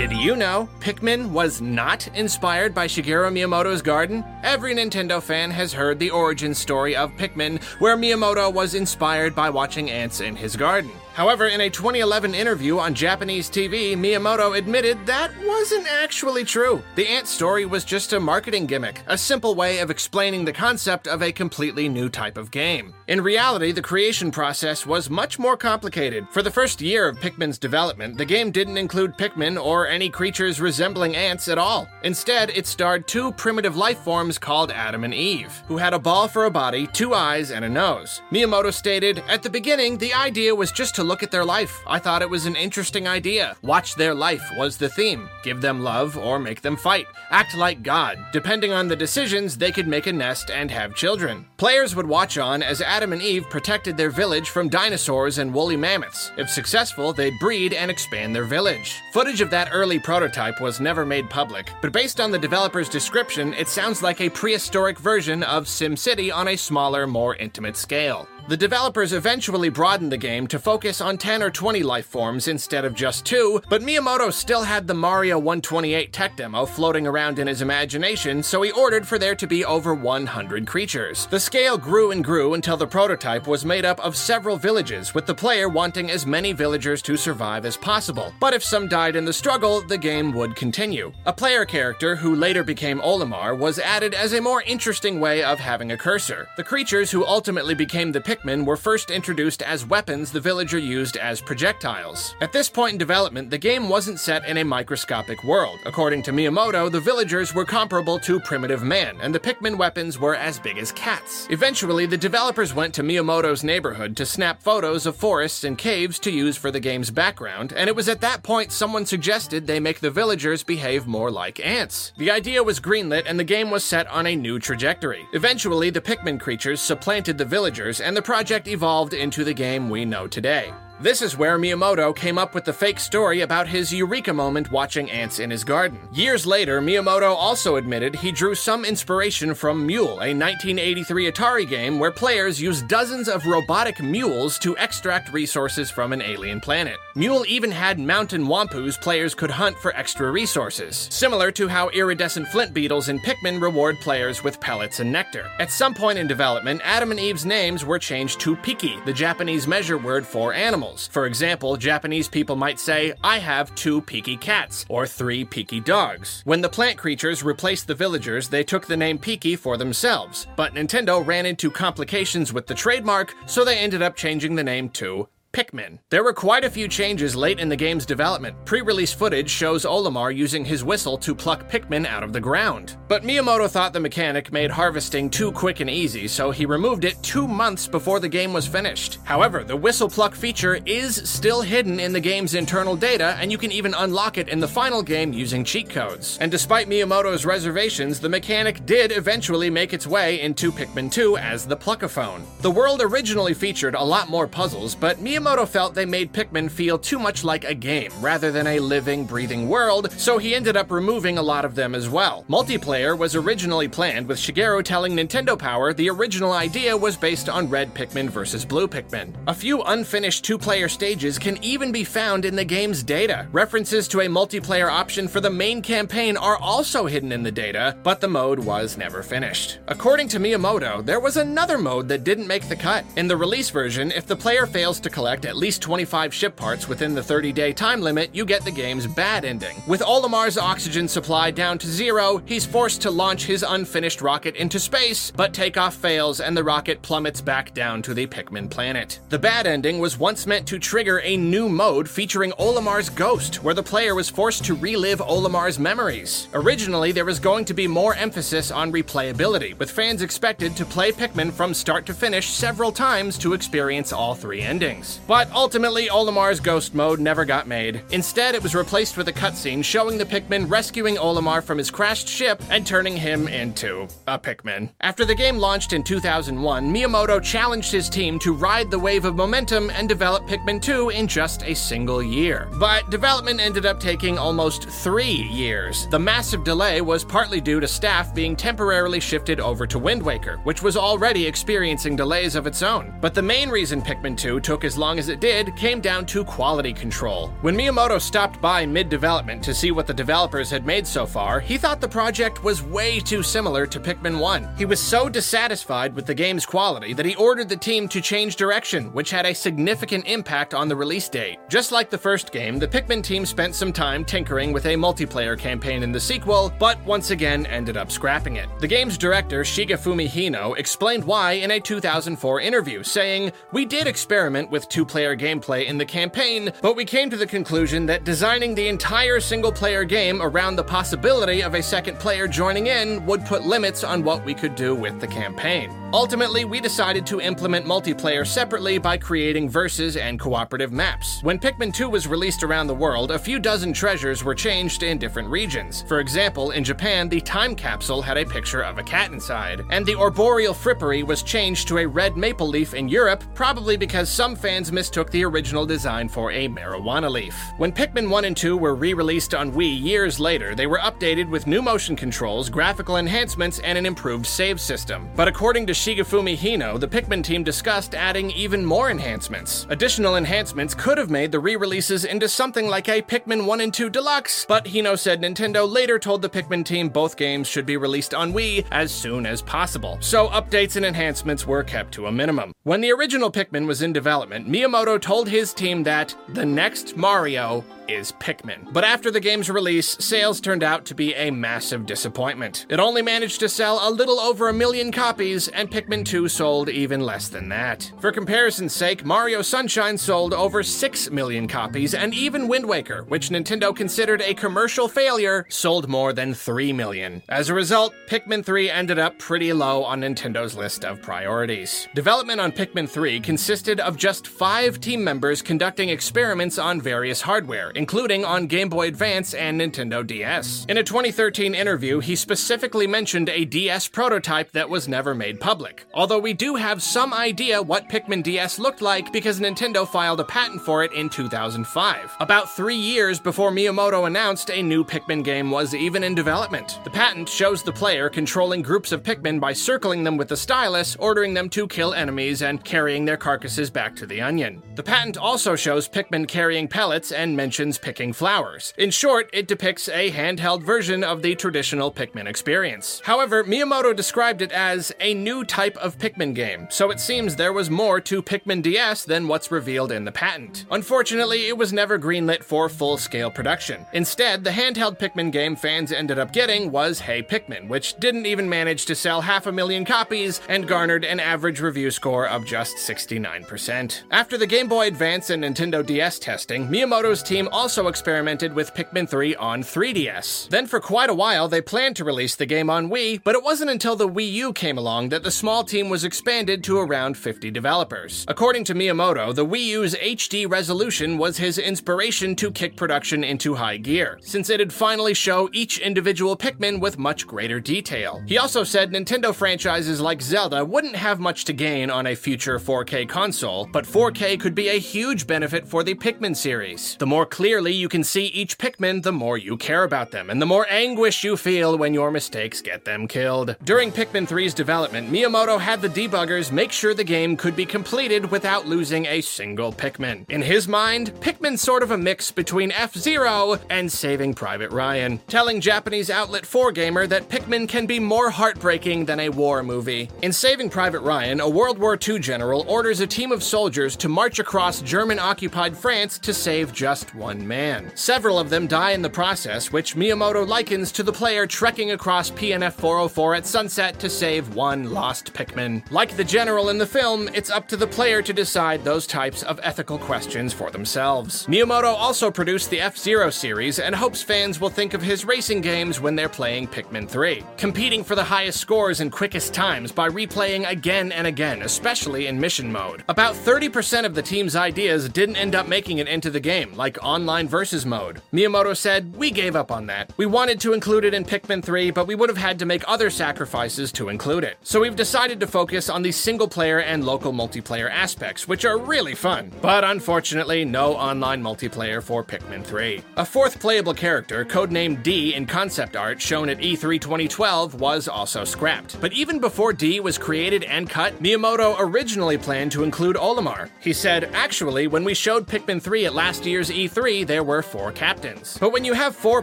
Did 0.01 0.13
you 0.13 0.35
know 0.35 0.67
Pikmin 0.81 1.29
was 1.29 1.61
not 1.61 2.09
inspired 2.17 2.75
by 2.75 2.87
Shigeru 2.87 3.31
Miyamoto's 3.31 3.83
garden? 3.83 4.25
Every 4.43 4.75
Nintendo 4.75 5.23
fan 5.23 5.51
has 5.51 5.75
heard 5.75 5.99
the 5.99 6.09
origin 6.09 6.55
story 6.55 6.97
of 6.97 7.11
Pikmin, 7.19 7.63
where 7.81 7.99
Miyamoto 7.99 8.51
was 8.51 8.75
inspired 8.75 9.35
by 9.35 9.51
watching 9.51 9.91
ants 9.91 10.23
in 10.23 10.37
his 10.37 10.57
garden. 10.57 10.91
However, 11.21 11.49
in 11.49 11.61
a 11.61 11.69
2011 11.69 12.35
interview 12.35 12.79
on 12.79 12.95
Japanese 12.95 13.51
TV, 13.51 13.95
Miyamoto 13.95 14.57
admitted 14.57 15.05
that 15.05 15.31
wasn't 15.45 15.87
actually 15.87 16.45
true. 16.45 16.83
The 16.95 17.07
ant 17.07 17.27
story 17.27 17.67
was 17.67 17.85
just 17.85 18.15
a 18.15 18.19
marketing 18.19 18.65
gimmick, 18.65 19.03
a 19.07 19.19
simple 19.19 19.55
way 19.55 19.81
of 19.81 19.91
explaining 19.91 20.47
the 20.47 20.53
concept 20.55 21.07
of 21.07 21.23
a 21.23 21.31
completely 21.31 21.91
new 21.91 22.09
type 22.09 22.39
of 22.39 22.51
game. 22.51 22.95
In 23.07 23.21
reality, 23.21 23.71
the 23.71 23.83
creation 23.83 24.31
process 24.31 24.87
was 24.87 25.11
much 25.11 25.39
more 25.39 25.59
complicated. 25.59 26.27
For 26.31 26.41
the 26.41 26.51
first 26.51 26.81
year 26.81 27.07
of 27.07 27.19
Pikmin's 27.19 27.59
development, 27.59 28.17
the 28.17 28.25
game 28.25 28.51
didn't 28.51 28.79
include 28.79 29.19
Pikmin 29.19 29.63
or 29.63 29.87
any 29.87 30.09
creatures 30.09 30.59
resembling 30.59 31.17
ants 31.17 31.49
at 31.49 31.59
all. 31.59 31.87
Instead, 32.03 32.49
it 32.49 32.67
starred 32.67 33.07
two 33.07 33.31
primitive 33.33 33.77
life 33.77 33.99
forms 33.99 34.39
called 34.39 34.71
Adam 34.71 35.05
and 35.05 35.13
Eve, 35.13 35.63
who 35.69 35.77
had 35.77 35.93
a 35.93 35.99
ball 35.99 36.29
for 36.29 36.47
a 36.47 36.51
body, 36.51 36.87
two 36.87 37.13
eyes, 37.13 37.51
and 37.51 37.63
a 37.63 37.69
nose. 37.69 38.23
Miyamoto 38.31 38.73
stated, 38.73 39.23
At 39.29 39.43
the 39.43 39.51
beginning, 39.51 39.99
the 39.99 40.15
idea 40.15 40.55
was 40.55 40.73
just 40.73 40.95
to 40.95 41.10
look 41.11 41.25
at 41.25 41.33
their 41.33 41.45
life. 41.45 41.83
I 41.89 41.99
thought 41.99 42.23
it 42.23 42.31
was 42.31 42.47
an 42.47 42.55
interesting 42.55 43.09
idea. 43.09 43.57
Watch 43.63 43.97
their 43.97 44.15
life 44.15 44.49
was 44.57 44.77
the 44.77 44.89
theme. 44.89 45.29
Give 45.43 45.61
them 45.61 45.83
love 45.83 46.17
or 46.17 46.39
make 46.39 46.63
them 46.63 46.77
fight. 46.77 47.07
Act 47.31 47.57
like 47.57 47.83
God. 47.83 48.17
Depending 48.33 48.73
on 48.73 48.87
the 48.87 48.95
decisions, 48.95 49.59
they 49.59 49.73
could 49.73 49.89
make 49.89 50.07
a 50.07 50.13
nest 50.13 50.53
and 50.53 50.71
have 50.71 50.95
children. 50.95 51.47
Players 51.57 51.97
would 51.97 52.07
watch 52.07 52.39
on 52.39 52.63
as 52.63 52.81
Adam 52.81 53.13
and 53.13 53.21
Eve 53.21 53.51
protected 53.51 53.97
their 53.97 54.11
village 54.11 54.51
from 54.51 54.69
dinosaurs 54.69 55.39
and 55.39 55.53
woolly 55.53 55.77
mammoths. 55.77 56.31
If 56.37 56.49
successful, 56.49 57.13
they'd 57.13 57.41
breed 57.41 57.73
and 57.73 57.91
expand 57.91 58.33
their 58.33 58.45
village. 58.45 59.01
Footage 59.13 59.41
of 59.41 59.51
that 59.51 59.71
early 59.73 59.99
prototype 59.99 60.61
was 60.61 60.79
never 60.79 61.05
made 61.05 61.29
public, 61.29 61.73
but 61.83 61.91
based 61.91 62.21
on 62.21 62.31
the 62.31 62.39
developer's 62.39 62.89
description, 62.89 63.53
it 63.55 63.67
sounds 63.67 64.01
like 64.01 64.21
a 64.21 64.31
prehistoric 64.31 64.97
version 65.01 65.43
of 65.43 65.65
SimCity 65.65 66.33
on 66.33 66.47
a 66.47 66.57
smaller, 66.57 67.09
more 67.09 67.35
intimate 67.35 67.77
scale. 67.77 68.29
The 68.49 68.57
developers 68.57 69.13
eventually 69.13 69.69
broadened 69.69 70.11
the 70.11 70.17
game 70.17 70.47
to 70.49 70.59
focus 70.59 71.01
on 71.01 71.19
10 71.19 71.43
or 71.43 71.51
20 71.51 71.83
life 71.83 72.07
forms 72.07 72.49
instead 72.49 72.85
of 72.85 72.95
just 72.95 73.25
two, 73.25 73.63
but 73.69 73.83
Miyamoto 73.83 74.33
still 74.33 74.63
had 74.63 74.87
the 74.87 74.95
Mario 74.95 75.39
128 75.39 76.13
tech 76.13 76.37
demo 76.37 76.67
floating 76.67 77.07
around 77.07 77.39
in 77.39 77.47
his 77.47 77.63
imagination, 77.63 78.43
so 78.43 78.63
he 78.63 78.73
ordered 78.73 79.07
for 79.07 79.19
there 79.19 79.37
to 79.37 79.47
be 79.47 79.65
over 79.65 79.95
100 79.95 80.67
creatures. 80.67 81.27
The 81.27 81.39
scale 81.39 81.79
grew 81.79 82.11
and 82.11 82.25
grew 82.25 82.55
until 82.55 82.77
the 82.77 82.87
prototype 82.87 83.47
was 83.47 83.65
made 83.65 83.85
up 83.85 84.01
of 84.01 84.17
several 84.17 84.57
villages, 84.57 85.15
with 85.15 85.27
the 85.27 85.35
player 85.35 85.69
wanting 85.69 86.11
as 86.11 86.27
many 86.27 86.53
villagers 86.53 87.03
to 87.03 87.17
survive 87.17 87.65
as 87.65 87.77
possible. 87.77 88.33
But 88.41 88.55
if 88.55 88.65
some 88.65 88.89
died 88.89 89.15
in 89.17 89.25
the 89.25 89.33
struggle, 89.33 89.81
the 89.83 89.99
game 89.99 90.33
would 90.33 90.57
continue. 90.57 91.13
A 91.27 91.33
player 91.33 91.65
character, 91.65 92.17
who 92.17 92.35
later 92.35 92.65
became 92.65 93.01
Olimar, 93.01 93.57
was 93.57 93.79
added 93.79 94.15
as 94.15 94.33
a 94.33 94.41
more 94.41 94.63
interesting 94.63 95.21
way 95.21 95.45
of 95.45 95.61
having 95.61 95.93
a 95.93 95.97
cursor. 95.97 96.49
The 96.57 96.65
creatures 96.65 97.11
who 97.11 97.25
ultimately 97.25 97.75
became 97.75 98.11
the 98.11 98.21
Pikmin 98.31 98.65
were 98.65 98.77
first 98.77 99.11
introduced 99.11 99.61
as 99.61 99.85
weapons 99.85 100.31
the 100.31 100.39
villager 100.39 100.79
used 100.79 101.17
as 101.17 101.41
projectiles. 101.41 102.37
At 102.41 102.53
this 102.53 102.69
point 102.69 102.93
in 102.93 102.99
development, 102.99 103.51
the 103.51 103.59
game 103.59 103.89
wasn't 103.89 104.21
set 104.21 104.47
in 104.47 104.59
a 104.59 104.65
microscopic 104.65 105.43
world. 105.43 105.81
According 105.85 106.23
to 106.23 106.31
Miyamoto, 106.31 106.93
the 106.93 107.01
villagers 107.01 107.53
were 107.53 107.65
comparable 107.65 108.21
to 108.21 108.39
primitive 108.39 108.85
man, 108.85 109.17
and 109.21 109.35
the 109.35 109.41
Pikmin 109.41 109.77
weapons 109.77 110.21
were 110.21 110.37
as 110.37 110.61
big 110.61 110.79
as 110.79 110.93
cats. 110.93 111.49
Eventually, 111.51 112.07
the 112.07 112.17
developers 112.17 112.73
went 112.73 112.95
to 112.95 113.03
Miyamoto's 113.03 113.65
neighborhood 113.65 114.17
to 114.17 114.25
snap 114.25 114.63
photos 114.63 115.07
of 115.07 115.17
forests 115.17 115.65
and 115.65 115.77
caves 115.77 116.21
to 116.21 116.31
use 116.31 116.57
for 116.57 116.71
the 116.71 116.79
game's 116.79 117.11
background, 117.11 117.73
and 117.73 117.89
it 117.89 117.97
was 117.97 118.09
at 118.09 118.21
that 118.21 118.45
point 118.45 118.71
someone 118.71 119.07
suggested 119.07 119.67
they 119.67 119.81
make 119.81 119.99
the 119.99 120.09
villagers 120.09 120.63
behave 120.63 121.05
more 121.05 121.33
like 121.33 121.59
ants. 121.67 122.13
The 122.17 122.31
idea 122.31 122.63
was 122.63 122.79
greenlit, 122.79 123.25
and 123.27 123.41
the 123.41 123.43
game 123.43 123.73
was 123.73 123.83
set 123.83 124.07
on 124.07 124.29
a 124.29 124.37
new 124.37 124.61
trajectory. 124.61 125.27
Eventually, 125.33 125.91
the 125.91 126.01
Pikmin 126.01 126.39
creatures 126.39 126.81
supplanted 126.81 127.37
the 127.37 127.45
villagers, 127.45 128.01
and 128.01 128.17
the 128.17 128.20
project 128.23 128.69
evolved 128.69 129.15
into 129.15 129.45
the 129.45 129.55
game 129.55 129.91
we 129.91 130.05
know 130.05 130.27
today. 130.27 130.73
This 131.03 131.23
is 131.23 131.35
where 131.35 131.59
Miyamoto 131.59 132.15
came 132.15 132.37
up 132.37 132.55
with 132.55 132.67
the 132.67 132.75
fake 132.75 133.01
story 133.01 133.41
about 133.41 133.67
his 133.67 133.91
eureka 133.91 134.35
moment 134.35 134.71
watching 134.71 135.11
ants 135.11 135.39
in 135.39 135.51
his 135.51 135.65
garden. 135.65 135.99
Years 136.13 136.47
later, 136.47 136.83
Miyamoto 136.83 137.35
also 137.35 137.77
admitted 137.77 138.15
he 138.15 138.31
drew 138.31 138.55
some 138.55 138.85
inspiration 138.85 139.55
from 139.55 139.87
Mule, 139.87 140.21
a 140.21 140.37
1983 140.37 141.33
Atari 141.33 141.67
game 141.67 141.99
where 141.99 142.11
players 142.11 142.61
use 142.61 142.83
dozens 142.83 143.31
of 143.31 143.47
robotic 143.47 144.03
mules 144.03 144.59
to 144.59 144.77
extract 144.77 145.33
resources 145.33 145.91
from 145.91 146.13
an 146.13 146.21
alien 146.21 146.61
planet. 146.61 146.99
Mule 147.15 147.47
even 147.49 147.71
had 147.71 147.99
mountain 147.99 148.47
wampus 148.47 148.99
players 148.99 149.35
could 149.35 149.51
hunt 149.51 149.79
for 149.79 149.97
extra 149.97 150.31
resources, 150.31 151.09
similar 151.11 151.51
to 151.51 151.67
how 151.67 151.89
iridescent 151.89 152.47
flint 152.49 152.75
beetles 152.75 153.09
in 153.09 153.19
Pikmin 153.21 153.63
reward 153.63 153.99
players 154.01 154.45
with 154.45 154.61
pellets 154.61 155.01
and 155.01 155.11
nectar. 155.11 155.51
At 155.61 155.71
some 155.71 155.95
point 155.95 156.19
in 156.19 156.27
development, 156.27 156.83
Adam 156.85 157.11
and 157.11 157.19
Eve's 157.19 157.47
names 157.47 157.87
were 157.87 157.99
changed 157.99 158.39
to 158.41 158.55
Piki, 158.55 159.03
the 159.07 159.15
Japanese 159.15 159.67
measure 159.67 159.97
word 159.97 160.27
for 160.27 160.53
animals. 160.53 160.90
For 160.97 161.27
example, 161.27 161.77
Japanese 161.77 162.29
people 162.29 162.57
might 162.57 162.79
say, 162.79 163.13
I 163.23 163.39
have 163.39 163.75
two 163.75 164.03
piki 164.03 164.41
cats, 164.41 164.85
or 164.89 165.07
three 165.07 165.45
piki 165.45 165.85
dogs. 165.85 166.43
When 166.45 166.61
the 166.61 166.69
plant 166.69 166.99
creatures 166.99 167.43
replaced 167.43 167.87
the 167.87 167.95
villagers, 167.95 168.49
they 168.49 168.65
took 168.65 168.87
the 168.87 168.97
name 168.97 169.19
Piki 169.19 169.59
for 169.59 169.77
themselves. 169.77 170.47
But 170.57 170.75
Nintendo 170.75 171.25
ran 171.25 171.47
into 171.47 171.71
complications 171.71 172.53
with 172.53 172.67
the 172.67 172.75
trademark, 172.75 173.35
so 173.47 173.65
they 173.65 173.79
ended 173.79 174.03
up 174.03 174.17
changing 174.17 174.55
the 174.55 174.65
name 174.65 174.89
to 174.91 175.29
Pikmin. 175.53 175.99
There 176.11 176.23
were 176.23 176.33
quite 176.33 176.63
a 176.63 176.71
few 176.71 176.87
changes 176.87 177.35
late 177.35 177.59
in 177.59 177.69
the 177.69 177.77
game's 177.77 178.07
development. 178.07 178.55
Pre 178.65 178.83
release 178.83 179.13
footage 179.13 179.51
shows 179.51 179.85
Olimar 179.85 180.35
using 180.35 180.65
his 180.65 180.85
whistle 180.85 181.19
to 181.19 181.35
pluck 181.35 181.69
Pikmin 181.69 182.07
out 182.07 182.23
of 182.23 182.33
the 182.33 182.41
ground. 182.41 182.97
But 183.09 183.25
Miyamoto 183.25 183.69
thought 183.69 183.93
the 183.93 183.99
mechanic 183.99 184.53
made 184.53 184.71
harvesting 184.71 185.29
too 185.29 185.51
quick 185.51 185.81
and 185.81 185.91
easy, 185.91 186.29
so 186.29 186.53
he 186.53 186.67
removed 186.67 187.05
it 187.05 187.21
two 187.23 187.49
months 187.49 187.89
before 187.89 188.21
the 188.21 188.29
game 188.29 188.53
was 188.53 188.67
finished. 188.67 189.19
However, 189.25 189.65
the 189.65 189.77
whistle 189.77 190.09
pluck 190.09 190.37
feature 190.37 190.79
is 190.87 191.17
still 191.29 191.63
hidden 191.63 191.99
in 191.99 192.13
the 192.13 192.21
game's 192.21 192.55
internal 192.55 192.95
data, 192.95 193.37
and 193.41 193.51
you 193.51 193.59
can 193.59 193.73
even 193.73 193.95
unlock 193.95 194.39
it 194.39 194.49
in 194.49 194.61
the 194.61 194.69
final 194.69 195.03
game 195.03 195.33
using 195.33 195.65
cheat 195.65 195.91
codes. 195.91 196.39
And 196.41 196.53
despite 196.53 196.89
Miyamoto's 196.89 197.45
reservations, 197.45 198.21
the 198.21 198.29
mechanic 198.29 198.87
did 198.87 199.11
eventually 199.11 199.69
make 199.69 199.93
its 199.93 200.07
way 200.07 200.41
into 200.41 200.71
Pikmin 200.71 201.11
2 201.11 201.39
as 201.39 201.67
the 201.67 201.77
Pluckaphone. 201.77 202.43
The 202.61 202.71
world 202.71 203.03
originally 203.03 203.55
featured 203.55 203.97
a 203.97 204.03
lot 204.03 204.31
more 204.31 204.47
puzzles, 204.47 204.95
but 204.95 205.19
Miyamoto 205.19 205.40
Miyamoto 205.41 205.67
felt 205.67 205.95
they 205.95 206.05
made 206.05 206.35
Pikmin 206.35 206.71
feel 206.71 206.99
too 206.99 207.19
much 207.19 207.45
like 207.45 207.65
a 207.65 207.75
game 207.75 208.13
rather 208.21 208.53
than 208.53 208.67
a 208.67 208.79
living, 208.79 209.25
breathing 209.25 209.71
world, 209.71 210.13
so 210.13 210.37
he 210.37 210.55
ended 210.55 210.77
up 210.77 210.91
removing 210.91 211.39
a 211.39 211.43
lot 211.43 211.65
of 211.65 211.75
them 211.75 211.95
as 211.95 212.11
well. 212.11 212.45
Multiplayer 212.47 213.17
was 213.17 213.35
originally 213.35 213.89
planned 213.89 214.29
with 214.29 214.39
Shigeru 214.39 214.85
telling 214.85 215.17
Nintendo 215.17 215.59
Power 215.59 215.95
the 215.95 216.11
original 216.11 216.53
idea 216.53 216.95
was 216.95 217.17
based 217.17 217.49
on 217.49 217.71
Red 217.71 217.95
Pikmin 217.95 218.29
versus 218.29 218.67
Blue 218.67 218.87
Pikmin. 218.87 219.33
A 219.47 219.55
few 219.55 219.81
unfinished 219.83 220.45
two 220.45 220.59
player 220.59 220.91
stages 220.91 221.39
can 221.39 221.63
even 221.65 221.91
be 221.91 222.05
found 222.05 222.45
in 222.45 222.55
the 222.55 222.65
game's 222.65 223.03
data. 223.03 223.49
References 223.51 224.09
to 224.09 224.21
a 224.21 224.27
multiplayer 224.27 224.91
option 224.91 225.27
for 225.27 225.41
the 225.41 225.49
main 225.49 225.81
campaign 225.81 226.37
are 226.37 226.59
also 226.59 227.07
hidden 227.07 227.33
in 227.33 227.43
the 227.43 227.51
data, 227.51 227.97
but 228.03 228.21
the 228.21 228.29
mode 228.29 228.59
was 228.59 228.99
never 228.99 229.23
finished. 229.23 229.79
According 229.89 230.29
to 230.29 230.39
Miyamoto, 230.39 231.03
there 231.03 231.21
was 231.21 231.39
another 231.39 231.79
mode 231.79 232.09
that 232.09 232.25
didn't 232.25 232.47
make 232.47 232.69
the 232.69 232.77
cut. 232.77 233.07
In 233.17 233.27
the 233.27 233.37
release 233.39 233.71
version, 233.71 234.13
if 234.13 234.27
the 234.27 234.37
player 234.37 234.67
fails 234.67 235.01
to 235.01 235.09
collect 235.09 235.30
collect 235.31 235.45
at 235.45 235.57
least 235.57 235.81
25 235.81 236.35
ship 236.35 236.57
parts 236.57 236.89
within 236.89 237.15
the 237.15 237.23
30 237.23 237.53
day 237.53 237.73
time 237.73 238.01
limit, 238.01 238.35
you 238.35 238.45
get 238.45 238.65
the 238.65 238.71
game's 238.71 239.07
bad 239.07 239.45
ending. 239.45 239.81
With 239.87 240.03
Olimar's 240.03 240.59
oxygen 240.59 241.07
supply 241.07 241.53
down 241.53 241.79
to 241.79 241.87
zero, 241.87 242.43
he's 242.47 242.67
forced 242.67 243.01
to 243.03 243.13
launch 243.13 243.45
his 243.45 243.63
unfinished 243.63 244.23
rocket 244.23 244.57
into 244.57 244.81
space, 244.81 245.31
but 245.31 245.55
takeoff 245.55 245.95
fails 245.95 246.41
and 246.41 246.57
the 246.57 246.65
rocket 246.65 247.01
plummets 247.03 247.41
back 247.41 247.73
down 247.75 248.03
to 248.03 248.13
the 248.13 248.27
Pikmin 248.27 248.69
planet. 248.69 249.21
The 249.29 249.39
bad 249.39 249.69
ending 249.69 250.01
was 250.01 250.19
once 250.19 250.49
meant 250.49 250.67
to 250.67 250.81
trigger 250.81 251.21
a 251.21 251.37
new 251.37 251.69
mode 251.69 252.09
featuring 252.09 252.51
Olimar's 252.59 253.09
ghost, 253.09 253.63
where 253.63 253.75
the 253.75 253.85
player 253.85 254.17
was 254.17 254.29
forced 254.29 254.65
to 254.65 254.75
relive 254.75 255.21
Olimar's 255.21 255.79
memories. 255.79 256.49
Originally, 256.55 257.13
there 257.13 257.25
was 257.25 257.39
going 257.39 257.65
to 257.67 257.75
be 257.75 257.87
more 257.87 258.17
emphasis 258.17 258.73
on 258.73 258.91
replayability, 258.91 259.79
with 259.79 259.93
fans 259.93 260.23
expected 260.23 260.77
to 260.77 260.85
play 260.85 261.13
Pikmin 261.13 261.53
from 261.53 261.73
start 261.73 262.05
to 262.07 262.15
finish 262.15 262.49
several 262.49 262.91
times 262.91 263.39
to 263.39 263.53
experience 263.53 264.13
all 264.13 264.35
three 264.35 264.63
endings. 264.63 265.20
But 265.27 265.51
ultimately, 265.53 266.09
Olimar's 266.09 266.61
ghost 266.61 266.95
mode 266.95 267.21
never 267.21 267.45
got 267.45 267.69
made. 267.69 268.03
Instead, 268.11 268.55
it 268.55 268.63
was 268.63 268.75
replaced 268.75 269.17
with 269.17 269.29
a 269.29 269.33
cutscene 269.33 269.85
showing 269.85 270.19
the 270.19 270.25
Pikmin 270.25 270.69
rescuing 270.71 271.17
Olimar 271.17 271.63
from 271.63 271.79
his 271.79 271.91
crashed 271.91 272.29
ship 272.29 272.63
and 272.71 272.87
turning 272.87 273.17
him 273.17 273.49
into 273.49 274.09
a 274.27 274.39
Pikmin. 274.39 274.91
After 275.01 275.25
the 275.25 275.35
game 275.35 275.59
launched 275.59 275.93
in 275.93 276.03
2001, 276.03 276.93
Miyamoto 276.93 277.43
challenged 277.43 277.93
his 277.93 278.09
team 278.09 278.39
to 278.41 278.53
ride 278.53 278.91
the 278.91 278.99
wave 278.99 279.25
of 279.25 279.37
momentum 279.37 279.91
and 279.91 280.09
develop 280.09 280.47
Pikmin 280.47 280.83
2 280.83 281.11
in 281.11 281.27
just 281.27 281.63
a 281.63 281.75
single 281.75 282.23
year. 282.23 282.69
But 282.79 283.11
development 283.11 283.61
ended 283.61 283.87
up 283.87 284.01
taking 284.01 284.39
almost 284.39 284.89
three 284.89 285.49
years. 285.53 286.07
The 286.11 286.19
massive 286.19 286.65
delay 286.65 287.01
was 287.01 287.25
partly 287.25 287.61
due 287.61 287.81
to 287.81 287.89
staff 287.89 288.35
being 288.35 288.57
temporarily 288.57 289.21
shifted 289.21 289.61
over 289.61 289.87
to 289.87 289.99
Wind 289.99 290.23
Waker, 290.23 290.59
which 290.65 290.83
was 290.83 290.97
already 290.97 291.47
experiencing 291.47 292.17
delays 292.17 292.55
of 292.55 292.67
its 292.67 292.83
own. 292.83 293.15
But 293.21 293.35
the 293.35 293.43
main 293.43 293.69
reason 293.71 294.03
Pikmin 294.03 294.37
2 294.37 294.61
took 294.61 294.85
as 294.85 294.99
long 294.99 295.10
as 295.19 295.29
it 295.29 295.41
did 295.41 295.75
came 295.77 296.01
down 296.01 296.27
to 296.27 296.45
quality 296.45 296.93
control. 296.93 297.49
When 297.61 297.77
Miyamoto 297.77 298.21
stopped 298.21 298.61
by 298.61 298.87
mid 298.87 299.09
development 299.09 299.63
to 299.65 299.75
see 299.75 299.91
what 299.91 300.07
the 300.07 300.15
developers 300.15 300.71
had 300.71 300.87
made 300.87 301.07
so 301.07 301.27
far, 301.27 301.61
he 301.61 301.79
thought 301.79 302.01
the 302.01 302.09
project 302.09 302.63
was 302.63 302.83
way 302.83 303.21
too 303.21 303.43
similar 303.43 303.87
to 303.87 304.01
Pikmin 304.01 304.39
1. 304.39 304.77
He 304.77 304.85
was 304.85 305.01
so 305.01 305.29
dissatisfied 305.29 306.15
with 306.15 306.27
the 306.27 306.35
game's 306.35 306.67
quality 306.67 307.13
that 307.15 307.27
he 307.27 307.35
ordered 307.37 307.69
the 307.69 307.77
team 307.77 308.09
to 308.09 308.21
change 308.21 308.57
direction, 308.57 309.13
which 309.13 309.31
had 309.31 309.47
a 309.47 309.55
significant 309.55 310.27
impact 310.27 310.75
on 310.75 310.89
the 310.89 310.97
release 310.97 311.29
date. 311.29 311.59
Just 311.69 311.93
like 311.93 312.11
the 312.11 312.19
first 312.19 312.53
game, 312.53 312.79
the 312.79 312.89
Pikmin 312.89 313.23
team 313.23 313.47
spent 313.47 313.75
some 313.75 313.93
time 313.93 314.25
tinkering 314.25 314.73
with 314.73 314.87
a 314.87 314.95
multiplayer 314.97 315.59
campaign 315.59 316.03
in 316.03 316.13
the 316.13 316.21
sequel, 316.21 316.73
but 316.79 317.03
once 317.05 317.31
again 317.31 317.67
ended 317.67 317.97
up 317.97 318.11
scrapping 318.11 318.57
it. 318.57 318.69
The 318.81 318.89
game's 318.89 319.19
director, 319.19 319.63
Shigefumi 319.63 320.29
Hino, 320.29 320.77
explained 320.79 321.25
why 321.25 321.53
in 321.53 321.73
a 321.73 321.81
2004 321.81 322.61
interview, 322.61 323.03
saying, 323.03 323.53
We 323.73 323.85
did 323.85 324.07
experiment 324.07 324.71
with 324.71 324.89
two 324.89 325.00
player 325.05 325.37
gameplay 325.37 325.87
in 325.87 325.99
the 325.99 326.05
campaign, 326.05 326.73
but 326.83 326.97
we 326.97 327.05
came 327.05 327.31
to 327.31 327.37
the 327.37 327.47
conclusion 327.47 328.07
that 328.07 328.25
designing 328.25 328.75
the 328.75 328.89
entire 328.89 329.41
single 329.41 329.73
player 329.73 330.05
game 330.05 330.41
around 330.43 330.77
the 330.77 330.85
possibility 330.85 331.63
of 331.63 331.75
a 331.75 331.83
second 331.83 332.19
player 332.19 332.47
joining 332.47 332.87
in 332.87 333.25
would 333.27 333.45
put 333.47 333.63
limits 333.63 334.05
on 334.05 334.23
what 334.23 334.45
we 334.45 334.55
could 334.55 334.75
do 334.75 334.95
with 334.95 335.21
the 335.21 335.27
campaign. 335.27 335.91
Ultimately, 336.13 336.65
we 336.65 336.81
decided 336.81 337.25
to 337.27 337.41
implement 337.41 337.87
multiplayer 337.87 338.45
separately 338.45 338.99
by 338.99 339.17
creating 339.17 339.69
verses 339.69 340.17
and 340.17 340.41
cooperative 340.41 340.91
maps. 340.91 341.41
When 341.45 341.57
Pikmin 341.57 341.95
2 341.95 342.11
was 342.11 342.27
released 342.27 342.65
around 342.65 342.89
the 342.89 342.95
world, 342.95 343.31
a 343.31 343.39
few 343.39 343.61
dozen 343.61 343.93
treasures 343.93 344.43
were 344.43 344.55
changed 344.55 345.05
in 345.05 345.19
different 345.19 345.49
regions. 345.49 346.05
For 346.09 346.19
example, 346.19 346.73
in 346.73 346.83
Japan, 346.83 347.29
the 347.29 347.41
time 347.41 347.77
capsule 347.77 348.23
had 348.23 348.39
a 348.39 348.45
picture 348.45 348.83
of 348.83 348.99
a 348.99 349.05
cat 349.05 349.31
inside, 349.31 349.83
and 349.91 350.05
the 350.05 350.19
arboreal 350.19 350.75
frippery 350.75 351.25
was 351.25 351.45
changed 351.45 351.87
to 351.89 351.99
a 351.99 352.07
red 352.07 352.37
maple 352.37 352.67
leaf 352.67 352.93
in 352.93 353.09
Europe, 353.09 353.45
probably 353.55 353.97
because 353.97 354.29
some 354.29 354.57
fans 354.57 354.91
mistook 354.91 355.31
the 355.31 355.45
original 355.45 355.87
design 355.87 356.29
for 356.29 356.51
a 356.51 356.67
marijuana 356.67 357.31
leaf. 357.31 357.55
When 357.77 357.93
Pikmin 357.93 358.29
1 358.29 358.47
and 358.47 358.57
2 358.57 358.77
were 358.77 358.97
re 358.97 359.15
released 359.15 359.55
on 359.55 359.71
Wii 359.71 360.03
years 360.03 360.41
later, 360.41 360.75
they 360.75 360.89
were 360.89 360.99
updated 360.99 361.49
with 361.49 361.69
new 361.69 361.83
motion 361.83 362.17
controls, 362.17 362.69
graphical 362.69 363.19
enhancements, 363.19 363.79
and 363.79 363.97
an 363.97 364.07
improved 364.07 364.47
save 364.47 364.81
system. 364.81 365.31
But 365.37 365.47
according 365.47 365.87
to 365.87 366.00
Shigefumi 366.01 366.57
Hino, 366.57 366.99
the 366.99 367.07
Pikmin 367.07 367.45
team 367.45 367.63
discussed 367.63 368.15
adding 368.15 368.51
even 368.53 368.83
more 368.83 369.11
enhancements. 369.11 369.87
Additional 369.91 370.37
enhancements 370.37 370.95
could 370.95 371.19
have 371.19 371.29
made 371.29 371.53
the 371.53 371.61
re 371.61 371.77
releases 371.77 372.25
into 372.25 372.49
something 372.49 372.89
like 372.89 373.11
a 373.11 373.21
Pikmin 373.21 373.67
1 373.67 373.81
and 373.83 373.93
2 373.93 374.09
Deluxe, 374.09 374.65
but 374.67 374.87
Hino 374.87 375.19
said 375.19 375.43
Nintendo 375.43 375.87
later 375.87 376.19
told 376.19 376.41
the 376.41 376.49
Pikmin 376.49 376.87
team 376.87 377.11
both 377.11 377.37
games 377.37 377.69
should 377.69 377.85
be 377.85 377.99
released 377.99 378.33
on 378.33 378.55
Wii 378.55 378.87
as 378.91 379.13
soon 379.13 379.45
as 379.45 379.61
possible. 379.61 380.17
So 380.23 380.49
updates 380.49 380.97
and 380.97 381.05
enhancements 381.05 381.67
were 381.67 381.85
kept 381.85 382.15
to 382.15 382.29
a 382.29 382.33
minimum. 382.33 382.73
When 382.85 383.03
the 383.03 383.13
original 383.13 383.53
Pikmin 383.53 383.87
was 383.87 384.01
in 384.01 384.15
development, 384.15 384.67
Miyamoto 384.67 385.21
told 385.21 385.51
his 385.51 385.75
team 385.75 386.03
that 386.05 386.35
the 386.49 386.65
next 386.65 387.15
Mario 387.15 387.85
is 388.13 388.33
Pikmin. 388.33 388.93
But 388.93 389.05
after 389.05 389.31
the 389.31 389.41
game's 389.41 389.71
release, 389.71 390.17
sales 390.21 390.61
turned 390.61 390.83
out 390.83 391.05
to 391.07 391.15
be 391.15 391.35
a 391.35 391.51
massive 391.51 392.07
disappointment. 392.07 392.87
It 392.89 393.01
only 393.01 393.23
managed 393.23 393.61
to 393.61 393.69
sell 393.69 394.01
a 394.03 394.11
little 394.11 394.41
over 394.41 394.69
a 394.69 394.73
million 394.73 395.13
copies, 395.13 395.69
and 395.69 395.91
Pikmin 395.91 396.25
2 396.25 396.49
sold 396.49 396.89
even 396.89 397.21
less 397.21 397.49
than 397.49 397.69
that. 397.69 398.13
For 398.21 398.33
comparison's 398.33 398.93
sake, 398.93 399.25
Mario 399.25 399.63
Sunshine 399.63 400.19
sold 400.19 400.53
over 400.53 400.83
6 400.83 401.31
million 401.31 401.69
copies, 401.69 402.15
and 402.15 402.35
even 402.35 402.69
Wind 402.69 402.87
Waker, 402.87 403.25
which 403.29 403.51
Nintendo 403.51 403.95
considered 403.95 404.43
a 404.43 404.55
commercial 404.55 405.09
failure, 405.09 405.67
sold 405.69 406.09
more 406.09 406.33
than 406.33 406.55
3 406.55 406.93
million. 406.93 407.43
As 407.49 407.69
a 407.69 407.75
result, 407.75 408.13
Pikmin 408.27 408.65
3 408.65 408.91
ended 408.91 409.19
up 409.19 409.39
pretty 409.39 409.73
low 409.73 410.05
on 410.05 410.21
Nintendo's 410.21 410.75
list 410.75 411.05
of 411.05 411.23
priorities. 411.23 412.09
Development 412.15 412.61
on 412.61 412.73
Pikmin 412.73 413.09
3 413.09 413.41
consisted 413.41 414.01
of 414.01 414.17
just 414.17 414.47
five 414.47 415.01
team 415.01 415.23
members 415.23 415.63
conducting 415.63 416.09
experiments 416.09 416.79
on 416.79 417.01
various 417.01 417.41
hardware, 417.41 417.91
including 418.01 418.47
on 418.47 418.67
Game 418.67 418.89
Boy 418.89 419.09
Advance 419.09 419.53
and 419.53 419.79
Nintendo 419.79 420.27
DS. 420.27 420.87
In 420.89 420.97
a 420.97 421.03
2013 421.03 421.75
interview, 421.75 422.19
he 422.19 422.35
specifically 422.35 423.07
mentioned 423.07 423.51
a 423.51 423.67
DS 423.67 424.09
prototype 424.09 424.73
that 424.73 424.89
was 424.89 425.07
never 425.07 425.35
made 425.35 425.61
public. 425.61 426.07
Although 426.15 426.39
we 426.39 426.55
do 426.55 426.77
have 426.77 427.03
some 427.03 427.35
idea 427.35 427.83
what 427.83 428.09
Pikmin 428.09 428.43
DS 428.43 428.79
looked 428.79 429.03
like 429.03 429.31
because 429.35 429.61
Nintendo 429.61 430.09
filed 430.09 430.41
a 430.41 430.45
patent 430.45 430.81
for 430.81 431.05
it 431.05 431.13
in 431.13 431.29
2005, 431.29 432.37
about 432.41 432.75
three 432.75 432.97
years 432.97 433.39
before 433.39 433.71
Miyamoto 433.71 434.27
announced 434.27 434.71
a 434.71 434.83
new 434.83 435.05
Pikmin 435.05 435.45
game 435.45 435.71
was 435.71 435.95
even 435.95 436.25
in 436.25 436.35
development. 436.35 437.01
The 437.05 437.11
patent 437.11 437.51
shows 437.51 437.83
the 437.83 437.93
player 437.93 438.31
controlling 438.31 438.81
groups 438.81 439.13
of 439.13 439.23
Pikmin 439.23 439.61
by 439.61 439.75
circling 439.75 440.25
them 440.25 440.39
with 440.39 440.49
the 440.49 440.57
stylus, 440.57 441.17
ordering 441.17 441.53
them 441.53 441.69
to 441.69 441.87
kill 441.87 442.15
enemies, 442.15 442.63
and 442.63 442.83
carrying 442.83 443.27
their 443.27 443.37
carcasses 443.37 443.91
back 443.91 444.17
to 444.17 444.25
the 444.25 444.41
onion. 444.41 444.83
The 444.95 445.03
patent 445.03 445.37
also 445.37 445.77
shows 445.77 446.09
Pikmin 446.09 446.49
carrying 446.49 446.89
pellets 446.89 447.31
and 447.31 447.55
mentions 447.55 447.90
picking 447.99 448.33
flowers. 448.33 448.95
In 448.97 449.11
short, 449.11 449.51
it 449.53 449.69
depicts 449.69 450.09
a 450.09 450.31
handheld 450.31 450.83
version 450.83 451.23
of 451.25 451.43
the 451.43 451.55
traditional 451.55 452.13
Pikmin 452.13 452.47
experience. 452.47 453.21
However, 453.25 453.65
Miyamoto 453.65 454.15
described 454.15 454.63
it 454.63 454.73
as 454.73 455.13
a 455.21 455.35
new 455.35 455.65
type 455.65 455.97
of 455.99 456.19
Pikmin 456.19 456.55
game, 456.55 456.87
so 456.91 457.11
it 457.11 457.21
seems 457.21 457.57
there 457.57 457.73
was 457.73 457.91
more 457.91 458.21
to 458.21 458.43
Pikmin 458.43 458.83
DS 458.83 459.25
than 459.25 459.49
what's 459.49 459.71
revealed 459.71 460.13
in 460.13 460.25
the 460.25 460.33
patent. 460.33 460.87
Unfortunately, 460.91 461.69
it 461.69 461.77
was 461.77 461.93
never 461.93 462.19
greenlit 462.19 462.63
for 462.65 462.89
full 462.89 463.17
scale 463.17 463.51
production. 463.51 464.07
Instead, 464.13 464.65
the 464.65 464.71
handheld 464.71 465.19
Pikmin 465.19 465.53
game 465.53 465.77
fans 465.77 466.13
ended 466.13 466.39
up 466.39 466.53
getting 466.53 466.91
was 466.91 467.21
Hey 467.21 467.43
Pikmin, 467.43 467.89
which 467.89 468.19
didn't 468.19 468.47
even 468.47 468.69
manage 468.69 469.07
to 469.07 469.15
sell 469.15 469.41
half 469.41 469.67
a 469.67 469.73
million 469.73 470.05
copies 470.05 470.61
and 470.69 470.89
garnered 470.89 471.25
an 471.25 471.41
average 471.41 471.81
review 471.81 472.11
score 472.11 472.49
of 472.49 472.67
just 472.67 472.97
69%. 472.97 474.23
After 474.31 474.57
the 474.59 474.67
Game 474.67 474.89
Boy 474.89 475.07
Advance 475.07 475.51
and 475.51 475.65
Nintendo 475.65 476.05
DS 476.05 476.39
testing, 476.39 476.89
Miyamoto's 476.89 477.43
team 477.43 477.69
also 477.81 478.09
experimented 478.09 478.75
with 478.75 478.93
Pikmin 478.93 479.27
3 479.27 479.57
on 479.57 479.83
3DS. 479.83 480.69
Then, 480.69 480.87
for 480.87 481.01
quite 481.01 481.31
a 481.31 481.35
while, 481.35 481.67
they 481.67 481.81
planned 481.81 482.15
to 482.17 482.25
release 482.25 482.55
the 482.55 482.67
game 482.67 482.91
on 482.91 483.09
Wii, 483.09 483.41
but 483.43 483.55
it 483.55 483.65
wasn't 483.65 483.91
until 483.91 484.17
the 484.17 484.29
Wii 484.29 484.53
U 484.53 484.75
came 484.75 484.99
along 484.99 485.31
that 485.31 485.45
the 485.45 485.51
small 485.51 485.83
team 485.83 486.11
was 486.11 486.23
expanded 486.23 486.85
to 486.85 486.99
around 486.99 487.39
50 487.39 487.71
developers. 487.71 488.45
According 488.49 488.85
to 488.85 488.95
Miyamoto, 488.95 489.55
the 489.55 489.65
Wii 489.65 489.87
U's 490.01 490.15
HD 490.15 490.71
resolution 490.71 491.39
was 491.39 491.57
his 491.57 491.79
inspiration 491.79 492.55
to 492.57 492.71
kick 492.71 492.97
production 492.97 493.43
into 493.43 493.75
high 493.77 493.97
gear, 493.97 494.39
since 494.43 494.69
it'd 494.69 494.93
finally 494.93 495.33
show 495.33 495.71
each 495.73 496.01
individual 496.01 496.59
Pikmin 496.59 497.01
with 497.01 497.17
much 497.17 497.47
greater 497.47 497.81
detail. 497.81 498.43
He 498.47 498.59
also 498.59 498.85
said 498.85 499.11
Nintendo 499.11 499.55
franchises 499.55 500.21
like 500.21 500.43
Zelda 500.43 500.85
wouldn't 500.85 501.17
have 501.17 501.41
much 501.41 501.65
to 501.65 501.73
gain 501.73 502.11
on 502.11 502.27
a 502.27 502.35
future 502.35 502.79
4K 502.79 503.27
console, 503.27 503.89
but 503.91 504.05
4K 504.05 504.61
could 504.61 504.75
be 504.75 504.91
a 504.91 504.99
huge 504.99 505.47
benefit 505.47 505.89
for 505.89 506.05
the 506.05 506.15
Pikmin 506.15 506.55
series. 506.55 507.17
The 507.19 507.27
more 507.27 507.47
clearly 507.71 507.93
you 507.93 508.09
can 508.09 508.25
see 508.25 508.47
each 508.47 508.79
Pikmin, 508.79 509.23
the 509.23 509.31
more 509.31 509.57
you 509.57 509.77
care 509.77 510.03
about 510.03 510.33
them, 510.33 510.51
and 510.51 510.61
the 510.61 510.67
more 510.67 510.89
anguish 510.91 511.45
you 511.45 511.57
feel 511.57 511.97
when 511.97 512.13
your 512.13 512.33
mistakes 512.33 512.83
get 512.83 513.05
them 513.05 513.29
killed. 513.29 513.77
During 513.85 514.11
Pikmin 514.11 514.49
3's 514.49 514.75
development, 514.75 515.31
Miyamoto 515.31 515.79
had 515.79 516.03
the 516.03 516.09
debuggers 516.09 516.73
make 516.73 516.91
sure 516.91 517.15
the 517.15 517.23
game 517.23 517.57
could 517.57 517.77
be 517.77 517.87
completed 517.87 518.51
without 518.51 518.89
losing 518.89 519.25
a 519.27 519.41
single 519.41 519.93
Pikmin. 519.93 520.51
In 520.51 520.63
his 520.63 520.89
mind, 520.89 521.33
Pikmin's 521.39 521.81
sort 521.81 522.03
of 522.03 522.11
a 522.11 522.19
mix 522.19 522.51
between 522.51 522.91
F 522.91 523.15
Zero 523.15 523.79
and 523.89 524.11
Saving 524.11 524.53
Private 524.53 524.91
Ryan, 524.91 525.39
telling 525.47 525.81
Japanese 525.81 526.29
outlet 526.29 526.65
4Gamer 526.65 527.29
that 527.29 527.49
Pikmin 527.49 527.89
can 527.89 528.05
be 528.05 528.19
more 528.19 528.51
heartbreaking 528.51 529.27
than 529.27 529.39
a 529.39 529.49
war 529.49 529.85
movie. 529.85 530.29
In 530.43 530.53
Saving 530.53 530.91
Private 530.91 531.21
Ryan, 531.21 531.61
a 531.61 531.69
World 531.69 532.01
War 532.01 532.19
II 532.21 532.41
general 532.41 532.85
orders 532.89 533.21
a 533.21 533.29
team 533.29 533.53
of 533.53 533.63
soldiers 533.63 534.17
to 534.17 534.29
march 534.29 534.59
across 534.59 535.03
German 535.03 535.39
occupied 535.39 535.97
France 535.97 536.37
to 536.41 536.53
save 536.53 536.93
just 536.93 537.33
one 537.33 537.50
man. 537.59 538.11
Several 538.15 538.59
of 538.59 538.71
them 538.71 538.87
die 538.87 539.11
in 539.13 539.23
the 539.23 539.31
process, 539.31 539.93
which 539.93 540.15
Miyamoto 540.15 540.67
likens 540.67 541.11
to 541.13 541.23
the 541.23 541.33
player 541.33 541.67
trekking 541.67 542.13
across 542.13 542.51
PNF 542.51 542.93
404 542.95 543.55
at 543.57 543.67
sunset 543.67 544.19
to 544.21 544.31
save 544.31 544.75
one 544.75 545.11
lost 545.11 545.53
Pikmin. 545.53 546.09
Like 546.11 546.37
the 546.37 546.45
general 546.45 546.89
in 546.91 546.99
the 546.99 547.07
film, 547.07 547.49
it's 547.55 547.71
up 547.71 547.89
to 547.89 547.97
the 547.97 548.07
player 548.07 548.43
to 548.43 548.53
decide 548.53 549.03
those 549.03 549.27
types 549.27 549.63
of 549.63 549.81
ethical 549.83 550.19
questions 550.19 550.73
for 550.73 550.91
themselves. 550.91 551.67
Miyamoto 551.67 552.15
also 552.15 552.51
produced 552.51 552.91
the 552.91 553.01
F 553.01 553.17
Zero 553.17 553.51
series 553.51 553.99
and 553.99 554.15
hopes 554.15 554.43
fans 554.43 554.81
will 554.81 554.91
think 554.91 555.15
of 555.15 555.23
his 555.23 555.45
racing 555.45 555.81
games 555.81 556.21
when 556.21 556.37
they're 556.37 556.49
playing 556.49 556.89
Pikmin 556.89 557.29
3, 557.29 557.65
competing 557.77 558.23
for 558.25 558.35
the 558.35 558.45
highest 558.45 558.81
scores 558.81 559.21
and 559.21 559.33
quickest 559.33 559.75
times 559.75 560.13
by 560.13 560.29
replaying 560.29 560.89
again 560.89 561.33
and 561.33 561.47
again, 561.47 561.83
especially 561.83 562.47
in 562.47 562.61
mission 562.61 562.91
mode. 562.93 563.25
About 563.29 563.55
30% 563.55 564.25
of 564.25 564.35
the 564.35 564.43
team's 564.43 564.77
ideas 564.77 565.29
didn't 565.29 565.57
end 565.57 565.75
up 565.75 565.89
making 565.89 566.19
it 566.19 566.29
into 566.29 566.51
the 566.51 566.61
game, 566.61 566.95
like 566.95 567.19
on 567.23 567.40
online 567.41 567.69
versus 567.69 568.05
mode. 568.05 568.43
Miyamoto 568.53 568.95
said, 568.95 569.35
We 569.35 569.51
gave 569.51 569.75
up 569.75 569.91
on 569.91 570.07
that. 570.07 570.33
We 570.37 570.45
wanted 570.45 570.79
to 570.81 570.93
include 570.93 571.25
it 571.25 571.33
in 571.33 571.45
Pikmin 571.45 571.83
3, 571.83 572.11
but 572.11 572.27
we 572.27 572.35
would 572.35 572.51
have 572.51 572.59
had 572.59 572.79
to 572.81 572.87
make 572.87 573.03
other 573.09 573.31
sacrifices 573.31 574.13
to 574.13 574.29
include 574.29 574.63
it. 574.63 574.77
So 574.83 575.01
we've 575.01 575.17
decided 575.17 575.59
to 575.61 575.67
focus 575.67 576.11
on 576.11 576.23
the 576.23 576.33
single 576.33 576.69
player 576.69 577.01
and 577.01 577.25
local 577.25 577.53
multiplayer 577.53 578.11
aspects, 578.11 578.69
which 578.69 578.85
are 578.85 578.99
really 578.99 579.35
fun. 579.35 579.73
But 579.81 580.05
unfortunately, 580.05 580.85
no 580.85 581.15
online 581.15 581.63
multiplayer 581.63 582.23
for 582.23 582.45
Pikmin 582.45 582.85
3. 582.85 583.23
A 583.39 583.45
fourth 583.47 583.81
playable 583.81 584.15
character, 584.15 584.65
codenamed 584.65 585.23
D 585.23 585.55
in 585.55 585.65
concept 585.65 586.15
art 586.15 586.41
shown 586.43 586.69
at 586.69 586.79
E3 586.79 587.19
2012, 587.21 588.01
was 588.01 588.29
also 588.29 588.65
scrapped. 588.65 589.19
But 589.21 589.33
even 589.33 589.59
before 589.61 589.95
D 589.95 590.21
was 590.21 590.37
created 590.37 590.85
and 590.85 591.09
cut, 591.09 591.43
Miyamoto 591.43 591.97
originally 591.99 592.59
planned 592.59 592.93
to 592.93 593.03
include 593.03 593.37
Olimar. 593.37 593.89
He 594.01 594.13
said, 594.13 594.51
Actually, 594.53 595.07
when 595.07 595.25
we 595.25 595.35
showed 595.35 595.67
Pikmin 595.67 596.03
3 596.03 596.27
at 596.27 596.35
last 596.35 596.67
year's 596.67 596.91
E3, 596.91 597.30
there 597.31 597.63
were 597.63 597.83
four 597.83 598.11
captains. 598.11 598.77
But 598.81 598.93
when 598.93 599.05
you 599.05 599.13
have 599.13 599.37
four 599.37 599.63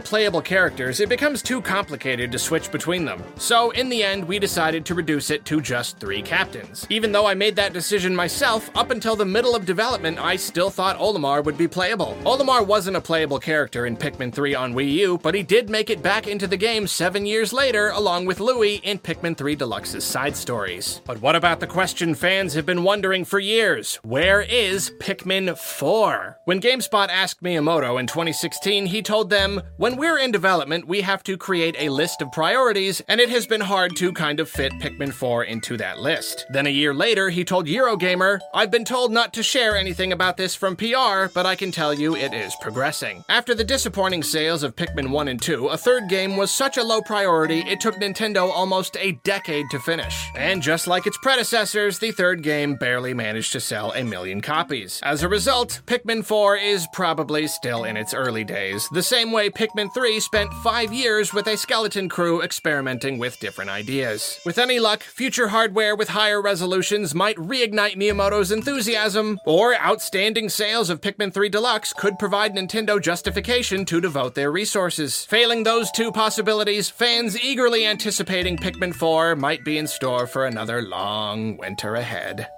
playable 0.00 0.40
characters, 0.40 1.00
it 1.00 1.08
becomes 1.08 1.42
too 1.42 1.60
complicated 1.60 2.32
to 2.32 2.38
switch 2.38 2.72
between 2.72 3.04
them. 3.04 3.22
So, 3.36 3.70
in 3.72 3.90
the 3.90 4.02
end, 4.02 4.26
we 4.26 4.38
decided 4.38 4.86
to 4.86 4.94
reduce 4.94 5.30
it 5.30 5.44
to 5.44 5.60
just 5.60 5.98
three 5.98 6.22
captains. 6.22 6.86
Even 6.88 7.12
though 7.12 7.26
I 7.26 7.34
made 7.34 7.56
that 7.56 7.74
decision 7.74 8.16
myself, 8.16 8.70
up 8.74 8.90
until 8.90 9.16
the 9.16 9.26
middle 9.26 9.54
of 9.54 9.66
development, 9.66 10.18
I 10.18 10.36
still 10.36 10.70
thought 10.70 10.98
Olimar 10.98 11.44
would 11.44 11.58
be 11.58 11.68
playable. 11.68 12.16
Olimar 12.24 12.66
wasn't 12.66 12.96
a 12.96 13.00
playable 13.02 13.38
character 13.38 13.84
in 13.84 13.96
Pikmin 13.96 14.32
3 14.32 14.54
on 14.54 14.72
Wii 14.72 14.92
U, 14.92 15.18
but 15.22 15.34
he 15.34 15.42
did 15.42 15.68
make 15.68 15.90
it 15.90 16.02
back 16.02 16.26
into 16.26 16.46
the 16.46 16.56
game 16.56 16.86
seven 16.86 17.26
years 17.26 17.52
later, 17.52 17.90
along 17.90 18.24
with 18.24 18.40
Louie 18.40 18.76
in 18.76 18.98
Pikmin 18.98 19.36
3 19.36 19.56
Deluxe's 19.56 20.04
side 20.04 20.36
stories. 20.36 21.02
But 21.04 21.20
what 21.20 21.36
about 21.36 21.60
the 21.60 21.66
question 21.66 22.14
fans 22.14 22.54
have 22.54 22.64
been 22.64 22.82
wondering 22.82 23.26
for 23.26 23.38
years? 23.38 23.96
Where 23.96 24.40
is 24.40 24.90
Pikmin 25.00 25.56
4? 25.58 26.38
When 26.44 26.60
GameSpot 26.60 27.08
asked 27.08 27.42
Miyamoto 27.58 27.98
in 27.98 28.06
2016, 28.06 28.86
he 28.86 29.02
told 29.02 29.30
them, 29.30 29.60
When 29.78 29.96
we're 29.96 30.18
in 30.18 30.30
development, 30.30 30.86
we 30.86 31.00
have 31.00 31.24
to 31.24 31.36
create 31.36 31.74
a 31.78 31.88
list 31.88 32.22
of 32.22 32.30
priorities, 32.30 33.02
and 33.08 33.20
it 33.20 33.30
has 33.30 33.46
been 33.46 33.60
hard 33.60 33.96
to 33.96 34.12
kind 34.12 34.38
of 34.38 34.48
fit 34.48 34.72
Pikmin 34.74 35.12
4 35.12 35.44
into 35.44 35.76
that 35.78 35.98
list. 35.98 36.46
Then 36.50 36.66
a 36.66 36.70
year 36.70 36.94
later, 36.94 37.30
he 37.30 37.44
told 37.44 37.66
Eurogamer, 37.66 38.38
I've 38.54 38.70
been 38.70 38.84
told 38.84 39.12
not 39.12 39.32
to 39.34 39.42
share 39.42 39.76
anything 39.76 40.12
about 40.12 40.36
this 40.36 40.54
from 40.54 40.76
PR, 40.76 41.26
but 41.34 41.46
I 41.46 41.56
can 41.56 41.72
tell 41.72 41.92
you 41.92 42.14
it 42.14 42.32
is 42.32 42.54
progressing. 42.60 43.24
After 43.28 43.54
the 43.54 43.64
disappointing 43.64 44.22
sales 44.22 44.62
of 44.62 44.76
Pikmin 44.76 45.10
1 45.10 45.28
and 45.28 45.42
2, 45.42 45.68
a 45.68 45.76
third 45.76 46.08
game 46.08 46.36
was 46.36 46.50
such 46.50 46.76
a 46.76 46.84
low 46.84 47.02
priority, 47.02 47.60
it 47.60 47.80
took 47.80 47.96
Nintendo 47.96 48.48
almost 48.50 48.96
a 49.00 49.12
decade 49.24 49.66
to 49.70 49.80
finish. 49.80 50.30
And 50.36 50.62
just 50.62 50.86
like 50.86 51.06
its 51.06 51.18
predecessors, 51.22 51.98
the 51.98 52.12
third 52.12 52.42
game 52.42 52.76
barely 52.76 53.14
managed 53.14 53.52
to 53.52 53.60
sell 53.60 53.92
a 53.92 54.04
million 54.04 54.40
copies. 54.40 55.00
As 55.02 55.24
a 55.24 55.28
result, 55.28 55.80
Pikmin 55.86 56.24
4 56.24 56.56
is 56.56 56.86
probably 56.92 57.47
still 57.48 57.84
in 57.84 57.96
its 57.96 58.14
early 58.14 58.44
days, 58.44 58.88
the 58.90 59.02
same 59.02 59.32
way 59.32 59.50
Pikmin 59.50 59.92
3 59.92 60.20
spent 60.20 60.52
five 60.62 60.92
years 60.92 61.34
with 61.34 61.46
a 61.46 61.56
skeleton 61.56 62.08
crew 62.08 62.42
experimenting 62.42 63.18
with 63.18 63.40
different 63.40 63.70
ideas. 63.70 64.38
With 64.46 64.58
any 64.58 64.78
luck, 64.78 65.02
future 65.02 65.48
hardware 65.48 65.96
with 65.96 66.08
higher 66.08 66.40
resolutions 66.40 67.14
might 67.14 67.36
reignite 67.36 67.96
Miyamoto's 67.96 68.52
enthusiasm, 68.52 69.40
or 69.44 69.74
outstanding 69.74 70.48
sales 70.48 70.90
of 70.90 71.00
Pikmin 71.00 71.32
3 71.32 71.48
Deluxe 71.48 71.92
could 71.92 72.18
provide 72.18 72.54
Nintendo 72.54 73.00
justification 73.00 73.84
to 73.86 74.00
devote 74.00 74.34
their 74.34 74.52
resources. 74.52 75.24
Failing 75.24 75.64
those 75.64 75.90
two 75.90 76.12
possibilities, 76.12 76.88
fans 76.88 77.40
eagerly 77.40 77.86
anticipating 77.86 78.56
Pikmin 78.56 78.94
4 78.94 79.36
might 79.36 79.64
be 79.64 79.78
in 79.78 79.86
store 79.86 80.26
for 80.26 80.46
another 80.46 80.82
long 80.82 81.56
winter 81.56 81.94
ahead. 81.94 82.48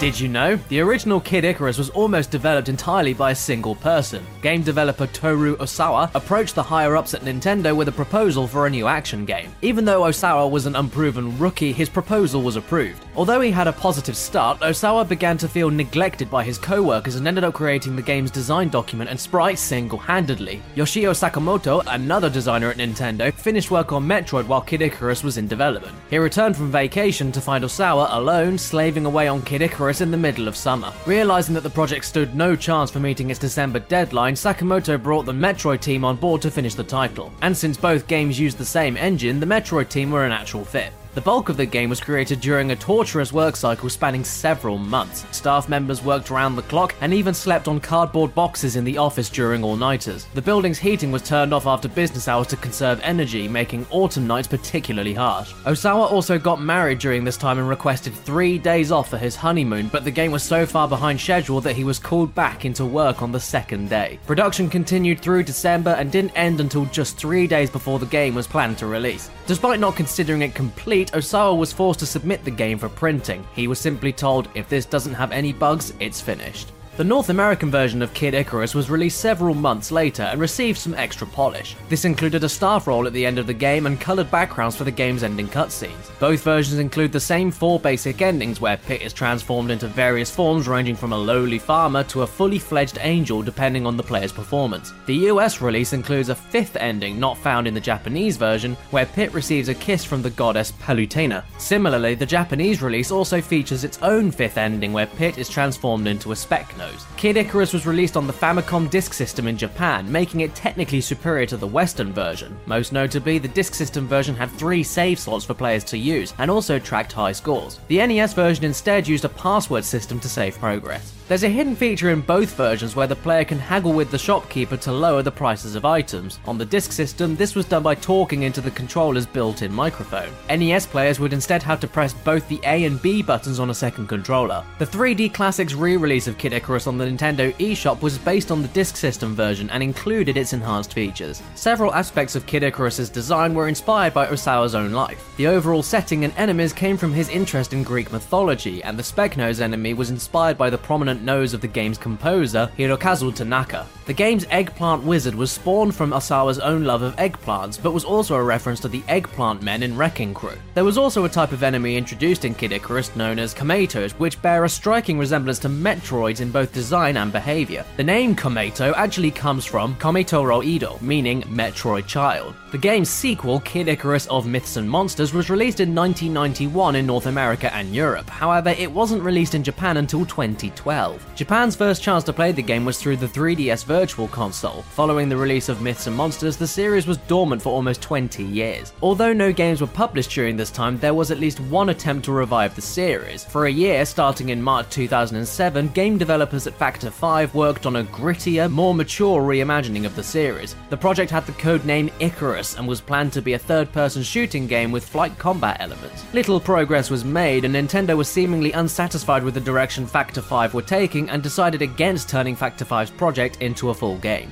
Did 0.00 0.20
you 0.20 0.28
know? 0.28 0.54
The 0.68 0.78
original 0.78 1.18
Kid 1.20 1.44
Icarus 1.44 1.76
was 1.76 1.90
almost 1.90 2.30
developed 2.30 2.68
entirely 2.68 3.14
by 3.14 3.32
a 3.32 3.34
single 3.34 3.74
person. 3.74 4.24
Game 4.42 4.62
developer 4.62 5.08
Toru 5.08 5.56
Osawa 5.56 6.08
approached 6.14 6.54
the 6.54 6.62
higher 6.62 6.96
ups 6.96 7.14
at 7.14 7.22
Nintendo 7.22 7.74
with 7.74 7.88
a 7.88 7.92
proposal 7.92 8.46
for 8.46 8.68
a 8.68 8.70
new 8.70 8.86
action 8.86 9.24
game. 9.24 9.52
Even 9.60 9.84
though 9.84 10.02
Osawa 10.02 10.48
was 10.48 10.66
an 10.66 10.76
unproven 10.76 11.36
rookie, 11.36 11.72
his 11.72 11.88
proposal 11.88 12.42
was 12.42 12.54
approved. 12.54 13.04
Although 13.16 13.40
he 13.40 13.50
had 13.50 13.66
a 13.66 13.72
positive 13.72 14.16
start, 14.16 14.60
Osawa 14.60 15.06
began 15.06 15.36
to 15.38 15.48
feel 15.48 15.68
neglected 15.68 16.30
by 16.30 16.44
his 16.44 16.58
co 16.58 16.80
workers 16.80 17.16
and 17.16 17.26
ended 17.26 17.42
up 17.42 17.54
creating 17.54 17.96
the 17.96 18.02
game's 18.02 18.30
design 18.30 18.68
document 18.68 19.10
and 19.10 19.18
sprites 19.18 19.60
single 19.60 19.98
handedly. 19.98 20.62
Yoshio 20.76 21.10
Sakamoto, 21.10 21.82
another 21.88 22.30
designer 22.30 22.70
at 22.70 22.76
Nintendo, 22.76 23.34
finished 23.34 23.72
work 23.72 23.90
on 23.90 24.06
Metroid 24.06 24.46
while 24.46 24.60
Kid 24.60 24.80
Icarus 24.80 25.24
was 25.24 25.38
in 25.38 25.48
development. 25.48 25.96
He 26.08 26.18
returned 26.18 26.56
from 26.56 26.70
vacation 26.70 27.32
to 27.32 27.40
find 27.40 27.64
Osawa 27.64 28.14
alone, 28.14 28.56
slaving 28.56 29.04
away 29.04 29.26
on 29.26 29.42
Kid 29.42 29.60
Icarus 29.60 29.87
in 30.00 30.12
the 30.12 30.16
middle 30.16 30.46
of 30.46 30.56
summer. 30.56 30.92
Realizing 31.06 31.54
that 31.54 31.62
the 31.62 31.70
project 31.70 32.04
stood 32.04 32.36
no 32.36 32.54
chance 32.54 32.90
for 32.90 33.00
meeting 33.00 33.30
its 33.30 33.40
December 33.40 33.80
deadline, 33.80 34.34
Sakamoto 34.34 35.02
brought 35.02 35.26
the 35.26 35.32
Metroid 35.32 35.80
team 35.80 36.04
on 36.04 36.16
board 36.16 36.40
to 36.42 36.50
finish 36.50 36.74
the 36.74 36.84
title. 36.84 37.32
And 37.42 37.56
since 37.56 37.76
both 37.76 38.06
games 38.06 38.38
used 38.38 38.58
the 38.58 38.64
same 38.64 38.96
engine, 38.96 39.40
the 39.40 39.46
Metroid 39.46 39.88
team 39.88 40.12
were 40.12 40.24
a 40.24 40.30
actual 40.30 40.64
fit. 40.64 40.92
The 41.18 41.24
bulk 41.24 41.48
of 41.48 41.56
the 41.56 41.66
game 41.66 41.90
was 41.90 41.98
created 41.98 42.40
during 42.40 42.70
a 42.70 42.76
torturous 42.76 43.32
work 43.32 43.56
cycle 43.56 43.90
spanning 43.90 44.22
several 44.22 44.78
months. 44.78 45.26
Staff 45.36 45.68
members 45.68 46.00
worked 46.00 46.30
around 46.30 46.54
the 46.54 46.62
clock 46.62 46.94
and 47.00 47.12
even 47.12 47.34
slept 47.34 47.66
on 47.66 47.80
cardboard 47.80 48.32
boxes 48.36 48.76
in 48.76 48.84
the 48.84 48.98
office 48.98 49.28
during 49.28 49.64
all 49.64 49.74
nighters. 49.74 50.26
The 50.34 50.42
building's 50.42 50.78
heating 50.78 51.10
was 51.10 51.22
turned 51.22 51.52
off 51.52 51.66
after 51.66 51.88
business 51.88 52.28
hours 52.28 52.46
to 52.46 52.56
conserve 52.56 53.00
energy, 53.02 53.48
making 53.48 53.84
autumn 53.90 54.28
nights 54.28 54.46
particularly 54.46 55.12
harsh. 55.12 55.52
Osawa 55.64 56.08
also 56.08 56.38
got 56.38 56.62
married 56.62 57.00
during 57.00 57.24
this 57.24 57.36
time 57.36 57.58
and 57.58 57.68
requested 57.68 58.14
three 58.14 58.56
days 58.56 58.92
off 58.92 59.10
for 59.10 59.18
his 59.18 59.34
honeymoon, 59.34 59.88
but 59.88 60.04
the 60.04 60.12
game 60.12 60.30
was 60.30 60.44
so 60.44 60.64
far 60.66 60.86
behind 60.86 61.20
schedule 61.20 61.60
that 61.62 61.74
he 61.74 61.82
was 61.82 61.98
called 61.98 62.32
back 62.36 62.64
into 62.64 62.86
work 62.86 63.22
on 63.22 63.32
the 63.32 63.40
second 63.40 63.90
day. 63.90 64.20
Production 64.24 64.70
continued 64.70 65.18
through 65.18 65.42
December 65.42 65.96
and 65.98 66.12
didn't 66.12 66.38
end 66.38 66.60
until 66.60 66.84
just 66.84 67.16
three 67.16 67.48
days 67.48 67.70
before 67.70 67.98
the 67.98 68.06
game 68.06 68.36
was 68.36 68.46
planned 68.46 68.78
to 68.78 68.86
release. 68.86 69.30
Despite 69.48 69.80
not 69.80 69.96
considering 69.96 70.42
it 70.42 70.54
complete, 70.54 71.07
Osawa 71.10 71.56
was 71.56 71.72
forced 71.72 72.00
to 72.00 72.06
submit 72.06 72.44
the 72.44 72.50
game 72.50 72.78
for 72.78 72.88
printing. 72.88 73.46
He 73.54 73.68
was 73.68 73.78
simply 73.78 74.12
told, 74.12 74.48
if 74.54 74.68
this 74.68 74.84
doesn't 74.84 75.14
have 75.14 75.32
any 75.32 75.52
bugs, 75.52 75.92
it's 76.00 76.20
finished. 76.20 76.72
The 76.98 77.04
North 77.04 77.28
American 77.28 77.70
version 77.70 78.02
of 78.02 78.12
Kid 78.12 78.34
Icarus 78.34 78.74
was 78.74 78.90
released 78.90 79.20
several 79.20 79.54
months 79.54 79.92
later 79.92 80.24
and 80.24 80.40
received 80.40 80.80
some 80.80 80.94
extra 80.94 81.28
polish. 81.28 81.76
This 81.88 82.04
included 82.04 82.42
a 82.42 82.48
staff 82.48 82.88
role 82.88 83.06
at 83.06 83.12
the 83.12 83.24
end 83.24 83.38
of 83.38 83.46
the 83.46 83.54
game 83.54 83.86
and 83.86 84.00
coloured 84.00 84.32
backgrounds 84.32 84.74
for 84.74 84.82
the 84.82 84.90
game's 84.90 85.22
ending 85.22 85.46
cutscenes. 85.46 86.10
Both 86.18 86.42
versions 86.42 86.80
include 86.80 87.12
the 87.12 87.20
same 87.20 87.52
four 87.52 87.78
basic 87.78 88.20
endings 88.20 88.60
where 88.60 88.78
Pit 88.78 89.00
is 89.00 89.12
transformed 89.12 89.70
into 89.70 89.86
various 89.86 90.34
forms 90.34 90.66
ranging 90.66 90.96
from 90.96 91.12
a 91.12 91.16
lowly 91.16 91.60
farmer 91.60 92.02
to 92.02 92.22
a 92.22 92.26
fully 92.26 92.58
fledged 92.58 92.98
angel 93.00 93.42
depending 93.42 93.86
on 93.86 93.96
the 93.96 94.02
player's 94.02 94.32
performance. 94.32 94.92
The 95.06 95.28
US 95.28 95.60
release 95.60 95.92
includes 95.92 96.30
a 96.30 96.34
fifth 96.34 96.74
ending 96.74 97.20
not 97.20 97.38
found 97.38 97.68
in 97.68 97.74
the 97.74 97.80
Japanese 97.80 98.36
version 98.36 98.76
where 98.90 99.06
Pit 99.06 99.32
receives 99.32 99.68
a 99.68 99.74
kiss 99.74 100.02
from 100.04 100.20
the 100.20 100.30
goddess 100.30 100.72
Palutena. 100.72 101.44
Similarly, 101.58 102.16
the 102.16 102.26
Japanese 102.26 102.82
release 102.82 103.12
also 103.12 103.40
features 103.40 103.84
its 103.84 104.00
own 104.02 104.32
fifth 104.32 104.58
ending 104.58 104.92
where 104.92 105.06
Pit 105.06 105.38
is 105.38 105.48
transformed 105.48 106.08
into 106.08 106.32
a 106.32 106.34
Specknose. 106.34 106.87
Kid 107.16 107.36
Icarus 107.36 107.72
was 107.72 107.86
released 107.86 108.16
on 108.16 108.26
the 108.26 108.32
Famicom 108.32 108.88
Disk 108.88 109.12
System 109.12 109.48
in 109.48 109.56
Japan, 109.56 110.10
making 110.10 110.40
it 110.40 110.54
technically 110.54 111.00
superior 111.00 111.46
to 111.46 111.56
the 111.56 111.66
Western 111.66 112.12
version. 112.12 112.58
Most 112.66 112.92
notably, 112.92 113.38
the 113.38 113.48
Disk 113.48 113.74
System 113.74 114.06
version 114.06 114.36
had 114.36 114.50
three 114.52 114.82
save 114.82 115.18
slots 115.18 115.44
for 115.44 115.54
players 115.54 115.84
to 115.84 115.98
use, 115.98 116.34
and 116.38 116.50
also 116.50 116.78
tracked 116.78 117.12
high 117.12 117.32
scores. 117.32 117.80
The 117.88 118.06
NES 118.06 118.34
version 118.34 118.64
instead 118.64 119.08
used 119.08 119.24
a 119.24 119.28
password 119.28 119.84
system 119.84 120.20
to 120.20 120.28
save 120.28 120.58
progress. 120.58 121.17
There's 121.28 121.44
a 121.44 121.48
hidden 121.50 121.76
feature 121.76 122.08
in 122.08 122.22
both 122.22 122.56
versions 122.56 122.96
where 122.96 123.06
the 123.06 123.14
player 123.14 123.44
can 123.44 123.58
haggle 123.58 123.92
with 123.92 124.10
the 124.10 124.16
shopkeeper 124.16 124.78
to 124.78 124.90
lower 124.90 125.20
the 125.20 125.30
prices 125.30 125.74
of 125.74 125.84
items. 125.84 126.40
On 126.46 126.56
the 126.56 126.64
disk 126.64 126.90
system, 126.90 127.36
this 127.36 127.54
was 127.54 127.66
done 127.66 127.82
by 127.82 127.96
talking 127.96 128.44
into 128.44 128.62
the 128.62 128.70
controller's 128.70 129.26
built 129.26 129.60
in 129.60 129.70
microphone. 129.70 130.30
NES 130.48 130.86
players 130.86 131.20
would 131.20 131.34
instead 131.34 131.62
have 131.62 131.80
to 131.80 131.86
press 131.86 132.14
both 132.14 132.48
the 132.48 132.58
A 132.64 132.86
and 132.86 133.02
B 133.02 133.20
buttons 133.20 133.60
on 133.60 133.68
a 133.68 133.74
second 133.74 134.06
controller. 134.06 134.64
The 134.78 134.86
3D 134.86 135.34
Classics 135.34 135.74
re 135.74 135.98
release 135.98 136.28
of 136.28 136.38
Kid 136.38 136.54
Icarus 136.54 136.86
on 136.86 136.96
the 136.96 137.04
Nintendo 137.04 137.54
eShop 137.56 138.00
was 138.00 138.16
based 138.16 138.50
on 138.50 138.62
the 138.62 138.68
disk 138.68 138.96
system 138.96 139.34
version 139.34 139.68
and 139.68 139.82
included 139.82 140.38
its 140.38 140.54
enhanced 140.54 140.94
features. 140.94 141.42
Several 141.56 141.92
aspects 141.92 142.36
of 142.36 142.46
Kid 142.46 142.62
Icarus's 142.62 143.10
design 143.10 143.52
were 143.52 143.68
inspired 143.68 144.14
by 144.14 144.28
Osawa's 144.28 144.74
own 144.74 144.92
life. 144.92 145.30
The 145.36 145.48
overall 145.48 145.82
setting 145.82 146.24
and 146.24 146.32
enemies 146.38 146.72
came 146.72 146.96
from 146.96 147.12
his 147.12 147.28
interest 147.28 147.74
in 147.74 147.82
Greek 147.82 148.12
mythology, 148.12 148.82
and 148.82 148.98
the 148.98 149.02
Specknose 149.02 149.60
enemy 149.60 149.92
was 149.92 150.08
inspired 150.08 150.56
by 150.56 150.70
the 150.70 150.78
prominent 150.78 151.17
nose 151.22 151.54
of 151.54 151.60
the 151.60 151.68
game's 151.68 151.98
composer, 151.98 152.70
Hirokazu 152.78 153.34
Tanaka. 153.34 153.86
The 154.06 154.14
game's 154.14 154.46
eggplant 154.50 155.04
wizard 155.04 155.34
was 155.34 155.52
spawned 155.52 155.94
from 155.94 156.12
Osawa's 156.12 156.58
own 156.58 156.84
love 156.84 157.02
of 157.02 157.14
eggplants, 157.16 157.82
but 157.82 157.92
was 157.92 158.04
also 158.04 158.34
a 158.34 158.42
reference 158.42 158.80
to 158.80 158.88
the 158.88 159.02
eggplant 159.06 159.62
men 159.62 159.82
in 159.82 159.96
Wrecking 159.96 160.32
Crew. 160.32 160.56
There 160.74 160.84
was 160.84 160.96
also 160.96 161.24
a 161.24 161.28
type 161.28 161.52
of 161.52 161.62
enemy 161.62 161.96
introduced 161.96 162.44
in 162.44 162.54
Kid 162.54 162.72
Icarus 162.72 163.14
known 163.16 163.38
as 163.38 163.54
Komaytos, 163.54 164.12
which 164.12 164.40
bear 164.40 164.64
a 164.64 164.68
striking 164.68 165.18
resemblance 165.18 165.58
to 165.60 165.68
Metroids 165.68 166.40
in 166.40 166.50
both 166.50 166.72
design 166.72 167.18
and 167.18 167.30
behavior. 167.30 167.84
The 167.96 168.04
name 168.04 168.34
Komayto 168.34 168.94
actually 168.96 169.30
comes 169.30 169.64
from 169.64 169.94
Komitoro 169.96 170.64
Ido, 170.64 170.98
meaning 171.02 171.42
Metroid 171.42 172.06
child. 172.06 172.54
The 172.70 172.76
game's 172.76 173.08
sequel, 173.08 173.60
Kid 173.60 173.88
Icarus 173.88 174.26
of 174.26 174.46
Myths 174.46 174.76
and 174.76 174.88
Monsters, 174.90 175.32
was 175.32 175.48
released 175.48 175.80
in 175.80 175.94
1991 175.94 176.96
in 176.96 177.06
North 177.06 177.24
America 177.24 177.74
and 177.74 177.94
Europe. 177.94 178.28
However, 178.28 178.68
it 178.68 178.92
wasn't 178.92 179.22
released 179.22 179.54
in 179.54 179.64
Japan 179.64 179.96
until 179.96 180.26
2012. 180.26 181.34
Japan's 181.34 181.74
first 181.74 182.02
chance 182.02 182.24
to 182.24 182.32
play 182.34 182.52
the 182.52 182.60
game 182.60 182.84
was 182.84 183.00
through 183.00 183.16
the 183.16 183.26
3DS 183.26 183.86
Virtual 183.86 184.28
Console. 184.28 184.82
Following 184.82 185.30
the 185.30 185.36
release 185.36 185.70
of 185.70 185.80
Myths 185.80 186.08
and 186.08 186.14
Monsters, 186.14 186.58
the 186.58 186.66
series 186.66 187.06
was 187.06 187.16
dormant 187.16 187.62
for 187.62 187.70
almost 187.70 188.02
20 188.02 188.44
years. 188.44 188.92
Although 189.00 189.32
no 189.32 189.50
games 189.50 189.80
were 189.80 189.86
published 189.86 190.32
during 190.32 190.58
this 190.58 190.70
time, 190.70 190.98
there 190.98 191.14
was 191.14 191.30
at 191.30 191.40
least 191.40 191.60
one 191.60 191.88
attempt 191.88 192.26
to 192.26 192.32
revive 192.32 192.76
the 192.76 192.82
series. 192.82 193.46
For 193.46 193.64
a 193.64 193.72
year, 193.72 194.04
starting 194.04 194.50
in 194.50 194.62
March 194.62 194.90
2007, 194.90 195.88
game 195.88 196.18
developers 196.18 196.66
at 196.66 196.74
Factor 196.74 197.10
5 197.10 197.54
worked 197.54 197.86
on 197.86 197.96
a 197.96 198.04
grittier, 198.04 198.70
more 198.70 198.94
mature 198.94 199.40
reimagining 199.40 200.04
of 200.04 200.14
the 200.14 200.22
series. 200.22 200.76
The 200.90 200.98
project 200.98 201.30
had 201.30 201.46
the 201.46 201.52
code 201.52 201.86
name 201.86 202.10
And 202.58 202.88
was 202.88 203.00
planned 203.00 203.32
to 203.34 203.42
be 203.42 203.52
a 203.52 203.58
third 203.58 203.92
person 203.92 204.22
shooting 204.22 204.66
game 204.66 204.90
with 204.90 205.08
flight 205.08 205.38
combat 205.38 205.76
elements. 205.78 206.24
Little 206.32 206.58
progress 206.58 207.08
was 207.08 207.24
made, 207.24 207.64
and 207.64 207.74
Nintendo 207.74 208.16
was 208.16 208.28
seemingly 208.28 208.72
unsatisfied 208.72 209.44
with 209.44 209.54
the 209.54 209.60
direction 209.60 210.06
Factor 210.06 210.42
5 210.42 210.74
were 210.74 210.82
taking 210.82 211.30
and 211.30 211.40
decided 211.40 211.82
against 211.82 212.28
turning 212.28 212.56
Factor 212.56 212.84
5's 212.84 213.10
project 213.10 213.62
into 213.62 213.90
a 213.90 213.94
full 213.94 214.18
game. 214.18 214.50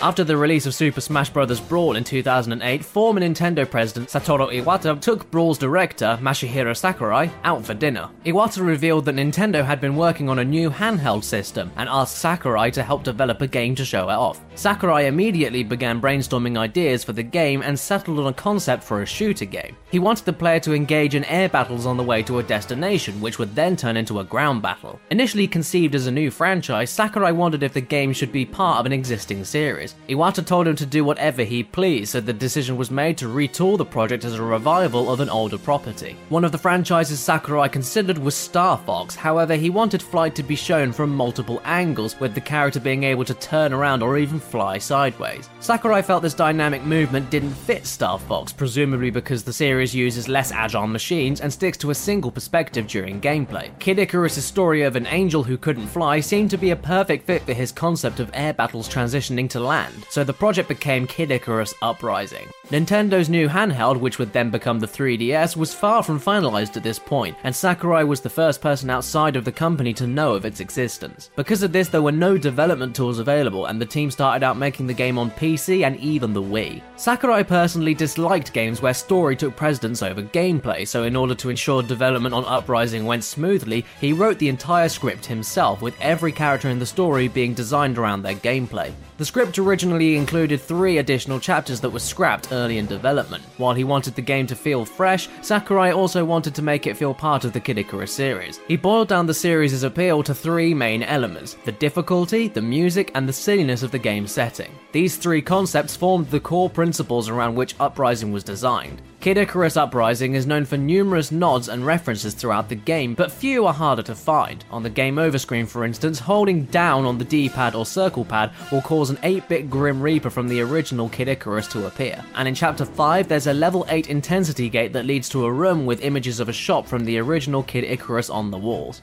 After 0.00 0.22
the 0.22 0.36
release 0.36 0.64
of 0.64 0.76
Super 0.76 1.00
Smash 1.00 1.30
Bros. 1.30 1.58
Brawl 1.58 1.96
in 1.96 2.04
2008, 2.04 2.84
former 2.84 3.20
Nintendo 3.20 3.68
president 3.68 4.08
Satoru 4.08 4.48
Iwata 4.48 5.00
took 5.00 5.28
Brawl's 5.32 5.58
director, 5.58 6.16
Masahiro 6.22 6.76
Sakurai, 6.76 7.28
out 7.42 7.66
for 7.66 7.74
dinner. 7.74 8.08
Iwata 8.24 8.64
revealed 8.64 9.06
that 9.06 9.16
Nintendo 9.16 9.64
had 9.64 9.80
been 9.80 9.96
working 9.96 10.28
on 10.28 10.38
a 10.38 10.44
new 10.44 10.70
handheld 10.70 11.24
system 11.24 11.72
and 11.76 11.88
asked 11.88 12.18
Sakurai 12.18 12.70
to 12.70 12.84
help 12.84 13.02
develop 13.02 13.40
a 13.40 13.48
game 13.48 13.74
to 13.74 13.84
show 13.84 14.08
it 14.08 14.12
off. 14.12 14.40
Sakurai 14.54 15.06
immediately 15.06 15.64
began 15.64 16.00
brainstorming 16.00 16.56
ideas 16.56 17.02
for 17.02 17.12
the 17.12 17.22
game 17.24 17.62
and 17.62 17.76
settled 17.76 18.20
on 18.20 18.26
a 18.28 18.32
concept 18.32 18.84
for 18.84 19.02
a 19.02 19.06
shooter 19.06 19.46
game. 19.46 19.76
He 19.90 19.98
wanted 19.98 20.26
the 20.26 20.32
player 20.32 20.60
to 20.60 20.74
engage 20.74 21.16
in 21.16 21.24
air 21.24 21.48
battles 21.48 21.86
on 21.86 21.96
the 21.96 22.04
way 22.04 22.22
to 22.22 22.38
a 22.38 22.42
destination, 22.44 23.20
which 23.20 23.40
would 23.40 23.56
then 23.56 23.74
turn 23.74 23.96
into 23.96 24.20
a 24.20 24.24
ground 24.24 24.62
battle. 24.62 25.00
Initially 25.10 25.48
conceived 25.48 25.96
as 25.96 26.06
a 26.06 26.12
new 26.12 26.30
franchise, 26.30 26.90
Sakurai 26.90 27.32
wondered 27.32 27.64
if 27.64 27.72
the 27.72 27.80
game 27.80 28.12
should 28.12 28.30
be 28.30 28.44
part 28.44 28.78
of 28.78 28.86
an 28.86 28.92
existing 28.92 29.42
series. 29.44 29.87
Iwata 30.08 30.44
told 30.44 30.66
him 30.66 30.76
to 30.76 30.86
do 30.86 31.04
whatever 31.04 31.44
he 31.44 31.62
pleased, 31.62 32.12
so 32.12 32.20
the 32.20 32.32
decision 32.32 32.76
was 32.76 32.90
made 32.90 33.18
to 33.18 33.26
retool 33.26 33.76
the 33.78 33.84
project 33.84 34.24
as 34.24 34.34
a 34.34 34.42
revival 34.42 35.12
of 35.12 35.20
an 35.20 35.28
older 35.28 35.58
property. 35.58 36.16
One 36.28 36.44
of 36.44 36.52
the 36.52 36.58
franchises 36.58 37.20
Sakurai 37.20 37.68
considered 37.68 38.18
was 38.18 38.34
Star 38.34 38.78
Fox, 38.78 39.14
however, 39.14 39.54
he 39.54 39.70
wanted 39.70 40.02
flight 40.02 40.34
to 40.36 40.42
be 40.42 40.56
shown 40.56 40.92
from 40.92 41.14
multiple 41.14 41.60
angles, 41.64 42.18
with 42.20 42.34
the 42.34 42.40
character 42.40 42.80
being 42.80 43.04
able 43.04 43.24
to 43.24 43.34
turn 43.34 43.72
around 43.72 44.02
or 44.02 44.18
even 44.18 44.40
fly 44.40 44.78
sideways. 44.78 45.48
Sakurai 45.60 46.02
felt 46.02 46.22
this 46.22 46.34
dynamic 46.34 46.82
movement 46.84 47.30
didn't 47.30 47.50
fit 47.50 47.86
Star 47.86 48.18
Fox, 48.18 48.52
presumably 48.52 49.10
because 49.10 49.42
the 49.42 49.52
series 49.52 49.94
uses 49.94 50.28
less 50.28 50.52
agile 50.52 50.86
machines 50.86 51.40
and 51.40 51.52
sticks 51.52 51.78
to 51.78 51.90
a 51.90 51.94
single 51.94 52.30
perspective 52.30 52.86
during 52.86 53.20
gameplay. 53.20 53.70
Kid 53.78 53.98
Icarus' 53.98 54.44
story 54.44 54.82
of 54.82 54.96
an 54.96 55.06
angel 55.06 55.42
who 55.42 55.56
couldn't 55.56 55.86
fly 55.86 56.20
seemed 56.20 56.50
to 56.50 56.56
be 56.56 56.70
a 56.70 56.76
perfect 56.76 57.26
fit 57.26 57.42
for 57.42 57.52
his 57.52 57.72
concept 57.72 58.20
of 58.20 58.30
air 58.34 58.52
battles 58.52 58.88
transitioning 58.88 59.48
to 59.50 59.60
land, 59.60 59.77
so 60.08 60.24
the 60.24 60.32
project 60.32 60.68
became 60.68 61.06
Kid 61.06 61.30
Icarus 61.30 61.74
Uprising. 61.82 62.48
Nintendo's 62.70 63.30
new 63.30 63.48
handheld, 63.48 63.98
which 63.98 64.18
would 64.18 64.34
then 64.34 64.50
become 64.50 64.78
the 64.78 64.86
3DS, 64.86 65.56
was 65.56 65.72
far 65.72 66.02
from 66.02 66.20
finalized 66.20 66.76
at 66.76 66.82
this 66.82 66.98
point, 66.98 67.34
and 67.42 67.56
Sakurai 67.56 68.04
was 68.04 68.20
the 68.20 68.28
first 68.28 68.60
person 68.60 68.90
outside 68.90 69.36
of 69.36 69.46
the 69.46 69.52
company 69.52 69.94
to 69.94 70.06
know 70.06 70.34
of 70.34 70.44
its 70.44 70.60
existence. 70.60 71.30
Because 71.34 71.62
of 71.62 71.72
this, 71.72 71.88
there 71.88 72.02
were 72.02 72.12
no 72.12 72.36
development 72.36 72.94
tools 72.94 73.20
available, 73.20 73.64
and 73.64 73.80
the 73.80 73.86
team 73.86 74.10
started 74.10 74.44
out 74.44 74.58
making 74.58 74.86
the 74.86 74.92
game 74.92 75.16
on 75.16 75.30
PC 75.30 75.86
and 75.86 75.96
even 75.96 76.34
the 76.34 76.42
Wii. 76.42 76.82
Sakurai 76.96 77.42
personally 77.42 77.94
disliked 77.94 78.52
games 78.52 78.82
where 78.82 78.92
story 78.92 79.34
took 79.34 79.56
precedence 79.56 80.02
over 80.02 80.20
gameplay, 80.20 80.86
so 80.86 81.04
in 81.04 81.16
order 81.16 81.34
to 81.36 81.48
ensure 81.48 81.82
development 81.82 82.34
on 82.34 82.44
Uprising 82.44 83.06
went 83.06 83.24
smoothly, 83.24 83.86
he 83.98 84.12
wrote 84.12 84.38
the 84.38 84.50
entire 84.50 84.90
script 84.90 85.24
himself, 85.24 85.80
with 85.80 85.98
every 86.02 86.32
character 86.32 86.68
in 86.68 86.78
the 86.78 86.84
story 86.84 87.28
being 87.28 87.54
designed 87.54 87.96
around 87.96 88.20
their 88.20 88.34
gameplay. 88.34 88.92
The 89.16 89.24
script 89.24 89.58
originally 89.58 90.16
included 90.16 90.60
three 90.60 90.98
additional 90.98 91.40
chapters 91.40 91.80
that 91.80 91.90
were 91.90 91.98
scrapped 91.98 92.52
early 92.58 92.78
in 92.78 92.86
development. 92.86 93.44
While 93.56 93.74
he 93.74 93.84
wanted 93.84 94.14
the 94.14 94.22
game 94.22 94.46
to 94.48 94.56
feel 94.56 94.84
fresh, 94.84 95.28
Sakurai 95.40 95.92
also 95.92 96.24
wanted 96.24 96.54
to 96.56 96.62
make 96.62 96.86
it 96.86 96.96
feel 96.96 97.14
part 97.14 97.44
of 97.44 97.52
the 97.52 97.60
Kid 97.60 97.78
Icarus 97.78 98.12
series. 98.12 98.60
He 98.68 98.76
boiled 98.76 99.08
down 99.08 99.26
the 99.26 99.34
series' 99.34 99.82
appeal 99.82 100.22
to 100.24 100.34
three 100.34 100.74
main 100.74 101.02
elements 101.02 101.56
the 101.64 101.72
difficulty, 101.72 102.48
the 102.48 102.62
music, 102.62 103.10
and 103.14 103.28
the 103.28 103.32
silliness 103.32 103.82
of 103.82 103.90
the 103.90 103.98
game's 103.98 104.32
setting. 104.32 104.72
These 104.92 105.16
three 105.16 105.42
concepts 105.42 105.96
formed 105.96 106.28
the 106.28 106.40
core 106.40 106.70
principles 106.70 107.28
around 107.28 107.54
which 107.54 107.76
Uprising 107.78 108.32
was 108.32 108.44
designed. 108.44 109.00
Kid 109.20 109.36
Icarus 109.36 109.76
Uprising 109.76 110.34
is 110.34 110.46
known 110.46 110.64
for 110.64 110.76
numerous 110.76 111.32
nods 111.32 111.68
and 111.68 111.84
references 111.84 112.34
throughout 112.34 112.68
the 112.68 112.76
game, 112.76 113.14
but 113.14 113.32
few 113.32 113.66
are 113.66 113.74
harder 113.74 114.02
to 114.02 114.14
find. 114.14 114.64
On 114.70 114.84
the 114.84 114.90
game 114.90 115.18
over 115.18 115.38
screen, 115.38 115.66
for 115.66 115.84
instance, 115.84 116.20
holding 116.20 116.66
down 116.66 117.04
on 117.04 117.18
the 117.18 117.24
D 117.24 117.48
pad 117.48 117.74
or 117.74 117.84
circle 117.84 118.24
pad 118.24 118.52
will 118.70 118.80
cause 118.80 119.10
an 119.10 119.18
8 119.24 119.48
bit 119.48 119.70
Grim 119.70 120.00
Reaper 120.00 120.30
from 120.30 120.46
the 120.46 120.60
original 120.60 121.08
Kid 121.08 121.26
Icarus 121.26 121.66
to 121.68 121.88
appear. 121.88 122.24
And 122.36 122.46
in 122.46 122.54
Chapter 122.54 122.84
5, 122.84 123.26
there's 123.26 123.48
a 123.48 123.52
level 123.52 123.84
8 123.88 124.08
intensity 124.08 124.68
gate 124.68 124.92
that 124.92 125.04
leads 125.04 125.28
to 125.30 125.46
a 125.46 125.52
room 125.52 125.84
with 125.84 126.04
images 126.04 126.38
of 126.38 126.48
a 126.48 126.52
shop 126.52 126.86
from 126.86 127.04
the 127.04 127.18
original 127.18 127.64
Kid 127.64 127.82
Icarus 127.82 128.30
on 128.30 128.52
the 128.52 128.58
walls. 128.58 129.02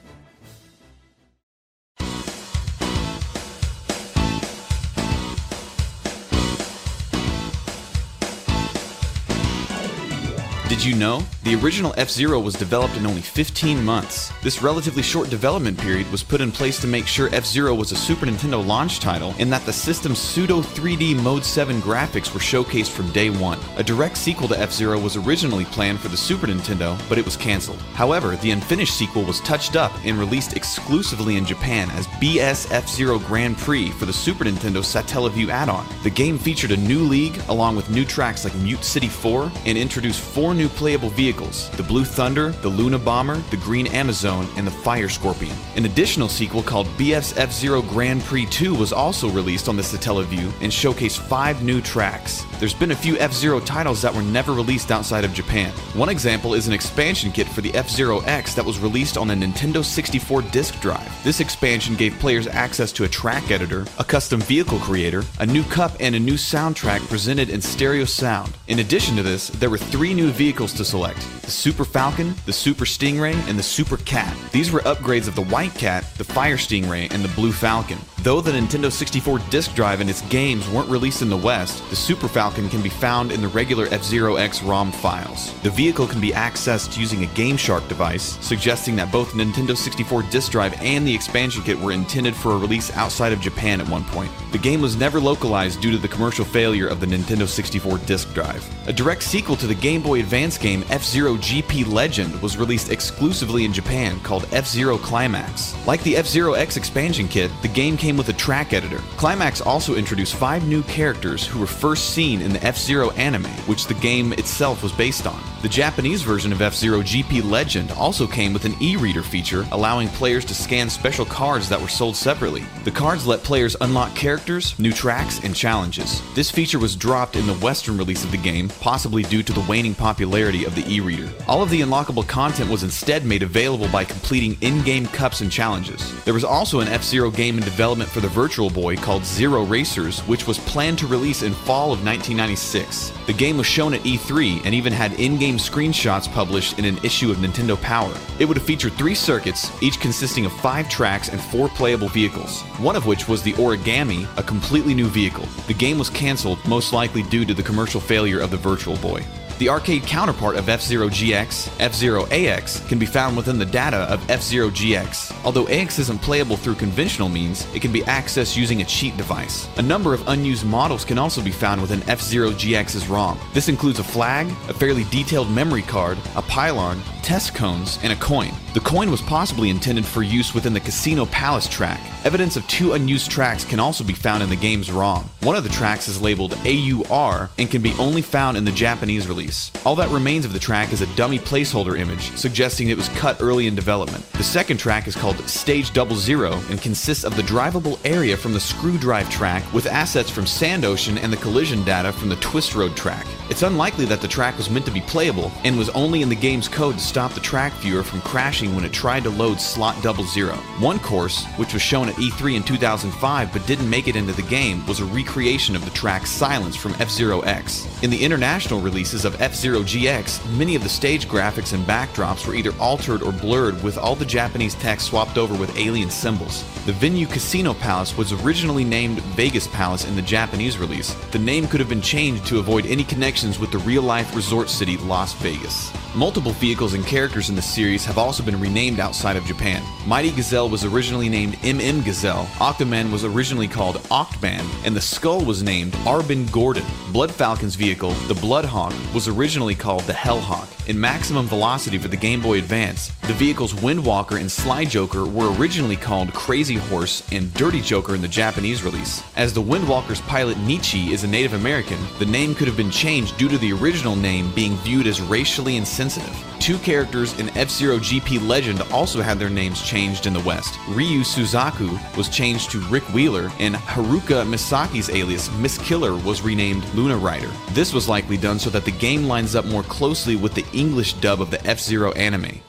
You 10.86 10.94
know? 10.94 11.22
The 11.42 11.56
original 11.56 11.92
F 11.96 12.08
Zero 12.08 12.38
was 12.38 12.54
developed 12.54 12.96
in 12.96 13.06
only 13.06 13.20
15 13.20 13.84
months. 13.84 14.32
This 14.42 14.62
relatively 14.62 15.02
short 15.02 15.28
development 15.28 15.78
period 15.78 16.10
was 16.12 16.22
put 16.22 16.40
in 16.40 16.52
place 16.52 16.80
to 16.80 16.86
make 16.86 17.06
sure 17.06 17.28
F 17.32 17.44
Zero 17.44 17.74
was 17.74 17.90
a 17.90 17.96
Super 17.96 18.26
Nintendo 18.26 18.64
launch 18.64 19.00
title 19.00 19.34
and 19.38 19.52
that 19.52 19.66
the 19.66 19.72
system's 19.72 20.18
pseudo 20.18 20.60
3D 20.60 21.20
Mode 21.22 21.44
7 21.44 21.80
graphics 21.82 22.32
were 22.32 22.40
showcased 22.40 22.90
from 22.90 23.10
day 23.10 23.30
one. 23.30 23.58
A 23.76 23.82
direct 23.82 24.16
sequel 24.16 24.46
to 24.48 24.58
F 24.58 24.72
Zero 24.72 24.98
was 24.98 25.16
originally 25.16 25.64
planned 25.66 25.98
for 25.98 26.08
the 26.08 26.16
Super 26.16 26.46
Nintendo, 26.46 26.96
but 27.08 27.18
it 27.18 27.24
was 27.24 27.36
cancelled. 27.36 27.80
However, 27.94 28.36
the 28.36 28.52
unfinished 28.52 28.96
sequel 28.96 29.24
was 29.24 29.40
touched 29.40 29.74
up 29.74 29.92
and 30.04 30.18
released 30.18 30.56
exclusively 30.56 31.36
in 31.36 31.44
Japan 31.44 31.90
as 31.90 32.06
BS 32.06 32.70
F 32.70 32.88
Zero 32.88 33.18
Grand 33.18 33.58
Prix 33.58 33.90
for 33.90 34.06
the 34.06 34.12
Super 34.12 34.44
Nintendo 34.44 34.84
Satellaview 34.84 35.48
add 35.48 35.68
on. 35.68 35.86
The 36.04 36.10
game 36.10 36.38
featured 36.38 36.70
a 36.70 36.76
new 36.76 37.00
league 37.00 37.40
along 37.48 37.74
with 37.74 37.90
new 37.90 38.04
tracks 38.04 38.44
like 38.44 38.54
Mute 38.56 38.84
City 38.84 39.08
4 39.08 39.50
and 39.64 39.76
introduced 39.76 40.20
four 40.20 40.54
new 40.54 40.68
playable 40.76 41.10
vehicles 41.10 41.70
the 41.70 41.82
Blue 41.82 42.04
Thunder, 42.04 42.50
the 42.62 42.68
Luna 42.68 42.98
Bomber, 42.98 43.36
the 43.50 43.56
Green 43.56 43.86
Amazon, 43.88 44.46
and 44.56 44.66
the 44.66 44.70
Fire 44.70 45.08
Scorpion. 45.08 45.56
An 45.74 45.86
additional 45.86 46.28
sequel 46.28 46.62
called 46.62 46.86
BS 46.98 47.36
F 47.36 47.52
Zero 47.52 47.82
Grand 47.82 48.22
Prix 48.22 48.46
2 48.46 48.74
was 48.74 48.92
also 48.92 49.28
released 49.30 49.68
on 49.68 49.76
the 49.76 49.82
Satellaview 49.82 50.52
and 50.60 50.70
showcased 50.70 51.18
five 51.18 51.62
new 51.62 51.80
tracks. 51.80 52.44
There's 52.60 52.74
been 52.74 52.90
a 52.92 52.96
few 52.96 53.18
F 53.18 53.32
Zero 53.32 53.60
titles 53.60 54.02
that 54.02 54.14
were 54.14 54.22
never 54.22 54.52
released 54.52 54.90
outside 54.90 55.24
of 55.24 55.32
Japan. 55.32 55.72
One 55.94 56.08
example 56.08 56.54
is 56.54 56.68
an 56.68 56.74
expansion 56.74 57.32
kit 57.32 57.48
for 57.48 57.60
the 57.60 57.74
F 57.74 57.88
Zero 57.90 58.20
X 58.20 58.54
that 58.54 58.64
was 58.64 58.78
released 58.78 59.16
on 59.16 59.30
a 59.30 59.34
Nintendo 59.34 59.84
64 59.84 60.42
disk 60.42 60.78
drive. 60.80 61.24
This 61.24 61.40
expansion 61.40 61.96
gave 61.96 62.18
players 62.18 62.46
access 62.46 62.92
to 62.92 63.04
a 63.04 63.08
track 63.08 63.50
editor, 63.50 63.86
a 63.98 64.04
custom 64.04 64.40
vehicle 64.40 64.78
creator, 64.78 65.22
a 65.40 65.46
new 65.46 65.62
cup, 65.64 65.92
and 66.00 66.14
a 66.14 66.20
new 66.20 66.34
soundtrack 66.34 67.06
presented 67.08 67.50
in 67.50 67.60
stereo 67.60 68.04
sound. 68.04 68.52
In 68.68 68.80
addition 68.80 69.16
to 69.16 69.22
this, 69.22 69.48
there 69.48 69.70
were 69.70 69.78
three 69.78 70.14
new 70.14 70.30
vehicles 70.30 70.65
to 70.74 70.84
select 70.84 71.18
the 71.42 71.50
Super 71.50 71.84
Falcon, 71.84 72.34
the 72.44 72.52
Super 72.52 72.84
Stingray, 72.84 73.34
and 73.48 73.58
the 73.58 73.62
Super 73.62 73.96
Cat. 73.98 74.36
These 74.52 74.72
were 74.72 74.80
upgrades 74.80 75.28
of 75.28 75.34
the 75.34 75.44
White 75.44 75.74
Cat, 75.74 76.04
the 76.18 76.24
Fire 76.24 76.56
Stingray, 76.56 77.12
and 77.12 77.24
the 77.24 77.34
Blue 77.34 77.52
Falcon. 77.52 77.98
Though 78.22 78.40
the 78.40 78.50
Nintendo 78.50 78.90
64 78.90 79.38
disk 79.50 79.74
drive 79.74 80.00
and 80.00 80.10
its 80.10 80.22
games 80.22 80.68
weren't 80.70 80.90
released 80.90 81.22
in 81.22 81.28
the 81.28 81.36
West, 81.36 81.88
the 81.90 81.96
Super 81.96 82.26
Falcon 82.26 82.68
can 82.68 82.82
be 82.82 82.88
found 82.88 83.30
in 83.30 83.40
the 83.40 83.48
regular 83.48 83.86
F 83.92 84.02
Zero 84.02 84.36
X 84.36 84.62
ROM 84.62 84.90
files. 84.90 85.52
The 85.62 85.70
vehicle 85.70 86.08
can 86.08 86.20
be 86.20 86.30
accessed 86.30 86.98
using 86.98 87.22
a 87.22 87.28
GameShark 87.28 87.88
device, 87.88 88.36
suggesting 88.44 88.96
that 88.96 89.12
both 89.12 89.32
Nintendo 89.32 89.76
64 89.76 90.22
disk 90.24 90.50
drive 90.52 90.74
and 90.80 91.06
the 91.06 91.14
expansion 91.14 91.62
kit 91.62 91.78
were 91.78 91.92
intended 91.92 92.34
for 92.34 92.52
a 92.52 92.58
release 92.58 92.90
outside 92.96 93.32
of 93.32 93.40
Japan 93.40 93.80
at 93.80 93.88
one 93.88 94.04
point. 94.04 94.30
The 94.52 94.58
game 94.58 94.80
was 94.80 94.96
never 94.96 95.20
localized 95.20 95.80
due 95.80 95.90
to 95.92 95.98
the 95.98 96.08
commercial 96.08 96.44
failure 96.44 96.88
of 96.88 97.00
the 97.00 97.06
Nintendo 97.06 97.46
64 97.46 97.98
disk 97.98 98.32
drive. 98.34 98.64
A 98.88 98.92
direct 98.92 99.22
sequel 99.22 99.56
to 99.56 99.66
the 99.66 99.74
Game 99.74 100.02
Boy 100.02 100.20
Advance 100.20 100.45
game 100.54 100.84
F 100.88 101.02
Zero 101.02 101.34
GP 101.34 101.92
Legend 101.92 102.40
was 102.40 102.56
released 102.56 102.92
exclusively 102.92 103.64
in 103.64 103.72
Japan 103.72 104.20
called 104.20 104.46
F 104.52 104.68
Zero 104.68 104.96
Climax. 104.96 105.74
Like 105.84 106.00
the 106.04 106.16
F 106.16 106.26
Zero 106.26 106.52
X 106.52 106.76
expansion 106.76 107.26
kit, 107.26 107.50
the 107.62 107.68
game 107.68 107.96
came 107.96 108.16
with 108.16 108.28
a 108.28 108.32
track 108.32 108.72
editor. 108.72 108.98
Climax 109.16 109.60
also 109.60 109.96
introduced 109.96 110.36
five 110.36 110.68
new 110.68 110.84
characters 110.84 111.44
who 111.44 111.58
were 111.58 111.66
first 111.66 112.10
seen 112.10 112.40
in 112.40 112.52
the 112.52 112.62
F 112.62 112.78
Zero 112.78 113.10
anime, 113.12 113.50
which 113.66 113.88
the 113.88 113.94
game 113.94 114.32
itself 114.34 114.84
was 114.84 114.92
based 114.92 115.26
on. 115.26 115.42
The 115.66 115.72
Japanese 115.72 116.22
version 116.22 116.52
of 116.52 116.62
F 116.62 116.76
Zero 116.76 117.02
GP 117.02 117.42
Legend 117.42 117.90
also 117.90 118.24
came 118.24 118.52
with 118.52 118.64
an 118.66 118.76
e 118.80 118.94
reader 118.94 119.24
feature, 119.24 119.66
allowing 119.72 120.06
players 120.10 120.44
to 120.44 120.54
scan 120.54 120.88
special 120.88 121.24
cards 121.24 121.68
that 121.68 121.80
were 121.80 121.88
sold 121.88 122.14
separately. 122.14 122.64
The 122.84 122.92
cards 122.92 123.26
let 123.26 123.42
players 123.42 123.74
unlock 123.80 124.14
characters, 124.14 124.78
new 124.78 124.92
tracks, 124.92 125.42
and 125.42 125.56
challenges. 125.56 126.22
This 126.36 126.52
feature 126.52 126.78
was 126.78 126.94
dropped 126.94 127.34
in 127.34 127.48
the 127.48 127.54
Western 127.54 127.98
release 127.98 128.22
of 128.22 128.30
the 128.30 128.36
game, 128.36 128.68
possibly 128.80 129.24
due 129.24 129.42
to 129.42 129.52
the 129.52 129.66
waning 129.68 129.96
popularity 129.96 130.64
of 130.64 130.76
the 130.76 130.86
e 130.88 131.00
reader. 131.00 131.28
All 131.48 131.64
of 131.64 131.70
the 131.70 131.80
unlockable 131.80 132.28
content 132.28 132.70
was 132.70 132.84
instead 132.84 133.24
made 133.24 133.42
available 133.42 133.88
by 133.88 134.04
completing 134.04 134.56
in 134.60 134.84
game 134.84 135.06
cups 135.06 135.40
and 135.40 135.50
challenges. 135.50 136.14
There 136.22 136.32
was 136.32 136.44
also 136.44 136.78
an 136.78 136.86
F 136.86 137.02
Zero 137.02 137.28
game 137.28 137.58
in 137.58 137.64
development 137.64 138.08
for 138.08 138.20
the 138.20 138.28
Virtual 138.28 138.70
Boy 138.70 138.94
called 138.94 139.24
Zero 139.24 139.64
Racers, 139.64 140.20
which 140.28 140.46
was 140.46 140.60
planned 140.60 141.00
to 141.00 141.08
release 141.08 141.42
in 141.42 141.54
fall 141.54 141.90
of 141.92 142.04
1996. 142.04 143.10
The 143.26 143.32
game 143.32 143.56
was 143.56 143.66
shown 143.66 143.94
at 143.94 144.02
E3 144.02 144.64
and 144.64 144.72
even 144.72 144.92
had 144.92 145.12
in 145.14 145.36
game 145.38 145.55
screenshots 145.58 146.30
published 146.32 146.78
in 146.78 146.84
an 146.84 146.98
issue 147.04 147.30
of 147.30 147.38
Nintendo 147.38 147.80
Power. 147.80 148.12
It 148.38 148.44
would 148.44 148.56
have 148.56 148.66
featured 148.66 148.92
three 148.94 149.14
circuits, 149.14 149.70
each 149.82 150.00
consisting 150.00 150.46
of 150.46 150.52
five 150.60 150.88
tracks 150.88 151.28
and 151.28 151.40
four 151.40 151.68
playable 151.68 152.08
vehicles, 152.08 152.62
one 152.78 152.96
of 152.96 153.06
which 153.06 153.28
was 153.28 153.42
the 153.42 153.52
Origami, 153.54 154.26
a 154.38 154.42
completely 154.42 154.94
new 154.94 155.06
vehicle. 155.08 155.46
The 155.66 155.74
game 155.74 155.98
was 155.98 156.10
cancelled, 156.10 156.64
most 156.66 156.92
likely 156.92 157.22
due 157.24 157.44
to 157.44 157.54
the 157.54 157.62
commercial 157.62 158.00
failure 158.00 158.40
of 158.40 158.50
the 158.50 158.56
Virtual 158.56 158.96
Boy. 158.96 159.24
The 159.58 159.70
arcade 159.70 160.02
counterpart 160.02 160.56
of 160.56 160.68
F-Zero 160.68 161.08
GX, 161.08 161.72
F-Zero 161.80 162.26
AX, 162.26 162.80
can 162.88 162.98
be 162.98 163.06
found 163.06 163.38
within 163.38 163.58
the 163.58 163.64
data 163.64 163.96
of 163.96 164.28
F-Zero 164.30 164.68
GX. 164.68 165.34
Although 165.46 165.66
AX 165.68 165.98
isn't 165.98 166.20
playable 166.20 166.58
through 166.58 166.74
conventional 166.74 167.30
means, 167.30 167.66
it 167.74 167.80
can 167.80 167.90
be 167.90 168.02
accessed 168.02 168.54
using 168.54 168.82
a 168.82 168.84
cheat 168.84 169.16
device. 169.16 169.66
A 169.78 169.82
number 169.82 170.12
of 170.12 170.28
unused 170.28 170.66
models 170.66 171.06
can 171.06 171.16
also 171.16 171.40
be 171.40 171.50
found 171.50 171.80
within 171.80 172.06
F-Zero 172.06 172.50
GX's 172.50 173.08
ROM. 173.08 173.38
This 173.54 173.70
includes 173.70 173.98
a 173.98 174.04
flag, 174.04 174.46
a 174.68 174.74
fairly 174.74 175.04
detailed 175.04 175.50
memory 175.50 175.82
card, 175.82 176.18
a 176.34 176.42
pylon, 176.42 177.00
test 177.22 177.54
cones, 177.54 177.98
and 178.02 178.12
a 178.12 178.16
coin. 178.16 178.52
The 178.76 178.82
coin 178.82 179.10
was 179.10 179.22
possibly 179.22 179.70
intended 179.70 180.04
for 180.04 180.22
use 180.22 180.52
within 180.52 180.74
the 180.74 180.80
Casino 180.80 181.24
Palace 181.24 181.66
track. 181.66 181.98
Evidence 182.26 182.56
of 182.56 182.68
two 182.68 182.92
unused 182.92 183.30
tracks 183.30 183.64
can 183.64 183.80
also 183.80 184.04
be 184.04 184.12
found 184.12 184.42
in 184.42 184.50
the 184.50 184.54
game's 184.54 184.92
ROM. 184.92 185.30
One 185.40 185.56
of 185.56 185.64
the 185.64 185.70
tracks 185.70 186.08
is 186.08 186.20
labeled 186.20 186.52
AUR 186.66 187.48
and 187.56 187.70
can 187.70 187.80
be 187.80 187.94
only 187.98 188.20
found 188.20 188.58
in 188.58 188.66
the 188.66 188.72
Japanese 188.72 189.28
release. 189.28 189.72
All 189.86 189.94
that 189.94 190.10
remains 190.10 190.44
of 190.44 190.52
the 190.52 190.58
track 190.58 190.92
is 190.92 191.00
a 191.00 191.16
dummy 191.16 191.38
placeholder 191.38 191.98
image, 191.98 192.36
suggesting 192.36 192.90
it 192.90 192.98
was 192.98 193.08
cut 193.10 193.40
early 193.40 193.66
in 193.66 193.74
development. 193.74 194.30
The 194.32 194.42
second 194.42 194.76
track 194.76 195.08
is 195.08 195.16
called 195.16 195.38
Stage 195.48 195.94
Double 195.94 196.16
Zero 196.16 196.60
and 196.68 196.78
consists 196.82 197.24
of 197.24 197.34
the 197.34 197.42
drivable 197.42 197.98
area 198.04 198.36
from 198.36 198.52
the 198.52 198.60
Screw 198.60 198.98
Drive 198.98 199.30
track 199.30 199.64
with 199.72 199.86
assets 199.86 200.28
from 200.28 200.44
Sand 200.44 200.84
Ocean 200.84 201.16
and 201.16 201.32
the 201.32 201.38
collision 201.38 201.82
data 201.84 202.12
from 202.12 202.28
the 202.28 202.36
Twist 202.36 202.74
Road 202.74 202.94
track. 202.94 203.26
It's 203.48 203.62
unlikely 203.62 204.04
that 204.06 204.20
the 204.20 204.28
track 204.28 204.58
was 204.58 204.68
meant 204.68 204.84
to 204.84 204.92
be 204.92 205.00
playable 205.00 205.50
and 205.64 205.78
was 205.78 205.88
only 205.90 206.20
in 206.20 206.28
the 206.28 206.34
game's 206.34 206.68
code 206.68 206.98
to 206.98 207.00
stop 207.00 207.32
the 207.32 207.40
track 207.40 207.72
viewer 207.74 208.02
from 208.02 208.20
crashing 208.20 208.65
when 208.74 208.84
it 208.84 208.92
tried 208.92 209.22
to 209.24 209.30
load 209.30 209.60
slot 209.60 210.02
double 210.02 210.24
zero. 210.24 210.54
One 210.80 210.98
course, 210.98 211.44
which 211.56 211.72
was 211.72 211.82
shown 211.82 212.08
at 212.08 212.16
E3 212.16 212.56
in 212.56 212.62
2005 212.62 213.52
but 213.52 213.66
didn't 213.66 213.88
make 213.88 214.08
it 214.08 214.16
into 214.16 214.32
the 214.32 214.42
game, 214.42 214.84
was 214.86 215.00
a 215.00 215.04
recreation 215.04 215.76
of 215.76 215.84
the 215.84 215.90
track 215.90 216.26
Silence 216.26 216.74
from 216.74 216.96
F 216.98 217.10
Zero 217.10 217.40
X. 217.40 217.86
In 218.02 218.10
the 218.10 218.24
international 218.24 218.80
releases 218.80 219.24
of 219.24 219.40
F 219.40 219.54
Zero 219.54 219.80
GX, 219.80 220.50
many 220.56 220.74
of 220.74 220.82
the 220.82 220.88
stage 220.88 221.28
graphics 221.28 221.72
and 221.72 221.84
backdrops 221.84 222.46
were 222.46 222.54
either 222.54 222.74
altered 222.80 223.22
or 223.22 223.32
blurred 223.32 223.82
with 223.82 223.98
all 223.98 224.16
the 224.16 224.24
Japanese 224.24 224.74
text 224.74 225.06
swapped 225.06 225.38
over 225.38 225.54
with 225.54 225.76
alien 225.76 226.10
symbols. 226.10 226.64
The 226.86 226.92
venue 226.92 227.26
Casino 227.26 227.74
Palace 227.74 228.16
was 228.16 228.32
originally 228.32 228.84
named 228.84 229.20
Vegas 229.36 229.66
Palace 229.66 230.04
in 230.06 230.16
the 230.16 230.22
Japanese 230.22 230.78
release. 230.78 231.14
The 231.32 231.38
name 231.38 231.66
could 231.68 231.80
have 231.80 231.88
been 231.88 232.00
changed 232.00 232.46
to 232.46 232.58
avoid 232.58 232.86
any 232.86 233.04
connections 233.04 233.58
with 233.58 233.70
the 233.70 233.78
real 233.78 234.02
life 234.02 234.34
resort 234.34 234.70
city 234.70 234.96
Las 234.98 235.32
Vegas. 235.34 235.92
Multiple 236.14 236.52
vehicles 236.52 236.94
and 236.94 237.04
characters 237.04 237.50
in 237.50 237.56
the 237.56 237.62
series 237.62 238.04
have 238.04 238.16
also 238.16 238.42
been 238.42 238.55
renamed 238.60 239.00
outside 239.00 239.36
of 239.36 239.44
Japan. 239.44 239.82
Mighty 240.06 240.30
Gazelle 240.30 240.68
was 240.68 240.84
originally 240.84 241.28
named 241.28 241.54
MM 241.56 242.04
Gazelle, 242.04 242.46
Octoman 242.58 243.10
was 243.10 243.24
originally 243.24 243.68
called 243.68 243.96
Octman, 244.10 244.64
and 244.84 244.94
the 244.94 245.00
Skull 245.00 245.44
was 245.44 245.62
named 245.62 245.92
Arbin 246.04 246.50
Gordon. 246.52 246.84
Blood 247.12 247.30
Falcon's 247.30 247.74
vehicle, 247.74 248.10
the 248.28 248.34
Bloodhawk, 248.34 248.94
was 249.14 249.28
originally 249.28 249.74
called 249.74 250.04
the 250.04 250.12
Hellhawk. 250.12 250.68
In 250.88 251.00
Maximum 251.00 251.46
Velocity 251.46 251.98
for 251.98 252.06
the 252.06 252.16
Game 252.16 252.40
Boy 252.40 252.58
Advance, 252.58 253.08
the 253.22 253.32
vehicles 253.32 253.72
Windwalker 253.72 254.38
and 254.38 254.50
Sly 254.50 254.84
Joker 254.84 255.24
were 255.24 255.52
originally 255.56 255.96
called 255.96 256.32
Crazy 256.32 256.76
Horse 256.76 257.26
and 257.32 257.52
Dirty 257.54 257.80
Joker 257.80 258.14
in 258.14 258.22
the 258.22 258.28
Japanese 258.28 258.84
release. 258.84 259.20
As 259.34 259.52
the 259.52 259.62
Windwalker's 259.62 260.20
pilot 260.22 260.56
Nietzsche 260.58 261.12
is 261.12 261.24
a 261.24 261.26
Native 261.26 261.54
American, 261.54 261.98
the 262.20 262.26
name 262.26 262.54
could 262.54 262.68
have 262.68 262.76
been 262.76 262.90
changed 262.92 263.36
due 263.36 263.48
to 263.48 263.58
the 263.58 263.72
original 263.72 264.14
name 264.14 264.52
being 264.54 264.76
viewed 264.76 265.08
as 265.08 265.20
racially 265.20 265.76
insensitive. 265.76 266.36
Two 266.60 266.78
characters 266.78 267.36
in 267.40 267.48
F 267.56 267.68
Zero 267.68 267.98
Legend 268.38 268.82
also 268.92 269.22
had 269.22 269.38
their 269.38 269.50
names 269.50 269.82
changed 269.82 270.26
in 270.26 270.32
the 270.32 270.40
West. 270.40 270.78
Ryu 270.88 271.20
Suzaku 271.20 272.16
was 272.16 272.28
changed 272.28 272.70
to 272.70 272.80
Rick 272.88 273.04
Wheeler, 273.14 273.50
and 273.58 273.74
Haruka 273.74 274.46
Misaki's 274.46 275.10
alias 275.10 275.50
Miss 275.58 275.78
Killer 275.78 276.16
was 276.16 276.42
renamed 276.42 276.84
Luna 276.94 277.16
Rider. 277.16 277.50
This 277.70 277.92
was 277.92 278.08
likely 278.08 278.36
done 278.36 278.58
so 278.58 278.70
that 278.70 278.84
the 278.84 278.90
game 278.90 279.24
lines 279.24 279.54
up 279.54 279.64
more 279.66 279.82
closely 279.84 280.36
with 280.36 280.54
the 280.54 280.64
English 280.72 281.14
dub 281.14 281.40
of 281.40 281.50
the 281.50 281.64
F 281.66 281.78
Zero 281.78 282.12
anime. 282.12 282.60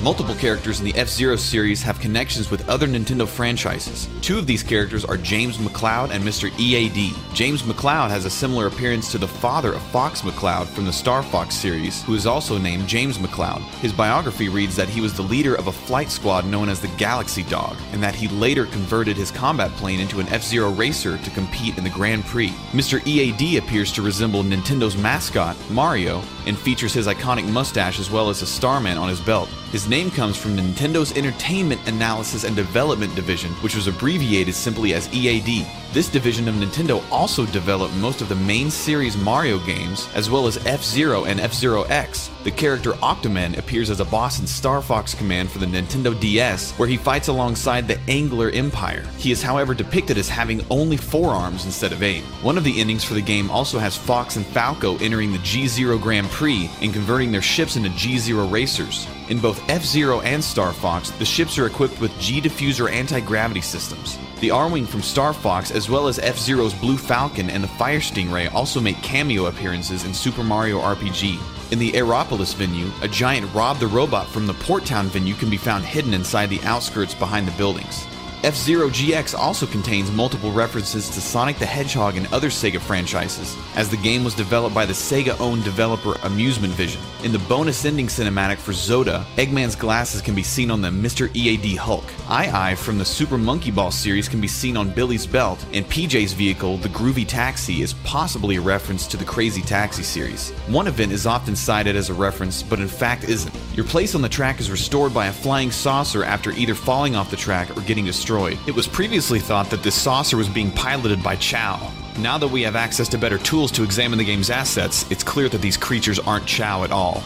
Multiple 0.00 0.36
characters 0.36 0.78
in 0.78 0.86
the 0.86 0.94
F 0.94 1.08
Zero 1.08 1.34
series 1.34 1.82
have 1.82 1.98
connections 1.98 2.52
with 2.52 2.68
other 2.68 2.86
Nintendo 2.86 3.26
franchises. 3.26 4.08
Two 4.22 4.38
of 4.38 4.46
these 4.46 4.62
characters 4.62 5.04
are 5.04 5.16
James 5.16 5.58
McCloud 5.58 6.10
and 6.10 6.22
Mr. 6.22 6.56
EAD. 6.56 7.16
James 7.34 7.62
McCloud 7.62 8.08
has 8.08 8.24
a 8.24 8.30
similar 8.30 8.68
appearance 8.68 9.10
to 9.10 9.18
the 9.18 9.26
father 9.26 9.72
of 9.72 9.82
Fox 9.82 10.22
McCloud 10.22 10.66
from 10.66 10.84
the 10.84 10.92
Star 10.92 11.20
Fox 11.24 11.56
series, 11.56 12.04
who 12.04 12.14
is 12.14 12.26
also 12.26 12.58
named 12.58 12.86
James 12.86 13.18
McCloud. 13.18 13.60
His 13.80 13.92
biography 13.92 14.48
reads 14.48 14.76
that 14.76 14.88
he 14.88 15.00
was 15.00 15.14
the 15.14 15.22
leader 15.22 15.56
of 15.56 15.66
a 15.66 15.72
flight 15.72 16.10
squad 16.10 16.46
known 16.46 16.68
as 16.68 16.80
the 16.80 16.94
Galaxy 16.96 17.42
Dog, 17.42 17.76
and 17.92 18.00
that 18.00 18.14
he 18.14 18.28
later 18.28 18.66
converted 18.66 19.16
his 19.16 19.32
combat 19.32 19.72
plane 19.72 19.98
into 19.98 20.20
an 20.20 20.28
F 20.28 20.44
Zero 20.44 20.70
racer 20.70 21.18
to 21.18 21.30
compete 21.30 21.76
in 21.76 21.82
the 21.82 21.90
Grand 21.90 22.24
Prix. 22.24 22.50
Mr. 22.70 23.04
EAD 23.04 23.58
appears 23.58 23.90
to 23.92 24.02
resemble 24.02 24.44
Nintendo's 24.44 24.96
mascot, 24.96 25.56
Mario, 25.70 26.22
and 26.46 26.56
features 26.56 26.94
his 26.94 27.08
iconic 27.08 27.50
mustache 27.50 27.98
as 27.98 28.12
well 28.12 28.30
as 28.30 28.42
a 28.42 28.46
Starman 28.46 28.96
on 28.96 29.08
his 29.08 29.20
belt. 29.20 29.48
His 29.72 29.87
name 29.88 30.10
comes 30.10 30.36
from 30.36 30.56
Nintendo's 30.56 31.16
Entertainment 31.16 31.80
Analysis 31.88 32.44
and 32.44 32.54
Development 32.54 33.14
Division, 33.14 33.50
which 33.62 33.74
was 33.74 33.86
abbreviated 33.86 34.54
simply 34.54 34.92
as 34.92 35.12
EAD. 35.12 35.66
This 35.92 36.10
division 36.10 36.46
of 36.48 36.54
Nintendo 36.54 37.02
also 37.10 37.46
developed 37.46 37.94
most 37.94 38.20
of 38.20 38.28
the 38.28 38.34
main 38.34 38.70
series 38.70 39.16
Mario 39.16 39.58
games, 39.58 40.08
as 40.14 40.28
well 40.30 40.46
as 40.46 40.64
F 40.66 40.84
Zero 40.84 41.24
and 41.24 41.40
F 41.40 41.54
Zero 41.54 41.84
X. 41.84 42.30
The 42.44 42.50
character 42.50 42.92
Octoman 42.94 43.56
appears 43.56 43.88
as 43.88 44.00
a 44.00 44.04
boss 44.04 44.40
in 44.40 44.46
Star 44.46 44.82
Fox 44.82 45.14
Command 45.14 45.50
for 45.50 45.58
the 45.58 45.66
Nintendo 45.66 46.18
DS, 46.20 46.72
where 46.72 46.88
he 46.88 46.96
fights 46.96 47.28
alongside 47.28 47.88
the 47.88 47.98
Angler 48.08 48.50
Empire. 48.50 49.06
He 49.16 49.32
is, 49.32 49.42
however, 49.42 49.72
depicted 49.74 50.18
as 50.18 50.28
having 50.28 50.64
only 50.70 50.98
four 50.98 51.30
arms 51.30 51.64
instead 51.64 51.92
of 51.92 52.02
eight. 52.02 52.24
One 52.42 52.58
of 52.58 52.64
the 52.64 52.80
endings 52.80 53.04
for 53.04 53.14
the 53.14 53.22
game 53.22 53.50
also 53.50 53.78
has 53.78 53.96
Fox 53.96 54.36
and 54.36 54.46
Falco 54.46 54.98
entering 54.98 55.32
the 55.32 55.38
G 55.38 55.66
Zero 55.66 55.96
Grand 55.98 56.28
Prix 56.28 56.70
and 56.82 56.92
converting 56.92 57.32
their 57.32 57.42
ships 57.42 57.76
into 57.76 57.88
G 57.90 58.18
Zero 58.18 58.46
racers. 58.46 59.06
In 59.28 59.38
both 59.38 59.68
F 59.68 59.84
Zero 59.84 60.20
and 60.22 60.42
Star 60.42 60.72
Fox, 60.72 61.10
the 61.10 61.24
ships 61.24 61.58
are 61.58 61.66
equipped 61.66 62.00
with 62.00 62.18
G 62.18 62.40
Diffuser 62.40 62.90
anti 62.90 63.20
gravity 63.20 63.60
systems. 63.60 64.18
The 64.40 64.50
R 64.50 64.70
Wing 64.70 64.86
from 64.86 65.02
Star 65.02 65.34
Fox, 65.34 65.70
as 65.70 65.90
well 65.90 66.08
as 66.08 66.18
F 66.18 66.38
Zero's 66.38 66.72
Blue 66.72 66.96
Falcon 66.96 67.50
and 67.50 67.62
the 67.62 67.68
Fire 67.68 68.00
Stingray, 68.00 68.52
also 68.54 68.80
make 68.80 68.96
cameo 69.02 69.46
appearances 69.46 70.04
in 70.04 70.14
Super 70.14 70.42
Mario 70.42 70.80
RPG. 70.80 71.38
In 71.72 71.78
the 71.78 71.94
Aeropolis 71.94 72.54
venue, 72.54 72.90
a 73.02 73.08
giant 73.08 73.52
Rob 73.54 73.78
the 73.78 73.86
Robot 73.86 74.26
from 74.28 74.46
the 74.46 74.54
Port 74.54 74.86
Town 74.86 75.08
venue 75.08 75.34
can 75.34 75.50
be 75.50 75.58
found 75.58 75.84
hidden 75.84 76.14
inside 76.14 76.48
the 76.48 76.62
outskirts 76.62 77.12
behind 77.12 77.46
the 77.46 77.56
buildings. 77.58 78.06
F 78.44 78.54
Zero 78.54 78.88
GX 78.88 79.36
also 79.36 79.66
contains 79.66 80.12
multiple 80.12 80.52
references 80.52 81.10
to 81.10 81.20
Sonic 81.20 81.58
the 81.58 81.66
Hedgehog 81.66 82.16
and 82.16 82.32
other 82.32 82.50
Sega 82.50 82.80
franchises, 82.80 83.56
as 83.74 83.88
the 83.88 83.96
game 83.96 84.22
was 84.22 84.32
developed 84.32 84.76
by 84.76 84.86
the 84.86 84.92
Sega 84.92 85.38
owned 85.40 85.64
developer 85.64 86.14
Amusement 86.22 86.72
Vision. 86.74 87.02
In 87.24 87.32
the 87.32 87.40
bonus 87.40 87.84
ending 87.84 88.06
cinematic 88.06 88.58
for 88.58 88.70
Zoda, 88.70 89.24
Eggman's 89.34 89.74
glasses 89.74 90.22
can 90.22 90.36
be 90.36 90.44
seen 90.44 90.70
on 90.70 90.80
the 90.80 90.88
Mr. 90.88 91.34
EAD 91.34 91.78
Hulk. 91.78 92.04
Eye 92.28 92.76
from 92.76 92.96
the 92.96 93.04
Super 93.04 93.38
Monkey 93.38 93.72
Ball 93.72 93.90
series 93.90 94.28
can 94.28 94.40
be 94.40 94.46
seen 94.46 94.76
on 94.76 94.90
Billy's 94.90 95.26
belt, 95.26 95.64
and 95.72 95.84
PJ's 95.86 96.32
vehicle, 96.32 96.76
the 96.76 96.90
Groovy 96.90 97.26
Taxi, 97.26 97.82
is 97.82 97.94
possibly 98.04 98.54
a 98.56 98.60
reference 98.60 99.08
to 99.08 99.16
the 99.16 99.24
Crazy 99.24 99.62
Taxi 99.62 100.04
series. 100.04 100.50
One 100.68 100.86
event 100.86 101.10
is 101.10 101.26
often 101.26 101.56
cited 101.56 101.96
as 101.96 102.08
a 102.08 102.14
reference, 102.14 102.62
but 102.62 102.78
in 102.78 102.88
fact 102.88 103.24
isn't. 103.24 103.54
Your 103.74 103.84
place 103.84 104.14
on 104.14 104.22
the 104.22 104.28
track 104.28 104.60
is 104.60 104.70
restored 104.70 105.12
by 105.12 105.26
a 105.26 105.32
flying 105.32 105.72
saucer 105.72 106.22
after 106.22 106.52
either 106.52 106.76
falling 106.76 107.16
off 107.16 107.32
the 107.32 107.36
track 107.36 107.76
or 107.76 107.80
getting 107.80 108.04
destroyed 108.04 108.27
destroyed. 108.28 108.58
It 108.66 108.74
was 108.74 108.86
previously 108.86 109.38
thought 109.38 109.70
that 109.70 109.82
this 109.82 109.94
saucer 109.94 110.36
was 110.36 110.50
being 110.50 110.70
piloted 110.72 111.22
by 111.22 111.36
Chao. 111.36 111.90
Now 112.18 112.36
that 112.36 112.48
we 112.48 112.60
have 112.62 112.76
access 112.76 113.08
to 113.08 113.18
better 113.18 113.38
tools 113.38 113.72
to 113.72 113.82
examine 113.82 114.18
the 114.18 114.24
game's 114.24 114.50
assets, 114.50 115.10
it's 115.10 115.24
clear 115.24 115.48
that 115.48 115.62
these 115.62 115.78
creatures 115.78 116.18
aren't 116.18 116.44
Chao 116.44 116.84
at 116.84 116.92
all. 116.92 117.22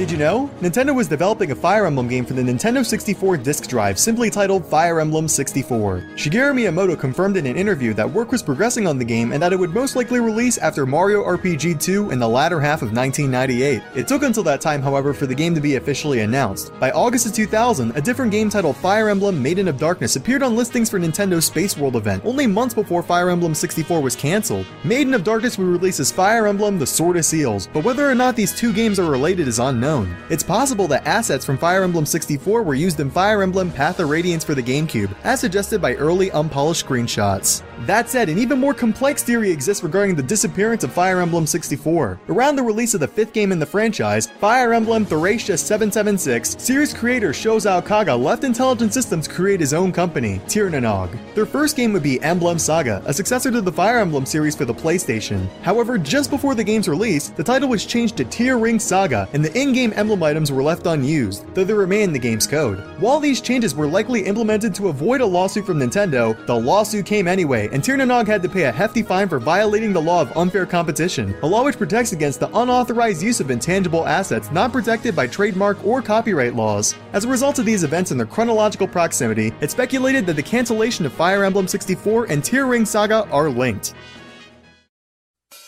Did 0.00 0.10
you 0.10 0.16
know? 0.16 0.48
Nintendo 0.62 0.94
was 0.94 1.08
developing 1.08 1.50
a 1.50 1.54
Fire 1.54 1.84
Emblem 1.84 2.08
game 2.08 2.24
for 2.24 2.32
the 2.32 2.40
Nintendo 2.40 2.82
64 2.86 3.36
disk 3.36 3.68
drive, 3.68 3.98
simply 3.98 4.30
titled 4.30 4.64
Fire 4.64 4.98
Emblem 4.98 5.28
64. 5.28 6.06
Shigeru 6.14 6.54
Miyamoto 6.54 6.98
confirmed 6.98 7.36
in 7.36 7.44
an 7.44 7.54
interview 7.54 7.92
that 7.92 8.10
work 8.10 8.32
was 8.32 8.42
progressing 8.42 8.86
on 8.86 8.96
the 8.96 9.04
game 9.04 9.32
and 9.32 9.42
that 9.42 9.52
it 9.52 9.58
would 9.58 9.74
most 9.74 9.96
likely 9.96 10.18
release 10.18 10.56
after 10.56 10.86
Mario 10.86 11.22
RPG 11.22 11.82
2 11.82 12.12
in 12.12 12.18
the 12.18 12.26
latter 12.26 12.58
half 12.58 12.80
of 12.80 12.94
1998. 12.94 13.82
It 13.94 14.08
took 14.08 14.22
until 14.22 14.42
that 14.44 14.62
time, 14.62 14.80
however, 14.80 15.12
for 15.12 15.26
the 15.26 15.34
game 15.34 15.54
to 15.54 15.60
be 15.60 15.76
officially 15.76 16.20
announced. 16.20 16.72
By 16.80 16.92
August 16.92 17.26
of 17.26 17.34
2000, 17.34 17.94
a 17.94 18.00
different 18.00 18.32
game 18.32 18.48
titled 18.48 18.78
Fire 18.78 19.10
Emblem 19.10 19.42
Maiden 19.42 19.68
of 19.68 19.76
Darkness 19.76 20.16
appeared 20.16 20.42
on 20.42 20.56
listings 20.56 20.88
for 20.88 20.98
Nintendo's 20.98 21.44
Space 21.44 21.76
World 21.76 21.96
event, 21.96 22.24
only 22.24 22.46
months 22.46 22.72
before 22.72 23.02
Fire 23.02 23.28
Emblem 23.28 23.54
64 23.54 24.00
was 24.00 24.16
cancelled. 24.16 24.64
Maiden 24.82 25.12
of 25.12 25.24
Darkness 25.24 25.58
would 25.58 25.66
release 25.66 26.00
as 26.00 26.10
Fire 26.10 26.46
Emblem 26.46 26.78
The 26.78 26.86
Sword 26.86 27.18
of 27.18 27.26
Seals, 27.26 27.68
but 27.70 27.84
whether 27.84 28.10
or 28.10 28.14
not 28.14 28.34
these 28.34 28.58
two 28.58 28.72
games 28.72 28.98
are 28.98 29.10
related 29.10 29.46
is 29.46 29.58
unknown. 29.58 29.89
It's 30.28 30.42
possible 30.44 30.86
that 30.88 31.06
assets 31.06 31.44
from 31.44 31.58
Fire 31.58 31.82
Emblem 31.82 32.06
64 32.06 32.62
were 32.62 32.74
used 32.74 33.00
in 33.00 33.10
Fire 33.10 33.42
Emblem 33.42 33.72
Path 33.72 33.98
of 33.98 34.08
Radiance 34.08 34.44
for 34.44 34.54
the 34.54 34.62
GameCube, 34.62 35.12
as 35.24 35.40
suggested 35.40 35.82
by 35.82 35.94
early 35.94 36.30
unpolished 36.30 36.86
screenshots. 36.86 37.62
That 37.86 38.08
said, 38.08 38.28
an 38.28 38.38
even 38.38 38.60
more 38.60 38.74
complex 38.74 39.22
theory 39.22 39.50
exists 39.50 39.82
regarding 39.82 40.14
the 40.14 40.22
disappearance 40.22 40.84
of 40.84 40.92
Fire 40.92 41.20
Emblem 41.20 41.46
64. 41.46 42.20
Around 42.28 42.56
the 42.56 42.62
release 42.62 42.94
of 42.94 43.00
the 43.00 43.08
fifth 43.08 43.32
game 43.32 43.50
in 43.50 43.58
the 43.58 43.66
franchise, 43.66 44.26
Fire 44.26 44.74
Emblem 44.74 45.04
Thracia 45.04 45.56
776, 45.56 46.56
series 46.62 46.94
creator 46.94 47.30
Shouzou 47.30 47.84
Kaga 47.84 48.14
left 48.14 48.44
Intelligent 48.44 48.92
Systems 48.92 49.26
to 49.26 49.34
create 49.34 49.60
his 49.60 49.72
own 49.72 49.92
company, 49.92 50.40
Tir 50.46 50.68
na 50.68 50.78
Nog. 50.78 51.16
Their 51.34 51.46
first 51.46 51.74
game 51.74 51.92
would 51.94 52.02
be 52.02 52.22
Emblem 52.22 52.58
Saga, 52.58 53.02
a 53.06 53.14
successor 53.14 53.50
to 53.50 53.60
the 53.60 53.72
Fire 53.72 53.98
Emblem 53.98 54.26
series 54.26 54.54
for 54.54 54.66
the 54.66 54.74
PlayStation. 54.74 55.48
However, 55.62 55.98
just 55.98 56.30
before 56.30 56.54
the 56.54 56.62
game's 56.62 56.88
release, 56.88 57.30
the 57.30 57.42
title 57.42 57.68
was 57.68 57.86
changed 57.86 58.16
to 58.18 58.24
Tear 58.24 58.58
Ring 58.58 58.78
Saga, 58.78 59.26
and 59.32 59.42
the 59.42 59.58
in-game 59.58 59.79
emblem 59.80 60.22
items 60.22 60.52
were 60.52 60.62
left 60.62 60.86
unused, 60.86 61.44
though 61.54 61.64
they 61.64 61.72
remain 61.72 62.02
in 62.02 62.12
the 62.12 62.18
game's 62.18 62.46
code. 62.46 62.78
While 63.00 63.18
these 63.18 63.40
changes 63.40 63.74
were 63.74 63.86
likely 63.86 64.26
implemented 64.26 64.74
to 64.74 64.88
avoid 64.88 65.22
a 65.22 65.26
lawsuit 65.26 65.64
from 65.64 65.78
Nintendo, 65.78 66.46
the 66.46 66.54
lawsuit 66.54 67.06
came 67.06 67.26
anyway, 67.26 67.68
and 67.72 67.82
Tir 67.82 67.96
na 67.96 68.04
Nog 68.04 68.26
had 68.26 68.42
to 68.42 68.48
pay 68.48 68.64
a 68.64 68.72
hefty 68.72 69.02
fine 69.02 69.28
for 69.28 69.38
violating 69.38 69.92
the 69.92 70.02
law 70.02 70.20
of 70.20 70.36
unfair 70.36 70.66
competition, 70.66 71.34
a 71.42 71.46
law 71.46 71.64
which 71.64 71.78
protects 71.78 72.12
against 72.12 72.40
the 72.40 72.54
unauthorized 72.54 73.22
use 73.22 73.40
of 73.40 73.50
intangible 73.50 74.06
assets 74.06 74.52
not 74.52 74.70
protected 74.70 75.16
by 75.16 75.26
trademark 75.26 75.82
or 75.86 76.02
copyright 76.02 76.54
laws. 76.54 76.94
As 77.14 77.24
a 77.24 77.28
result 77.28 77.58
of 77.58 77.64
these 77.64 77.82
events 77.82 78.10
and 78.10 78.20
their 78.20 78.26
chronological 78.26 78.86
proximity, 78.86 79.52
it's 79.62 79.72
speculated 79.72 80.26
that 80.26 80.36
the 80.36 80.42
cancellation 80.42 81.06
of 81.06 81.12
Fire 81.14 81.44
Emblem 81.44 81.66
64 81.66 82.26
and 82.26 82.44
Tear 82.44 82.66
Ring 82.66 82.84
Saga 82.84 83.26
are 83.30 83.48
linked. 83.48 83.94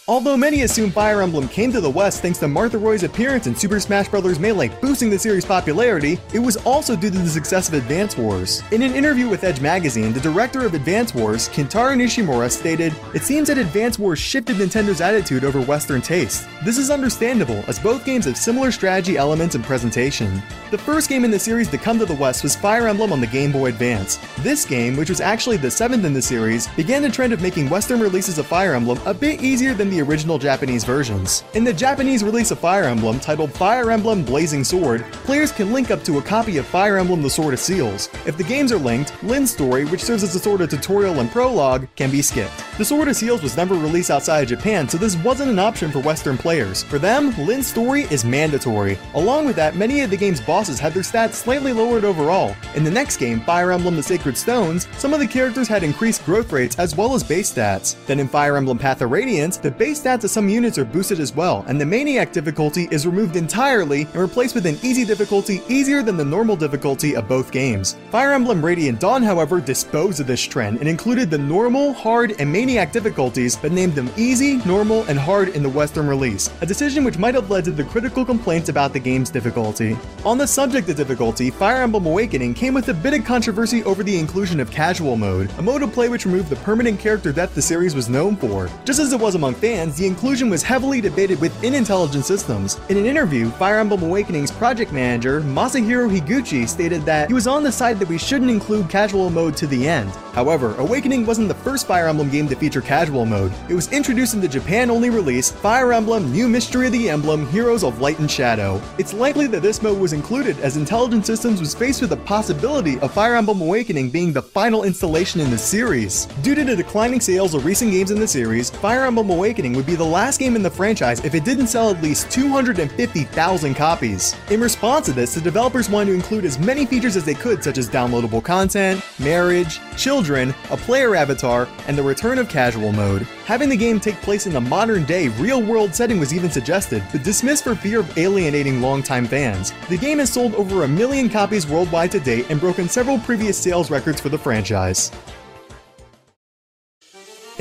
Although 0.09 0.37
many 0.37 0.63
assume 0.63 0.91
Fire 0.91 1.23
Emblem 1.23 1.47
came 1.47 1.71
to 1.71 1.81
the 1.81 1.89
West 1.89 2.23
thanks 2.23 2.41
to 2.41 2.47
Marth 2.47 2.75
and 2.75 2.83
Roy's 2.83 3.05
appearance 3.05 3.47
in 3.47 3.55
Super 3.55 3.79
Smash 3.79 4.09
Bros. 4.09 4.37
Melee 4.37 4.69
boosting 4.81 5.11
the 5.11 5.19
series' 5.19 5.45
popularity, 5.45 6.19
it 6.35 6.41
was 6.41 6.57
also 6.67 6.97
due 6.97 7.09
to 7.09 7.19
the 7.19 7.29
success 7.29 7.69
of 7.69 7.75
Advance 7.75 8.17
Wars. 8.17 8.65
In 8.73 8.83
an 8.83 8.95
interview 8.95 9.29
with 9.29 9.45
Edge 9.45 9.61
Magazine, 9.61 10.13
the 10.13 10.19
director 10.19 10.67
of 10.67 10.75
Advance 10.75 11.15
Wars, 11.15 11.49
Kentaro 11.51 11.95
Nishimura, 11.97 12.51
stated, 12.51 12.93
It 13.15 13.23
seems 13.23 13.47
that 13.47 13.59
Advance 13.59 13.97
Wars 13.97 14.19
shifted 14.19 14.57
Nintendo's 14.57 15.01
attitude 15.01 15.45
over 15.45 15.61
Western 15.61 16.03
taste. 16.03 16.49
This 16.65 16.79
is 16.79 16.91
understandable, 16.91 17.63
as 17.69 17.79
both 17.79 18.05
games 18.05 18.25
have 18.25 18.37
similar 18.37 18.73
strategy 18.73 19.17
elements 19.17 19.55
and 19.55 19.63
presentation. 19.63 20.43
The 20.73 20.79
first 20.79 21.09
game 21.09 21.25
in 21.25 21.31
the 21.31 21.39
series 21.39 21.69
to 21.69 21.79
come 21.79 22.01
to 22.01 22.07
the 22.07 22.15
West 22.15 22.43
was 22.43 22.57
Fire 22.57 22.89
Emblem 22.89 23.13
on 23.13 23.21
the 23.21 23.27
Game 23.29 23.53
Boy 23.53 23.67
Advance. 23.67 24.19
This 24.39 24.65
game, 24.65 24.97
which 24.97 25.11
was 25.11 25.21
actually 25.21 25.59
the 25.59 25.71
seventh 25.71 26.05
in 26.05 26.13
the 26.13 26.23
series, 26.23 26.67
began 26.75 27.03
the 27.03 27.11
trend 27.11 27.33
of 27.33 27.41
making 27.41 27.71
Western 27.71 28.01
releases 28.01 28.39
of 28.39 28.49
Fire 28.49 28.75
Emblem 28.75 28.99
a 29.07 29.15
bit 29.15 29.41
easier 29.43 29.75
than 29.75 29.92
the 29.93 30.01
original 30.01 30.39
Japanese 30.39 30.85
versions. 30.85 31.45
In 31.53 31.65
the 31.65 31.73
Japanese 31.73 32.25
release 32.25 32.51
of 32.51 32.59
Fire 32.59 32.85
Emblem, 32.85 33.21
titled 33.21 33.53
Fire 33.53 33.91
Emblem 33.91 34.25
Blazing 34.25 34.65
Sword, 34.65 35.05
players 35.25 35.53
can 35.53 35.71
link 35.71 35.91
up 35.91 36.03
to 36.05 36.17
a 36.17 36.23
copy 36.23 36.57
of 36.57 36.67
Fire 36.67 36.97
Emblem 36.97 37.21
The 37.21 37.29
Sword 37.29 37.53
of 37.53 37.61
Seals. 37.61 38.09
If 38.25 38.39
the 38.39 38.45
games 38.45 38.73
are 38.73 38.79
linked, 38.79 39.23
Lyn's 39.23 39.53
story, 39.53 39.85
which 39.85 40.03
serves 40.03 40.23
as 40.23 40.35
a 40.35 40.39
sort 40.39 40.63
of 40.63 40.71
tutorial 40.71 41.21
and 41.21 41.31
prologue, 41.31 41.87
can 41.95 42.11
be 42.11 42.23
skipped. 42.23 42.65
The 42.79 42.85
Sword 42.87 43.09
of 43.09 43.17
Seals 43.17 43.43
was 43.43 43.57
never 43.57 43.75
released 43.75 44.11
outside 44.11 44.45
of 44.45 44.49
Japan, 44.49 44.89
so 44.89 44.97
this 44.97 45.17
wasn't 45.17 45.51
an 45.51 45.59
option 45.59 45.93
for 45.93 45.99
Western 45.99 46.39
players. 46.39 46.83
For 46.83 46.99
them, 46.99 47.37
Lyn's 47.37 47.67
story 47.67 48.05
is 48.05 48.25
mandatory. 48.25 48.99
Along 49.15 49.45
with 49.45 49.57
that, 49.57 49.77
many 49.77 50.01
of 50.01 50.09
the 50.09 50.17
game's 50.17 50.41
bosses 50.41 50.79
had 50.79 50.95
their 50.95 51.03
stats 51.03 51.35
slightly 51.35 51.75
lowered 51.75 52.07
overall. 52.07 52.57
In 52.75 52.83
the 52.83 52.91
next 52.91 53.19
game, 53.19 53.43
Fire 53.43 53.73
Emblem 53.73 53.97
The 53.97 54.03
Sacred 54.03 54.39
Stones, 54.39 54.89
some 54.97 55.13
of 55.13 55.21
the 55.21 55.27
characters 55.27 55.69
had 55.69 55.83
increased 55.83 56.25
growth 56.25 56.51
rates 56.51 56.79
as 56.79 56.97
well 56.97 57.15
as 57.15 57.23
base 57.23 57.53
stats. 57.53 57.95
Then 58.07 58.21
in 58.21 58.29
Fire 58.29 58.57
Emblem 58.57 58.79
Path 58.79 59.03
of 59.03 59.11
Radiance, 59.11 59.59
the 59.59 59.71
base 59.83 60.01
stats 60.01 60.23
of 60.23 60.31
some 60.31 60.49
units 60.49 60.79
are 60.79 60.85
boosted 60.85 61.19
as 61.19 61.35
well, 61.35 61.65
and 61.67 61.81
the 61.81 61.85
Maniac 61.85 62.31
difficulty 62.31 62.87
is 62.93 63.05
removed 63.05 63.35
entirely 63.35 64.03
and 64.03 64.15
replaced 64.15 64.55
with 64.55 64.65
an 64.65 64.79
easy 64.81 65.05
difficulty 65.05 65.61
easier 65.69 66.05
than 66.05 66.17
the 66.17 66.25
normal 66.25 66.55
difficulty 66.55 67.17
of 67.17 67.27
both 67.27 67.51
games. 67.51 67.97
Fire 68.13 68.33
Emblem 68.33 68.65
Radiant 68.65 69.01
Dawn, 69.01 69.25
however, 69.25 69.61
disposed 69.61 70.21
of 70.21 70.29
this 70.29 70.41
trend 70.41 70.79
and 70.79 70.89
included 70.89 71.31
the 71.31 71.39
normal, 71.39 71.93
hard, 71.95 72.37
and 72.39 72.53
Maniac 72.53 72.93
difficulties, 72.93 73.57
but 73.57 73.73
named 73.73 73.97
them 73.97 74.09
easy, 74.17 74.59
normal, 74.59 75.03
and 75.07 75.19
hard 75.19 75.49
in 75.49 75.65
the 75.65 75.69
Western 75.69 76.07
release, 76.07 76.49
a 76.61 76.67
decision 76.67 77.03
which 77.03 77.19
might 77.19 77.35
have 77.35 77.51
led 77.51 77.65
to 77.65 77.73
the 77.73 77.83
critical 77.83 78.25
complaints 78.25 78.69
about 78.69 78.93
the 78.93 79.01
game's 79.01 79.31
difficulty. 79.31 79.99
On 80.25 80.39
the 80.39 80.47
subject 80.47 80.89
of 80.91 80.97
difficulty, 80.97 81.51
Fire 81.51 81.83
Emblem 81.83 82.07
Awakening 82.07 82.55
came 82.55 82.73
with 82.73 82.89
a 82.89 82.95
bit 82.95 83.15
of 83.15 83.25
controversy 83.25 83.83
over 83.83 84.05
the 84.05 84.17
inclusion 84.17 84.61
of 84.61 84.71
Casual 84.71 85.17
Mode, 85.17 85.51
a 85.59 85.63
mode 85.63 85.83
of 85.83 85.93
play 85.93 86.09
which 86.09 86.25
removed 86.25 86.51
the 86.51 86.63
permanent 86.63 87.01
character 87.01 87.33
death 87.33 87.53
the 87.57 87.61
series 87.61 87.97
was 87.97 88.09
known 88.09 88.37
for. 88.37 88.71
Just 88.85 89.01
as 89.01 89.13
it 89.13 89.19
was 89.19 89.35
among 89.35 89.55
fans, 89.55 89.72
the 89.73 90.07
inclusion 90.07 90.51
was 90.51 90.63
heavily 90.63 91.01
debated 91.01 91.41
within 91.41 91.73
Intelligent 91.73 92.27
Systems. 92.27 92.79
In 92.91 92.99
an 92.99 93.07
interview, 93.07 93.49
Fire 93.53 93.79
Emblem 93.79 94.03
Awakening's 94.03 94.51
project 94.51 94.93
manager, 94.93 95.41
Masahiro 95.41 96.15
Higuchi, 96.15 96.69
stated 96.69 97.03
that 97.07 97.29
he 97.29 97.35
was 97.35 97.47
on 97.47 97.63
the 97.63 97.73
side 97.73 97.99
that 97.99 98.09
we 98.09 98.19
shouldn't 98.19 98.51
include 98.51 98.91
casual 98.91 99.31
mode 99.31 99.57
to 99.57 99.67
the 99.67 99.89
end. 99.89 100.11
However, 100.35 100.75
Awakening 100.77 101.25
wasn't 101.25 101.49
the 101.49 101.55
first 101.55 101.87
Fire 101.87 102.09
Emblem 102.09 102.29
game 102.29 102.49
to 102.49 102.55
feature 102.55 102.83
casual 102.83 103.25
mode. 103.25 103.51
It 103.71 103.75
was 103.75 103.91
introduced 103.93 104.35
in 104.35 104.43
the 104.43 104.49
Japan 104.49 104.91
only 104.91 105.09
release, 105.09 105.51
Fire 105.51 105.95
Emblem 105.95 106.31
New 106.31 106.49
Mystery 106.49 106.87
of 106.87 106.93
the 106.93 107.09
Emblem 107.09 107.47
Heroes 107.49 107.83
of 107.83 108.01
Light 108.01 108.19
and 108.19 108.31
Shadow. 108.31 108.81
It's 108.99 109.15
likely 109.15 109.47
that 109.47 109.63
this 109.63 109.81
mode 109.81 109.99
was 109.99 110.13
included 110.13 110.61
as 110.61 110.77
Intelligent 110.77 111.25
Systems 111.25 111.61
was 111.61 111.75
faced 111.75 112.03
with 112.03 112.11
the 112.11 112.17
possibility 112.19 112.99
of 113.01 113.13
Fire 113.13 113.37
Emblem 113.37 113.63
Awakening 113.63 114.11
being 114.11 114.35
the 114.35 114.43
final 114.43 114.85
installation 114.85 115.41
in 115.41 115.51
the 115.51 115.57
series. 115.57 116.27
Due 116.43 116.55
to 116.55 116.63
the 116.63 116.77
declining 116.77 117.21
sales 117.21 117.55
of 117.55 117.65
recent 117.65 117.91
games 117.91 118.11
in 118.11 118.21
the 118.21 118.29
series, 118.29 118.69
Fire 118.69 119.05
Emblem 119.05 119.31
Awakening 119.31 119.62
would 119.71 119.87
be 119.87 119.95
the 119.95 120.05
last 120.05 120.41
game 120.41 120.57
in 120.57 120.63
the 120.63 120.71
franchise 120.71 121.25
if 121.25 121.37
it 121.37 121.45
didn't 121.45 121.69
sell 121.69 121.91
at 121.91 122.03
least 122.03 122.29
250,000 122.33 123.75
copies. 123.75 124.35
In 124.51 124.61
response 124.61 125.07
to 125.07 125.13
this, 125.13 125.35
the 125.35 125.41
developers 125.41 125.89
wanted 125.89 126.11
to 126.11 126.15
include 126.15 126.45
as 126.45 126.59
many 126.59 126.85
features 126.85 127.15
as 127.15 127.25
they 127.25 127.35
could, 127.35 127.63
such 127.63 127.79
as 127.79 127.89
downloadable 127.89 128.43
content, 128.43 129.01
marriage, 129.21 129.79
children, 129.97 130.53
a 130.73 130.77
player 130.77 131.15
avatar, 131.15 131.69
and 131.87 131.97
the 131.97 132.03
return 132.03 132.39
of 132.39 132.49
casual 132.49 132.91
mode. 132.91 133.23
Having 133.47 133.69
the 133.69 133.77
game 133.77 134.01
take 134.01 134.21
place 134.23 134.47
in 134.47 134.53
the 134.53 134.61
modern 134.61 135.05
day, 135.05 135.29
real 135.29 135.63
world 135.63 135.95
setting 135.95 136.19
was 136.19 136.35
even 136.35 136.51
suggested, 136.51 137.05
but 137.13 137.23
dismissed 137.23 137.65
for 137.65 137.77
fear 137.77 138.01
of 138.01 138.19
alienating 138.19 138.81
longtime 138.81 139.27
fans. 139.27 139.73
The 139.89 139.99
game 139.99 140.19
has 140.19 140.33
sold 140.33 140.55
over 140.57 140.83
a 140.83 140.89
million 140.89 141.29
copies 141.29 141.67
worldwide 141.67 142.11
to 142.13 142.21
date 142.21 142.47
and 142.51 142.59
broken 142.59 142.89
several 142.89 143.19
previous 143.19 143.59
sales 143.59 143.91
records 143.91 144.21
for 144.21 144.31
the 144.31 144.39
franchise. 144.39 145.13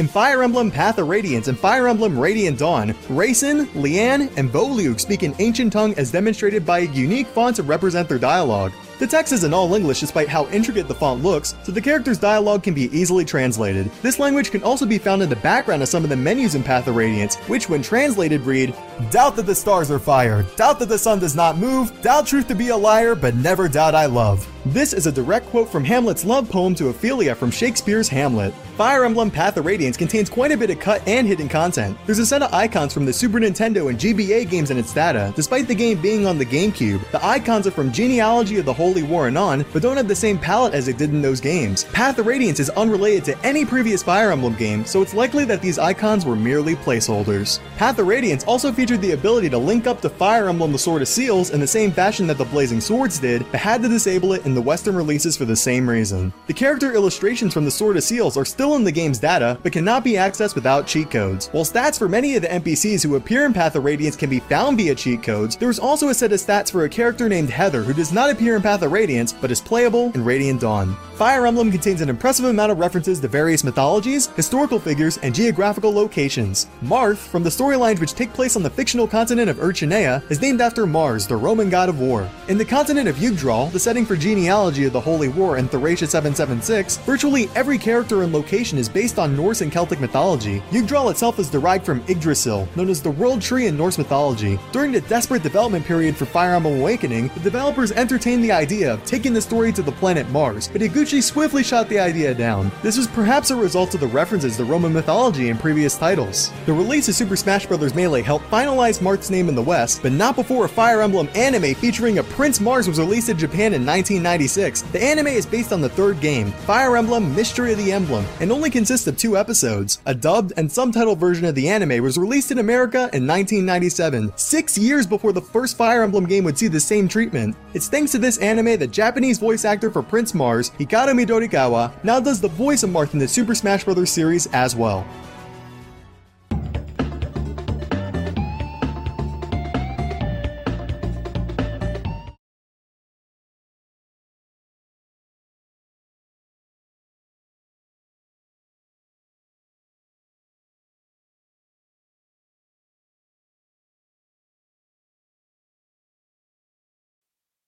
In 0.02 0.08
Fire 0.08 0.42
Emblem 0.42 0.72
Path 0.72 0.98
of 0.98 1.10
Radiance 1.10 1.48
and 1.48 1.56
Fire 1.56 1.88
Emblem 1.88 2.18
Radiant 2.18 2.58
Dawn, 2.58 2.90
Reyson, 3.08 3.68
Leanne, 3.76 4.36
and 4.36 4.50
Volug 4.50 5.00
speak 5.00 5.22
in 5.22 5.36
ancient 5.38 5.72
tongue 5.72 5.94
as 5.94 6.10
demonstrated 6.10 6.66
by 6.66 6.80
unique 6.80 7.28
fonts 7.28 7.58
that 7.58 7.66
represent 7.66 8.10
their 8.10 8.18
dialogue. 8.18 8.72
The 9.02 9.08
text 9.08 9.34
is 9.34 9.44
in 9.44 9.52
all 9.52 9.74
English 9.74 10.00
despite 10.00 10.30
how 10.30 10.48
intricate 10.50 10.88
the 10.88 10.94
font 10.94 11.24
looks, 11.24 11.56
so 11.64 11.72
the 11.72 11.82
character's 11.82 12.20
dialogue 12.20 12.62
can 12.62 12.76
be 12.76 12.96
easily 12.96 13.26
translated. 13.26 13.90
This 14.04 14.20
language 14.20 14.52
can 14.52 14.62
also 14.62 14.86
be 14.86 15.00
found 15.00 15.24
in 15.24 15.30
the 15.30 15.38
background 15.38 15.82
of 15.82 15.90
some 15.90 16.04
of 16.04 16.12
the 16.12 16.16
menus 16.16 16.54
in 16.54 16.62
Path 16.62 16.88
of 16.88 16.96
Radiance, 16.96 17.36
which 17.48 17.68
when 17.68 17.82
translated 17.82 18.42
read, 18.42 18.76
Doubt 19.10 19.36
that 19.38 19.48
the 19.48 19.56
stars 19.56 19.90
are 19.90 19.98
fire, 19.98 20.44
doubt 20.56 20.78
that 20.78 20.90
the 20.90 21.00
sun 21.00 21.18
does 21.18 21.36
not 21.36 21.58
move, 21.58 22.00
doubt 22.04 22.28
truth 22.28 22.48
to 22.50 22.54
be 22.54 22.68
a 22.68 22.78
liar, 22.78 23.16
but 23.16 23.34
never 23.34 23.68
doubt 23.68 23.96
I 23.96 24.06
love. 24.06 24.48
This 24.68 24.94
is 24.94 25.08
a 25.08 25.12
direct 25.12 25.48
quote 25.48 25.70
from 25.70 25.84
Hamlet's 25.84 26.24
love 26.24 26.48
poem 26.48 26.76
to 26.76 26.90
Ophelia 26.90 27.34
from 27.34 27.50
Shakespeare's 27.50 28.08
Hamlet. 28.08 28.54
Fire 28.78 29.06
Emblem 29.06 29.32
Path 29.32 29.58
of 29.58 29.66
Radiance 29.66 29.98
contains 29.98 30.30
quite 30.30 30.52
a 30.52 30.58
bit 30.58 30.70
of 30.70 30.80
cut 30.80 31.02
and 31.08 31.26
hidden 31.26 31.50
content. 31.50 31.98
There's 32.06 32.20
a 32.20 32.26
set 32.26 32.44
of 32.44 32.54
icons 32.54 32.94
from 32.94 33.06
the 33.06 33.14
Super 33.14 33.40
Nintendo 33.40 33.90
and 33.90 33.98
GBA 33.98 34.52
games 34.52 34.70
in 34.70 34.78
its 34.78 34.94
data. 34.94 35.34
Despite 35.36 35.68
the 35.68 35.74
game 35.74 36.00
being 36.00 36.28
on 36.28 36.38
the 36.38 36.46
GameCube, 36.46 37.10
the 37.10 37.26
icons 37.26 37.66
are 37.66 37.72
from 37.72 37.92
Genealogy 37.92 38.60
of 38.60 38.66
the 38.66 38.74
Holy 38.74 38.91
War 39.00 39.28
and 39.28 39.38
on, 39.38 39.66
but 39.72 39.82
don't 39.82 39.98
have 39.98 40.08
the 40.08 40.16
same 40.16 40.38
palette 40.38 40.74
as 40.74 40.88
it 40.88 40.98
did 40.98 41.12
in 41.12 41.22
those 41.22 41.40
games. 41.40 41.86
Path 41.86 42.20
of 42.20 42.26
Radiance 42.26 42.60
is 42.60 42.70
unrelated 42.72 43.24
to 43.26 43.46
any 43.46 43.66
previous 43.66 44.04
Fire 44.04 44.32
Emblem 44.32 44.56
game, 44.56 44.84
so 44.84 45.02
it's 45.02 45.14
likely 45.14 45.46
that 45.46 45.62
these 45.62 45.80
icons 45.80 46.26
were 46.26 46.36
merely 46.36 46.76
placeholders. 46.76 47.60
Path 47.78 48.00
of 48.00 48.08
Radiance 48.08 48.44
also 48.44 48.72
featured 48.72 49.02
the 49.02 49.14
ability 49.14 49.50
to 49.50 49.58
link 49.58 49.88
up 49.88 50.02
to 50.02 50.10
Fire 50.10 50.50
Emblem 50.50 50.74
the 50.74 50.78
Sword 50.78 51.02
of 51.02 51.08
Seals 51.08 51.52
in 51.52 51.60
the 51.60 51.68
same 51.68 51.92
fashion 51.92 52.28
that 52.28 52.38
the 52.38 52.46
Blazing 52.46 52.82
Swords 52.82 53.20
did, 53.20 53.46
but 53.52 53.60
had 53.60 53.82
to 53.82 53.88
disable 53.88 54.34
it 54.34 54.46
in 54.46 54.54
the 54.54 54.62
Western 54.62 54.96
releases 54.96 55.38
for 55.38 55.46
the 55.46 55.56
same 55.56 55.90
reason. 55.90 56.34
The 56.48 56.54
character 56.54 56.94
illustrations 56.94 57.54
from 57.54 57.66
the 57.66 57.72
Sword 57.72 57.98
of 57.98 58.04
Seals 58.04 58.38
are 58.38 58.46
still 58.46 58.76
in 58.76 58.84
the 58.84 58.92
game's 58.92 59.20
data, 59.20 59.60
but 59.64 59.72
cannot 59.72 60.04
be 60.04 60.14
accessed 60.14 60.56
without 60.56 60.88
cheat 60.88 61.12
codes. 61.12 61.48
While 61.50 61.66
stats 61.66 61.98
for 61.98 62.10
many 62.10 62.36
of 62.36 62.42
the 62.42 62.48
NPCs 62.48 63.04
who 63.04 63.16
appear 63.16 63.46
in 63.46 63.54
Path 63.54 63.76
of 63.76 63.84
Radiance 63.84 64.16
can 64.16 64.30
be 64.30 64.40
found 64.40 64.78
via 64.78 64.96
cheat 64.96 65.22
codes, 65.22 65.56
there 65.56 65.70
is 65.70 65.80
also 65.80 66.10
a 66.10 66.14
set 66.14 66.32
of 66.32 66.40
stats 66.40 66.72
for 66.72 66.86
a 66.86 66.90
character 66.90 67.28
named 67.28 67.50
Heather 67.50 67.84
who 67.84 67.94
does 67.94 68.14
not 68.14 68.30
appear 68.30 68.56
in 68.56 68.62
Path 68.62 68.71
of 68.72 68.92
Radiance, 68.92 69.34
but 69.34 69.52
is 69.52 69.60
playable 69.60 70.12
in 70.14 70.24
Radiant 70.24 70.62
Dawn. 70.62 70.96
Fire 71.16 71.46
Emblem 71.46 71.70
contains 71.70 72.02
an 72.02 72.10
impressive 72.10 72.46
amount 72.46 72.72
of 72.72 72.80
references 72.80 73.20
to 73.20 73.28
various 73.28 73.64
mythologies, 73.64 74.28
historical 74.30 74.80
figures, 74.80 75.18
and 75.20 75.36
geographical 75.36 75.94
locations. 75.94 76.68
Marth, 76.84 77.18
from 77.18 77.44
the 77.44 77.50
storylines 77.50 78.00
which 78.00 78.14
take 78.14 78.34
place 78.34 78.56
on 78.56 78.64
the 78.64 78.70
fictional 78.70 79.08
continent 79.08 79.50
of 79.50 79.58
Archanea, 79.58 80.24
is 80.32 80.42
named 80.42 80.62
after 80.62 80.88
Mars, 80.88 81.28
the 81.28 81.36
Roman 81.36 81.70
god 81.70 81.90
of 81.90 82.00
war. 82.00 82.28
In 82.48 82.58
the 82.58 82.66
continent 82.66 83.08
of 83.08 83.18
Jugdral, 83.18 83.72
the 83.72 83.80
setting 83.80 84.06
for 84.06 84.16
genealogy 84.16 84.86
of 84.86 84.94
the 84.94 85.00
Holy 85.00 85.28
War 85.28 85.58
and 85.58 85.70
Thracia 85.70 86.08
776, 86.08 86.98
virtually 86.98 87.50
every 87.56 87.78
character 87.78 88.24
and 88.24 88.34
location 88.34 88.78
is 88.78 88.90
based 88.90 89.20
on 89.20 89.36
Norse 89.36 89.62
and 89.62 89.72
Celtic 89.72 90.00
mythology. 90.00 90.62
Jugdral 90.72 91.12
itself 91.12 91.38
is 91.38 91.50
derived 91.50 91.86
from 91.86 92.04
Yggdrasil, 92.08 92.68
known 92.76 92.90
as 92.90 93.02
the 93.02 93.12
World 93.12 93.42
Tree 93.42 93.68
in 93.68 93.78
Norse 93.78 93.98
mythology. 93.98 94.58
During 94.72 94.92
the 94.92 95.02
desperate 95.02 95.44
development 95.44 95.86
period 95.86 96.16
for 96.16 96.26
Fire 96.26 96.56
Emblem 96.56 96.80
Awakening, 96.80 97.30
the 97.36 97.42
developers 97.42 97.92
entertained 97.92 98.44
the 98.44 98.52
idea 98.62 98.94
of 98.94 99.04
taking 99.06 99.34
the 99.34 99.42
story 99.42 99.74
to 99.74 99.82
the 99.82 99.92
planet 99.92 100.30
Mars, 100.30 100.68
but 100.68 100.82
Higuchi 100.82 101.24
swiftly 101.24 101.64
shot 101.64 101.90
the 101.90 102.00
idea 102.00 102.32
down. 102.36 102.72
This 102.84 102.96
was 102.96 103.08
perhaps 103.08 103.50
a 103.50 103.56
result 103.56 103.96
of 103.96 104.00
the 104.00 104.08
references 104.08 104.56
to 104.58 104.66
Roman 104.66 104.94
mythology 104.94 105.50
in 105.50 105.58
previous 105.58 105.98
titles. 105.98 106.52
The 106.68 106.74
release 106.74 107.10
of 107.10 107.16
Super 107.16 107.36
Smash 107.36 107.66
Bros. 107.66 107.96
Melee 107.96 108.22
helped 108.22 108.46
finalize 108.52 109.02
Marth's 109.02 109.32
name 109.32 109.50
in 109.50 109.56
the 109.56 109.62
West, 109.62 110.04
but 110.04 110.12
not 110.12 110.36
before 110.36 110.66
a 110.66 110.70
Fire 110.70 111.02
Emblem 111.02 111.28
anime 111.34 111.74
featuring 111.74 112.20
a 112.20 112.24
Prince 112.24 112.62
Mars 112.62 112.88
was 112.88 113.00
released 113.00 113.30
in 113.30 113.38
Japan 113.38 113.74
in 113.74 113.84
1996. 113.84 114.84
The 114.84 115.04
anime 115.04 115.28
is 115.28 115.48
based 115.48 115.74
on 115.74 115.82
the 115.82 115.90
third 115.90 116.22
game, 116.22 116.52
Fire 116.52 116.98
Emblem 116.98 117.34
Mystery 117.36 117.72
of 117.72 117.80
the 117.80 117.92
Emblem, 117.92 118.26
and 118.42 118.52
only 118.52 118.70
consists 118.70 119.08
of 119.08 119.18
two 119.18 119.38
episodes. 119.38 120.02
A 120.06 120.14
dubbed 120.14 120.54
and 120.58 120.70
subtitled 120.70 121.18
version 121.18 121.46
of 121.46 121.56
the 121.56 121.68
anime 121.68 122.04
was 122.04 122.16
released 122.16 122.52
in 122.52 122.60
America 122.60 123.10
in 123.14 123.26
1997, 123.26 124.32
six 124.36 124.78
years 124.78 125.08
before 125.08 125.34
the 125.34 125.42
first 125.42 125.78
Fire 125.78 126.04
Emblem 126.04 126.28
game 126.28 126.44
would 126.44 126.60
see 126.60 126.68
the 126.68 126.80
same 126.80 127.08
treatment. 127.08 127.56
It's 127.74 127.88
thanks 127.88 128.12
to 128.12 128.20
this 128.20 128.38
anime 128.38 128.51
that 128.52 128.92
Japanese 128.92 129.40
voice 129.40 129.66
actor 129.66 129.90
for 129.90 130.02
Prince 130.02 130.34
Mars, 130.34 130.72
Hikaru 130.72 131.14
Midorikawa, 131.14 131.92
now 132.04 132.20
does 132.20 132.42
the 132.42 132.50
voice 132.50 132.84
of 132.84 132.90
Marth 132.90 133.14
in 133.14 133.20
the 133.20 133.28
Super 133.28 133.56
Smash 133.56 133.84
Bros. 133.84 134.10
series 134.10 134.48
as 134.48 134.76
well. 134.76 135.06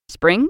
Spring? 0.10 0.50